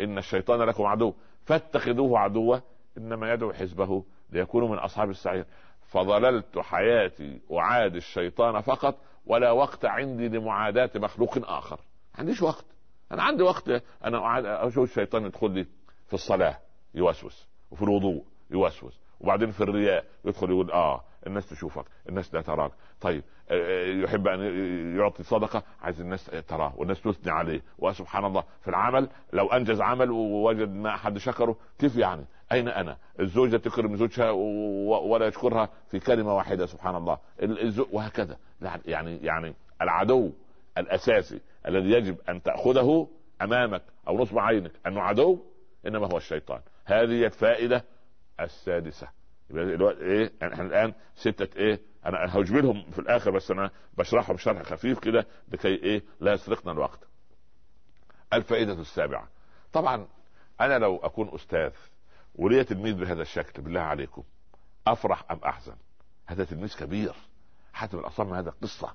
إن 0.00 0.18
الشيطان 0.18 0.62
لكم 0.62 0.84
عدو. 0.84 1.14
فاتخذوه 1.44 2.18
عدوا 2.18 2.56
إنما 2.98 3.32
يدعو 3.32 3.52
حزبه 3.52 4.04
ليكونوا 4.30 4.68
من 4.68 4.78
أصحاب 4.78 5.10
السعير. 5.10 5.44
فظللت 5.86 6.58
حياتي 6.58 7.40
أعادي 7.52 7.98
الشيطان 7.98 8.60
فقط 8.60 8.98
ولا 9.26 9.50
وقت 9.50 9.84
عندي 9.84 10.28
لمعاداة 10.28 10.90
مخلوق 10.94 11.50
آخر. 11.50 11.76
ما 11.76 12.20
عنديش 12.20 12.42
وقت. 12.42 12.64
أنا 13.12 13.22
عندي 13.22 13.42
وقت. 13.42 13.68
أنا 14.04 14.18
أعاد 14.18 14.46
أشوف 14.46 14.90
الشيطان 14.90 15.26
يدخل 15.26 15.50
لي 15.50 15.64
في 16.06 16.14
الصلاة 16.14 16.58
يوسوس. 16.94 17.48
وفي 17.70 17.82
الوضوء 17.82 18.24
يوسوس. 18.50 19.00
وبعدين 19.20 19.50
في 19.50 19.60
الرياء 19.60 20.04
يدخل 20.24 20.50
يقول 20.50 20.70
آه 20.70 21.04
الناس 21.26 21.48
تشوفك 21.48 21.84
الناس 22.08 22.34
لا 22.34 22.40
تراك. 22.40 22.70
طيب 23.00 23.22
آه، 23.50 23.54
آه، 23.54 24.04
يحب 24.04 24.28
أن 24.28 24.40
يعطي 24.96 25.22
صدقة 25.22 25.62
عايز 25.82 26.00
الناس 26.00 26.24
تراه 26.24 26.72
والناس 26.76 27.02
تثني 27.02 27.32
عليه. 27.32 27.62
وسبحان 27.78 28.24
الله 28.24 28.44
في 28.62 28.68
العمل 28.68 29.08
لو 29.32 29.46
أنجز 29.46 29.80
عمل 29.80 30.10
ووجد 30.10 30.68
ما 30.68 30.94
أحد 30.94 31.18
شكره 31.18 31.56
كيف 31.78 31.96
يعني؟ 31.96 32.24
أين 32.52 32.68
أنا؟ 32.68 32.96
الزوجة 33.20 33.56
تكرم 33.56 33.96
زوجها 33.96 34.30
ولا 34.30 35.26
يشكرها 35.26 35.68
في 35.90 36.00
كلمة 36.00 36.36
واحدة 36.36 36.66
سبحان 36.66 36.96
الله. 36.96 37.18
وهكذا. 37.92 38.36
يعني 38.86 39.16
يعني 39.16 39.54
العدو 39.82 40.32
الأساسي 40.78 41.40
الذي 41.68 41.90
يجب 41.90 42.16
أن 42.28 42.42
تأخذه 42.42 43.08
أمامك 43.42 43.82
أو 44.08 44.18
نصب 44.18 44.38
عينك 44.38 44.72
أنه 44.86 45.00
عدو 45.00 45.42
إنما 45.86 46.06
هو 46.12 46.16
الشيطان. 46.16 46.60
هذه 46.84 47.26
الفائدة 47.26 47.84
السادسة. 48.40 49.08
يبقى 49.50 49.64
الوقت 49.64 49.96
إيه؟ 49.96 50.32
إحنا 50.42 50.62
الآن 50.62 50.94
ستة 51.16 51.58
إيه؟ 51.58 51.80
أنا 52.06 52.36
هجبلهم 52.38 52.90
في 52.90 52.98
الآخر 52.98 53.30
بس 53.30 53.50
أنا 53.50 53.70
بشرحهم 53.98 54.36
شرح 54.36 54.62
خفيف 54.62 54.98
كده 54.98 55.26
لكي 55.52 55.68
إيه؟ 55.68 56.02
لا 56.20 56.32
يسرقنا 56.32 56.72
الوقت. 56.72 56.98
الفائدة 58.32 58.72
السابعة. 58.72 59.28
طبعا 59.72 60.06
أنا 60.60 60.78
لو 60.78 60.96
أكون 60.96 61.34
أستاذ 61.34 61.72
ولي 62.34 62.64
تلميذ 62.64 62.94
بهذا 62.94 63.22
الشكل 63.22 63.62
بالله 63.62 63.80
عليكم 63.80 64.22
أفرح 64.86 65.24
أم 65.30 65.38
أحزن؟ 65.44 65.76
هذا 66.26 66.44
تلميذ 66.44 66.76
كبير 66.76 67.14
حاتم 67.72 67.98
الاصم 67.98 68.34
هذا 68.34 68.50
قصة. 68.62 68.94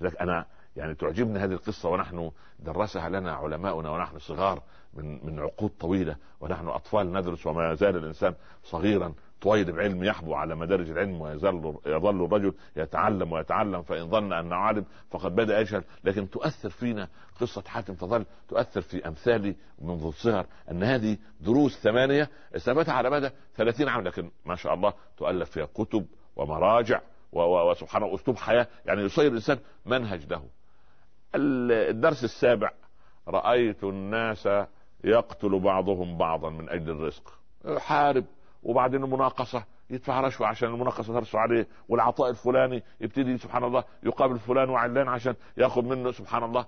لك 0.00 0.16
أنا 0.20 0.46
يعني 0.76 0.94
تعجبني 0.94 1.38
هذه 1.38 1.52
القصة 1.52 1.88
ونحن 1.88 2.30
درسها 2.58 3.08
لنا 3.08 3.32
علماؤنا 3.32 3.90
ونحن 3.90 4.18
صغار 4.18 4.62
من 4.94 5.26
من 5.26 5.40
عقود 5.40 5.70
طويلة 5.80 6.16
ونحن 6.40 6.68
أطفال 6.68 7.12
ندرس 7.12 7.46
وما 7.46 7.72
يزال 7.72 7.96
الإنسان 7.96 8.34
صغيرا 8.64 9.14
طويل 9.40 9.68
العلم 9.68 10.04
يحبو 10.04 10.34
على 10.34 10.54
مدارج 10.54 10.90
العلم 10.90 11.20
ويظل 11.20 11.78
يظل 11.86 12.24
الرجل 12.24 12.54
يتعلم 12.76 13.32
ويتعلم 13.32 13.82
فإن 13.82 14.10
ظن 14.10 14.32
انه 14.32 14.56
عالم 14.56 14.84
فقد 15.10 15.34
بدأ 15.34 15.60
يجهل 15.60 15.84
لكن 16.04 16.30
تؤثر 16.30 16.70
فينا 16.70 17.08
قصة 17.40 17.62
حاتم 17.66 17.94
تظل 17.94 18.24
تؤثر 18.48 18.80
في 18.80 19.08
أمثالي 19.08 19.56
منذ 19.78 20.04
الصغر 20.04 20.46
أن 20.70 20.82
هذه 20.82 21.18
دروس 21.40 21.78
ثمانية 21.82 22.30
ثبتها 22.58 22.94
على 22.94 23.10
مدى 23.10 23.30
30 23.56 23.88
عام. 23.88 24.04
لكن 24.04 24.30
ما 24.44 24.56
شاء 24.56 24.74
الله 24.74 24.92
تؤلف 25.16 25.50
فيها 25.50 25.66
كتب 25.74 26.06
ومراجع 26.36 27.00
وسبحان 27.32 28.02
الله 28.02 28.14
أسلوب 28.14 28.36
حياة 28.36 28.66
يعني 28.86 29.02
يصير 29.02 29.26
الإنسان 29.26 29.58
منهج 29.86 30.26
له. 30.30 30.42
الدرس 31.34 32.24
السابع 32.24 32.70
رأيت 33.28 33.84
الناس 33.84 34.48
يقتل 35.04 35.58
بعضهم 35.58 36.18
بعضا 36.18 36.50
من 36.50 36.68
أجل 36.68 36.90
الرزق. 36.90 37.38
حارب 37.78 38.24
وبعدين 38.62 39.04
المناقصة 39.04 39.64
يدفع 39.90 40.20
رشوه 40.20 40.46
عشان 40.46 40.68
المناقصة 40.68 41.14
ترسو 41.14 41.38
عليه 41.38 41.66
والعطاء 41.88 42.30
الفلاني 42.30 42.82
يبتدي 43.00 43.38
سبحان 43.38 43.64
الله 43.64 43.84
يقابل 44.02 44.38
فلان 44.38 44.70
وعلان 44.70 45.08
عشان 45.08 45.34
ياخذ 45.56 45.82
منه 45.84 46.10
سبحان 46.10 46.44
الله 46.44 46.66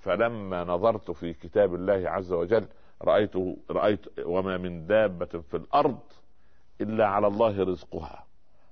فلما 0.00 0.64
نظرت 0.64 1.10
في 1.10 1.32
كتاب 1.32 1.74
الله 1.74 2.10
عز 2.10 2.32
وجل 2.32 2.68
رايت 3.02 3.32
رأيت 3.70 4.06
وما 4.26 4.56
من 4.58 4.86
دابة 4.86 5.26
في 5.26 5.56
الأرض 5.56 5.98
إلا 6.80 7.06
على 7.06 7.26
الله 7.26 7.64
رزقها 7.64 8.24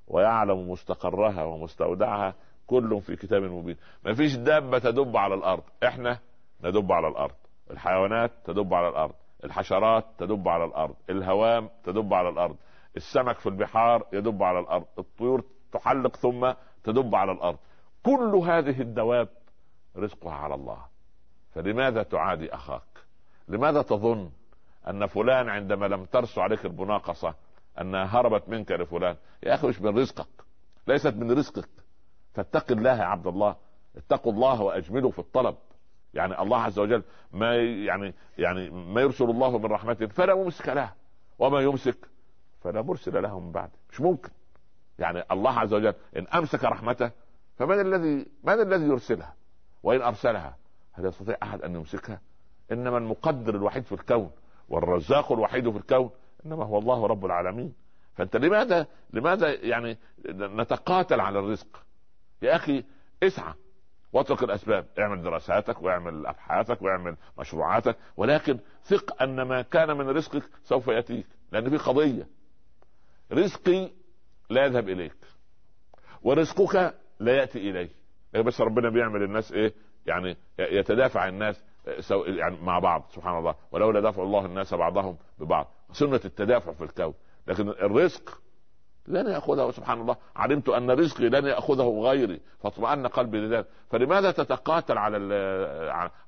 ويعلم 0.09 0.71
مستقرها 0.71 1.45
ومستودعها 1.45 2.35
كل 2.67 3.01
في 3.01 3.17
كتاب 3.17 3.43
مبين. 3.43 3.77
ما 4.05 4.15
فيش 4.15 4.37
دابة 4.37 4.79
تدب 4.79 5.17
على 5.17 5.35
الأرض. 5.35 5.63
إحنا 5.85 6.19
ندب 6.65 6.93
على 6.93 7.09
الأرض. 7.09 7.35
الحيوانات 7.71 8.31
تدب 8.45 8.75
على 8.75 8.89
الأرض. 8.89 9.15
الحشرات 9.45 10.05
تدب 10.19 10.49
على 10.49 10.65
الأرض 10.65 10.95
الهوام 11.11 11.71
تدب 11.85 12.15
على 12.15 12.29
الأرض 12.29 12.57
السمك 12.97 13.39
في 13.39 13.49
البحار 13.49 14.07
يدب 14.13 14.43
على 14.43 14.59
الأرض 14.59 14.87
الطيور 14.99 15.45
تحلق 15.73 16.17
ثم 16.17 16.53
تدب 16.85 17.15
على 17.15 17.33
الأرض. 17.33 17.59
كل 18.03 18.35
هذه 18.35 18.81
الدواب 18.81 19.29
رزقها 19.97 20.33
على 20.33 20.55
الله. 20.55 20.79
فلماذا 21.55 22.03
تعادي 22.03 22.55
أخاك؟ 22.55 22.83
لماذا 23.49 23.83
تظن 23.83 24.31
أن 24.89 25.07
فلان 25.07 25.49
عندما 25.49 25.87
لم 25.87 26.05
ترس 26.05 26.39
عليك 26.39 26.67
المناقصة 26.67 27.35
أنها 27.81 28.05
هربت 28.05 28.49
منك 28.49 28.73
لفلان؟ 28.73 29.17
يا 29.43 29.55
أخي 29.55 29.69
مش 29.69 29.81
من 29.81 29.99
رزقك 29.99 30.29
ليست 30.87 31.15
من 31.15 31.31
رزقك. 31.31 31.69
فاتق 32.35 32.73
الله 32.73 32.99
يا 32.99 33.05
عبد 33.05 33.27
الله 33.27 33.57
اتقوا 33.97 34.33
الله 34.33 34.63
وأجملوا 34.63 35.11
في 35.11 35.19
الطلب. 35.19 35.57
يعني 36.15 36.43
الله 36.43 36.59
عز 36.63 36.79
وجل 36.79 37.03
ما 37.33 37.57
يعني 37.57 38.15
يعني 38.39 38.71
ما 38.71 39.01
يرسل 39.01 39.25
الله 39.25 39.59
من 39.59 39.65
رحمته 39.65 40.07
فلا 40.07 40.35
ممسك 40.35 40.69
له 40.69 40.93
وما 41.39 41.61
يمسك 41.61 41.97
فلا 42.61 42.83
مرسل 42.83 43.23
له 43.23 43.41
من 43.41 43.53
بعده 43.53 43.73
مش 43.91 44.01
ممكن 44.01 44.31
يعني 44.99 45.25
الله 45.31 45.59
عز 45.59 45.75
وجل 45.75 45.95
إن 46.17 46.27
أمسك 46.27 46.65
رحمته 46.65 47.11
فمن 47.57 47.81
الذي 47.81 48.27
من 48.45 48.61
الذي 48.61 48.85
يرسلها 48.85 49.35
وإن 49.83 50.03
أرسلها 50.03 50.57
هل 50.93 51.05
يستطيع 51.07 51.37
أحد 51.43 51.63
أن 51.63 51.75
يمسكها 51.75 52.21
إنما 52.73 52.99
المقدر 52.99 53.55
الوحيد 53.55 53.83
في 53.85 53.93
الكون 53.93 54.31
والرزاق 54.69 55.33
الوحيد 55.33 55.71
في 55.71 55.77
الكون 55.77 56.11
إنما 56.47 56.65
هو 56.65 56.79
الله 56.79 57.07
رب 57.07 57.25
العالمين 57.25 57.75
فأنت 58.15 58.37
لماذا 58.37 58.87
لماذا 59.13 59.53
يعني 59.65 59.99
نتقاتل 60.31 61.21
على 61.21 61.39
الرزق 61.39 61.83
يا 62.43 62.57
أخي 62.57 62.85
اسعى 63.23 63.55
واترك 64.13 64.43
الأسباب. 64.43 64.87
اعمل 64.99 65.23
دراساتك 65.23 65.83
واعمل 65.83 66.27
أبحاثك 66.27 66.83
واعمل 66.83 67.17
مشروعاتك 67.39 67.97
ولكن 68.17 68.59
ثق 68.85 69.23
أن 69.23 69.43
ما 69.43 69.63
كان 69.63 69.97
من 69.97 70.09
رزقك 70.09 70.43
سوف 70.65 70.89
يأتيك 70.89 71.27
لأن 71.53 71.71
في 71.71 71.77
قضية. 71.77 72.29
رزقي 73.33 73.91
لا 74.51 74.65
يذهب 74.65 74.89
إليك 74.89 75.17
ورزقك 76.23 76.95
لا 77.21 77.37
يأتي 77.37 77.59
الي 77.71 77.89
إيه 78.35 78.41
بس 78.43 78.61
ربنا 78.61 78.91
بيعمل 78.91 79.23
الناس 79.23 79.53
إيه؟ 79.53 79.75
يعني 80.07 80.37
يتدافع 80.59 81.29
الناس 81.29 81.65
يعني 82.27 82.57
مع 82.63 82.79
بعض 82.79 83.07
سبحان 83.11 83.39
الله. 83.39 83.55
ولولا 83.73 84.11
دفع 84.11 84.23
الله 84.23 84.47
الناس 84.47 84.75
بعضهم 84.75 85.17
ببعض. 85.39 85.67
سنة 85.93 86.21
التدافع 86.25 86.73
في 86.73 86.85
الكون. 86.85 87.15
لكن 87.47 87.69
الرزق 87.69 88.43
لن 89.07 89.27
يأخذه 89.27 89.71
سبحان 89.71 90.01
الله. 90.01 90.17
علمت 90.37 90.69
أن 90.69 90.91
رزقي 90.91 91.29
لن 91.29 91.47
يأخذه 91.47 92.01
غيري 92.03 92.41
فاطمأن 92.63 93.07
قلبي 93.07 93.39
لذلك. 93.41 93.67
فلماذا 93.91 94.31
تتقاتل 94.31 94.99
على 94.99 95.17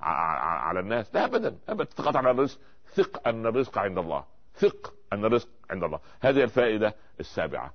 على 0.00 0.80
الناس؟ 0.80 1.14
لا 1.14 1.24
ابدا 1.24 1.56
ابدا. 1.68 1.84
تتقاتل 1.84 2.18
على 2.18 2.30
الرزق. 2.30 2.58
ثق 2.94 3.28
أن 3.28 3.46
الرزق 3.46 3.78
عند 3.78 3.98
الله. 3.98 4.24
ثق 4.54 4.94
أن 5.12 5.24
الرزق 5.24 5.48
عند 5.70 5.84
الله. 5.84 6.00
هذه 6.20 6.42
الفائدة 6.42 6.94
السابعة. 7.20 7.72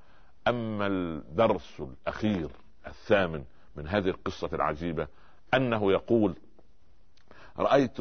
أما 0.48 0.88
الدرس 0.88 1.82
الأخير 1.82 2.50
الثامن 2.88 3.44
من 3.76 3.88
هذه 3.88 4.10
القصة 4.10 4.50
العجيبة 4.54 5.08
أنه 5.54 5.92
يقول 5.92 6.36
رأيت 7.58 8.00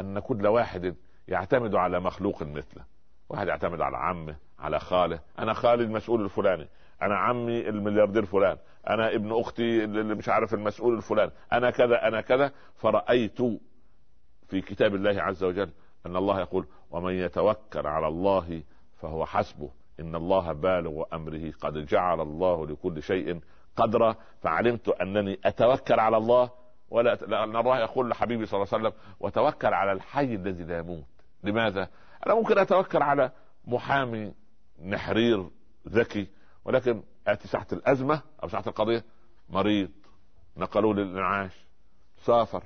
أن 0.00 0.18
كل 0.18 0.46
واحد 0.46 0.96
يعتمد 1.28 1.74
على 1.74 2.00
مخلوق 2.00 2.42
مثله. 2.42 2.84
واحد 3.28 3.48
يعتمد 3.48 3.80
على 3.80 3.96
عمه 3.96 4.36
على 4.58 4.80
خاله 4.80 5.20
أنا 5.38 5.52
خالي 5.52 5.84
المسؤول 5.84 6.24
الفلاني. 6.24 6.68
أنا 7.02 7.16
عمي 7.16 7.68
الملياردير 7.68 8.24
فلان. 8.24 8.56
أنا 8.88 9.14
ابن 9.14 9.40
أختي 9.40 9.84
اللي 9.84 10.14
مش 10.14 10.28
عارف 10.28 10.54
المسؤول 10.54 10.96
الفلاني. 10.96 11.32
أنا 11.52 11.70
كذا 11.70 12.08
أنا 12.08 12.20
كذا. 12.20 12.52
فرأيت 12.76 13.38
في 14.48 14.60
كتاب 14.60 14.94
الله 14.94 15.22
عز 15.22 15.44
وجل 15.44 15.70
أن 16.06 16.16
الله 16.16 16.40
يقول 16.40 16.66
ومن 16.90 17.12
يتوكل 17.12 17.86
على 17.86 18.08
الله 18.08 18.62
فهو 18.96 19.26
حسبه. 19.26 19.70
إن 20.00 20.14
الله 20.14 20.52
بالغ 20.52 21.04
أمره. 21.12 21.52
قد 21.60 21.86
جعل 21.86 22.20
الله 22.20 22.66
لكل 22.66 23.02
شيء 23.02 23.40
قدرا. 23.76 24.16
فعلمت 24.42 24.88
أنني 24.88 25.38
أتوكل 25.44 26.00
على 26.00 26.16
الله. 26.16 26.50
ولا 26.90 27.14
لأن 27.14 27.56
الله 27.56 27.78
يقول 27.78 28.10
لحبيبي 28.10 28.46
صلى 28.46 28.62
الله 28.62 28.74
عليه 28.74 28.88
وسلم 28.88 29.00
وتوكل 29.20 29.74
على 29.74 29.92
الحي 29.92 30.34
الذي 30.34 30.64
لا 30.64 30.78
يموت. 30.78 31.04
لماذا؟ 31.44 31.88
أنا 32.26 32.34
ممكن 32.34 32.58
أتوكل 32.58 33.02
على 33.02 33.30
محامي 33.64 34.32
نحرير 34.84 35.50
ذكي 35.88 36.28
ولكن 36.64 37.02
اتي 37.26 37.48
ساعه 37.48 37.66
الأزمة 37.72 38.22
أو 38.42 38.48
ساعه 38.48 38.64
القضية. 38.66 39.04
مريض 39.48 39.90
نقلوه 40.56 40.94
للانعاش 40.94 41.66
سافر 42.16 42.64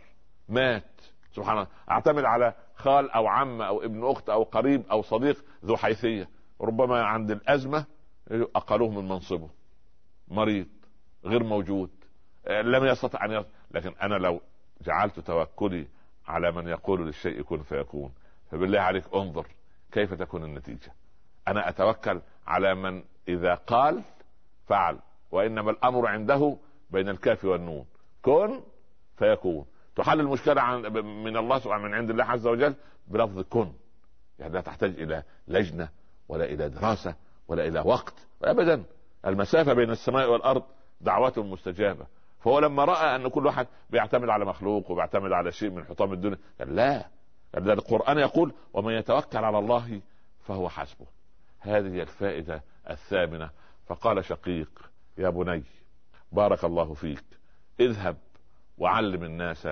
مات. 0.48 1.00
سبحان 1.32 1.58
الله. 1.58 1.68
أعتمد 1.90 2.24
على 2.24 2.54
خال 2.74 3.11
أو 3.11 3.26
عم 3.26 3.62
أو 3.62 3.82
ابن 3.82 4.04
أخت 4.04 4.30
أو 4.30 4.42
قريب 4.42 4.86
أو 4.90 5.02
صديق 5.02 5.44
ذو 5.64 5.76
حيثية. 5.76 6.28
ربما 6.61 7.02
عند 7.02 7.30
الأزمة 7.30 7.86
أقلوه 8.30 8.90
من 8.90 9.08
منصبه. 9.08 9.50
مريض 10.28 10.68
غير 11.24 11.44
موجود. 11.44 11.90
لم 12.50 12.84
يستطع 12.84 13.24
أن 13.24 13.30
يص... 13.30 13.46
لكن 13.70 13.94
أنا 14.02 14.14
لو 14.14 14.40
جعلت 14.80 15.20
توكلي 15.20 15.86
على 16.26 16.52
من 16.52 16.68
يقول 16.68 17.06
للشيء 17.06 17.42
كن 17.42 17.62
فيكون. 17.62 18.12
فبالله 18.50 18.80
عليك 18.80 19.04
انظر 19.14 19.46
كيف 19.92 20.14
تكون 20.14 20.44
النتيجة. 20.44 20.92
أنا 21.51 21.68
أتوكل 21.68 22.20
على 22.46 22.74
من 22.74 23.03
إذا 23.28 23.55
قال 23.55 24.03
فعل 24.66 24.98
وإنما 25.30 25.70
الأمر 25.70 26.07
عنده 26.07 26.57
بين 26.90 27.09
الكاف 27.09 27.44
والنون 27.44 27.86
كن 28.22 28.61
فيكون. 29.16 29.66
تحل 29.96 30.20
المشكلة 30.20 30.61
عن 30.61 30.82
من 31.24 31.36
الله 31.36 31.59
سبحانه 31.59 31.82
من 31.82 31.94
عند 31.94 32.11
الله 32.11 32.24
عز 32.24 32.46
وجل 32.46 32.74
بلفظ 33.09 33.40
كن. 33.40 33.72
يعني 34.38 34.53
لا 34.53 34.61
تحتاج 34.61 34.90
إلى 34.90 35.22
لجنة 35.48 35.88
ولا 36.28 36.44
إلى 36.44 36.68
دراسة 36.68 37.14
ولا 37.48 37.66
إلى 37.66 37.80
وقت 37.80 38.14
ابدا. 38.44 38.84
المسافة 39.26 39.72
بين 39.72 39.90
السماء 39.90 40.30
والأرض 40.30 40.62
دعوات 41.01 41.38
مستجابة. 41.38 42.07
فهو 42.40 42.59
لما 42.59 42.84
رأى 42.84 43.16
أن 43.16 43.28
كل 43.28 43.46
واحد 43.46 43.66
بيعتمد 43.90 44.28
على 44.28 44.44
مخلوق 44.44 44.90
وبيعتمد 44.90 45.32
على 45.32 45.53
شيء 45.53 45.70
من 45.70 45.84
حطام 45.84 46.12
الدنيا 46.12 46.38
قال 46.59 46.76
لا 46.76 47.09
القرآن 47.55 48.18
يقول 48.18 48.55
ومن 48.72 48.94
يتوكل 48.94 49.38
على 49.38 49.59
الله 49.59 50.01
فهو 50.40 50.68
حسبه. 50.68 51.07
هذه 51.61 52.02
الفائدة 52.02 52.62
الثامنة. 52.90 53.50
فقال 53.86 54.24
شقيق 54.24 54.90
يا 55.18 55.30
بني 55.30 55.62
بارك 56.32 56.64
الله 56.64 56.94
فيك. 56.94 57.24
اذهب 57.80 58.16
وعلم 58.78 59.24
الناس 59.24 59.66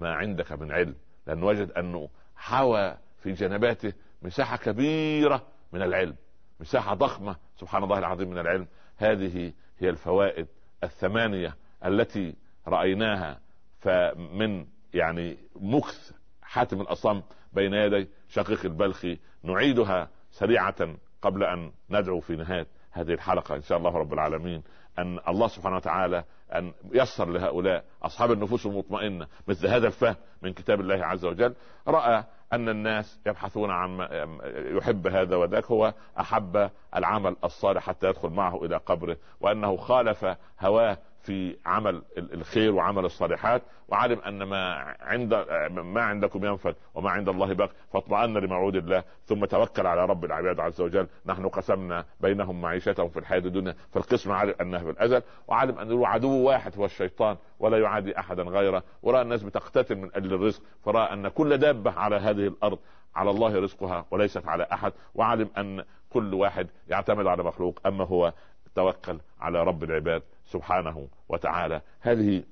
ما 0.00 0.14
عندك 0.14 0.52
من 0.52 0.72
علم 0.72 0.94
لأنه 1.26 1.46
وجد 1.46 1.70
أنه 1.70 2.08
حوى 2.36 2.96
في 3.18 3.32
جنباته 3.32 3.92
مساحة 4.22 4.56
كبيرة 4.56 5.46
من 5.72 5.82
العلم 5.82 6.16
مساحة 6.60 6.94
ضخمة 6.94 7.36
سبحان 7.56 7.84
الله 7.84 7.98
العظيم 7.98 8.30
من 8.30 8.38
العلم. 8.38 8.66
هذه 8.96 9.52
هي 9.78 9.88
الفوائد 9.90 10.46
الثمانية 10.84 11.56
التي 11.84 12.34
رأيناها. 12.66 13.40
فمن 13.78 14.66
يعني 14.94 15.38
مكث 15.56 16.12
حاتم 16.42 16.80
الأصم 16.80 17.22
بين 17.52 17.74
يدي 17.74 18.08
شقيق 18.28 18.64
البلخي 18.64 19.18
نعيدها 19.42 20.10
سريعة 20.30 20.96
قبل 21.22 21.44
أن 21.44 21.72
ندعو 21.90 22.20
في 22.20 22.36
نهاية 22.36 22.66
هذه 22.90 23.12
الحلقة 23.12 23.56
إن 23.56 23.62
شاء 23.62 23.78
الله 23.78 23.90
رب 23.90 24.12
العالمين 24.12 24.62
أن 24.98 25.18
الله 25.28 25.48
سبحانه 25.48 25.76
وتعالى 25.76 26.24
أن 26.54 26.72
يسر 26.92 27.28
لهؤلاء 27.28 27.84
أصحاب 28.02 28.32
النفوس 28.32 28.66
المطمئنة 28.66 29.26
مثل 29.48 29.66
هذا 29.66 29.86
الفهم 29.86 30.16
من 30.42 30.52
كتاب 30.52 30.80
الله 30.80 31.04
عز 31.04 31.24
وجل. 31.24 31.54
رأى 31.88 32.24
أن 32.52 32.68
الناس 32.68 33.20
يبحثون 33.26 33.70
عن 33.70 34.08
يحب 34.54 35.06
هذا 35.06 35.36
وذاك 35.36 35.64
هو 35.64 35.94
أحب 36.20 36.70
العمل 36.96 37.36
الصالح 37.44 37.82
حتى 37.82 38.08
يدخل 38.08 38.28
معه 38.28 38.64
إلى 38.64 38.76
قبره 38.76 39.16
وأنه 39.40 39.76
خالف 39.76 40.36
هواه 40.60 40.98
في 41.28 41.56
عمل 41.66 42.02
الخير 42.18 42.74
وعمل 42.74 43.04
الصالحات 43.04 43.62
وعلم 43.88 44.18
أن 44.18 44.42
ما 44.42 44.94
عند 45.00 45.34
ما 45.70 46.02
عندكم 46.02 46.44
ينفد 46.44 46.74
وما 46.94 47.10
عند 47.10 47.28
الله 47.28 47.52
باق 47.52 47.70
فاطمأن 47.92 48.38
لموعود 48.38 48.76
الله 48.76 49.04
ثم 49.24 49.44
توكل 49.44 49.86
على 49.86 50.04
رب 50.04 50.24
العباد 50.24 50.60
عز 50.60 50.80
وجل. 50.80 51.06
نحن 51.26 51.48
قسمنا 51.48 52.04
بينهم 52.20 52.60
معيشتهم 52.60 53.08
في 53.08 53.18
الحياة 53.18 53.38
الدنيا 53.38 53.74
فالقسم 53.92 54.32
علم 54.32 54.54
أنها 54.60 54.78
في 54.78 54.90
الأزل. 54.90 55.22
وعلم 55.48 55.78
أن 55.78 56.04
عدو 56.04 56.30
واحد 56.30 56.76
هو 56.78 56.84
الشيطان 56.84 57.36
ولا 57.58 57.78
يعادي 57.78 58.18
أحدا 58.18 58.42
غيره. 58.42 58.82
وراى 59.02 59.22
الناس 59.22 59.42
بتقتتل 59.42 59.96
من 59.96 60.10
أجل 60.14 60.34
الرزق 60.34 60.62
فراى 60.84 61.12
أن 61.12 61.28
كل 61.28 61.56
دابة 61.56 61.90
على 61.90 62.16
هذه 62.16 62.46
الأرض 62.46 62.78
على 63.16 63.30
الله 63.30 63.60
رزقها 63.60 64.04
وليست 64.10 64.46
على 64.46 64.66
أحد. 64.72 64.92
وعلم 65.14 65.50
أن 65.58 65.84
كل 66.10 66.34
واحد 66.34 66.68
يعتمد 66.88 67.26
على 67.26 67.42
مخلوق 67.42 67.80
أما 67.86 68.04
هو 68.04 68.32
توكل 68.78 69.18
على 69.40 69.62
رب 69.62 69.82
العباد 69.84 70.22
سبحانه 70.46 71.08
وتعالى. 71.28 71.80
هذه 72.00 72.42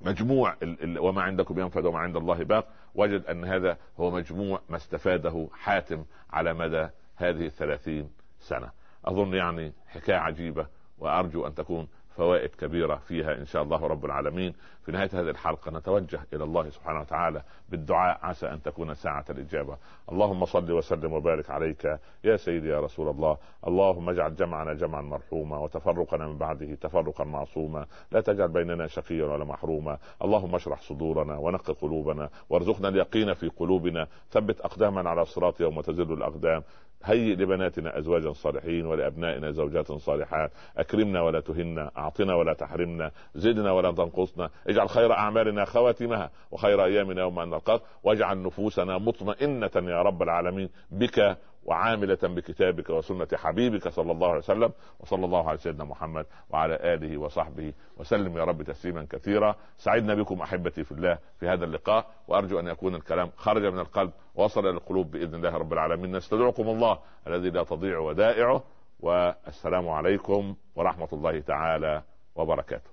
مجموع 0.00 0.56
وما 0.98 1.22
عندكم 1.22 1.60
ينفد 1.60 1.84
وما 1.84 1.98
عند 1.98 2.16
الله 2.16 2.44
باق. 2.44 2.68
وجد 2.94 3.26
أن 3.26 3.44
هذا 3.44 3.76
هو 4.00 4.10
مجموع 4.10 4.60
ما 4.68 4.76
استفاده 4.76 5.48
حاتم 5.52 6.04
على 6.30 6.54
مدى 6.54 6.88
هذه 7.16 7.46
الثلاثين 7.46 8.10
سنة. 8.40 8.70
أظن 9.04 9.34
يعني 9.34 9.72
حكاية 9.86 10.16
عجيبة 10.16 10.66
وأرجو 10.98 11.46
أن 11.46 11.54
تكون 11.54 11.88
فوائد 12.16 12.50
كبيرة 12.50 12.94
فيها 12.94 13.34
إن 13.34 13.46
شاء 13.46 13.62
الله 13.62 13.86
رب 13.86 14.04
العالمين. 14.04 14.54
في 14.82 14.92
نهاية 14.92 15.10
هذه 15.12 15.30
الحلقة 15.30 15.70
نتوجه 15.70 16.20
إلى 16.32 16.44
الله 16.44 16.70
سبحانه 16.70 17.00
وتعالى 17.00 17.42
بالدعاء 17.68 18.18
عسى 18.22 18.46
أن 18.46 18.62
تكون 18.62 18.94
ساعة 18.94 19.24
الإجابة. 19.30 19.76
اللهم 20.12 20.44
صل 20.44 20.72
وسلم 20.72 21.12
وبارك 21.12 21.50
عليك 21.50 21.98
يا 22.24 22.36
سيدي 22.36 22.68
يا 22.68 22.80
رسول 22.80 23.08
الله. 23.08 23.36
اللهم 23.66 24.08
اجعل 24.08 24.34
جمعنا 24.34 24.74
جمعا 24.74 25.02
مرحوما 25.02 25.58
وتفرقنا 25.58 26.26
من 26.26 26.38
بعده 26.38 26.74
تفرقا 26.74 27.24
معصوما. 27.24 27.86
لا 28.12 28.20
تجعل 28.20 28.48
بيننا 28.48 28.86
شقيا 28.86 29.24
ولا 29.24 29.44
محروما. 29.44 29.98
اللهم 30.24 30.54
اشرح 30.54 30.80
صدورنا 30.80 31.36
ونق 31.38 31.70
قلوبنا. 31.70 32.30
وارزقنا 32.50 32.88
اليقين 32.88 33.34
في 33.34 33.48
قلوبنا. 33.48 34.06
ثبت 34.30 34.60
أقدامنا 34.60 35.10
على 35.10 35.22
الصراط 35.22 35.60
يوم 35.60 35.80
تزل 35.80 36.12
الأقدام. 36.12 36.62
هيئ 37.04 37.34
لبناتنا 37.34 37.98
أزواجا 37.98 38.32
صالحين 38.32 38.86
ولأبنائنا 38.86 39.50
زوجات 39.50 39.92
صالحات. 39.92 40.50
أكرمنا 40.76 41.22
ولا 41.22 41.40
تهنا 41.40 41.90
أعطنا 41.98 42.34
ولا 42.34 42.52
تحرمنا 42.52 43.10
زدنا 43.34 43.72
ولا 43.72 43.92
تنقصنا. 43.92 44.50
اجعل 44.68 44.88
خير 44.88 45.12
أعمالنا 45.12 45.64
خواتمها 45.64 46.30
وخير 46.50 46.84
أيامنا 46.84 47.20
يوم 47.20 47.38
أن 47.38 47.50
نلقاك. 47.50 47.80
واجعل 48.02 48.42
نفوسنا 48.42 48.98
مطمئنة 48.98 49.70
يا 49.74 50.02
رب 50.02 50.22
العالمين. 50.22 50.68
بك 50.90 51.38
وعاملة 51.64 52.18
بكتابك 52.22 52.90
وسنة 52.90 53.28
حبيبك 53.34 53.88
صلى 53.88 54.12
الله 54.12 54.28
عليه 54.28 54.38
وسلم 54.38 54.72
وصلى 55.00 55.24
الله 55.24 55.48
على 55.48 55.58
سيدنا 55.58 55.84
محمد 55.84 56.26
وعلى 56.50 56.74
آله 56.94 57.18
وصحبه 57.18 57.72
وسلم 57.96 58.38
يا 58.38 58.44
رب 58.44 58.62
تسليما 58.62 59.06
كثيرا. 59.10 59.56
سعدنا 59.78 60.14
بكم 60.14 60.40
أحبتي 60.40 60.84
في 60.84 60.92
الله 60.92 61.18
في 61.40 61.48
هذا 61.48 61.64
اللقاء 61.64 62.06
وأرجو 62.28 62.60
أن 62.60 62.66
يكون 62.66 62.94
الكلام 62.94 63.30
خرج 63.36 63.64
من 63.64 63.78
القلب 63.78 64.12
وصل 64.34 64.60
إلى 64.60 64.70
القلوب 64.70 65.10
بإذن 65.10 65.34
الله 65.34 65.56
رب 65.56 65.72
العالمين. 65.72 66.16
نستدعكم 66.16 66.68
الله 66.68 66.98
الذي 67.26 67.50
لا 67.50 67.64
تضيع 67.64 67.98
ودائعه 67.98 68.64
والسلام 69.00 69.88
عليكم 69.88 70.54
ورحمة 70.76 71.08
الله 71.12 71.40
تعالى 71.40 72.02
وبركاته. 72.34 72.91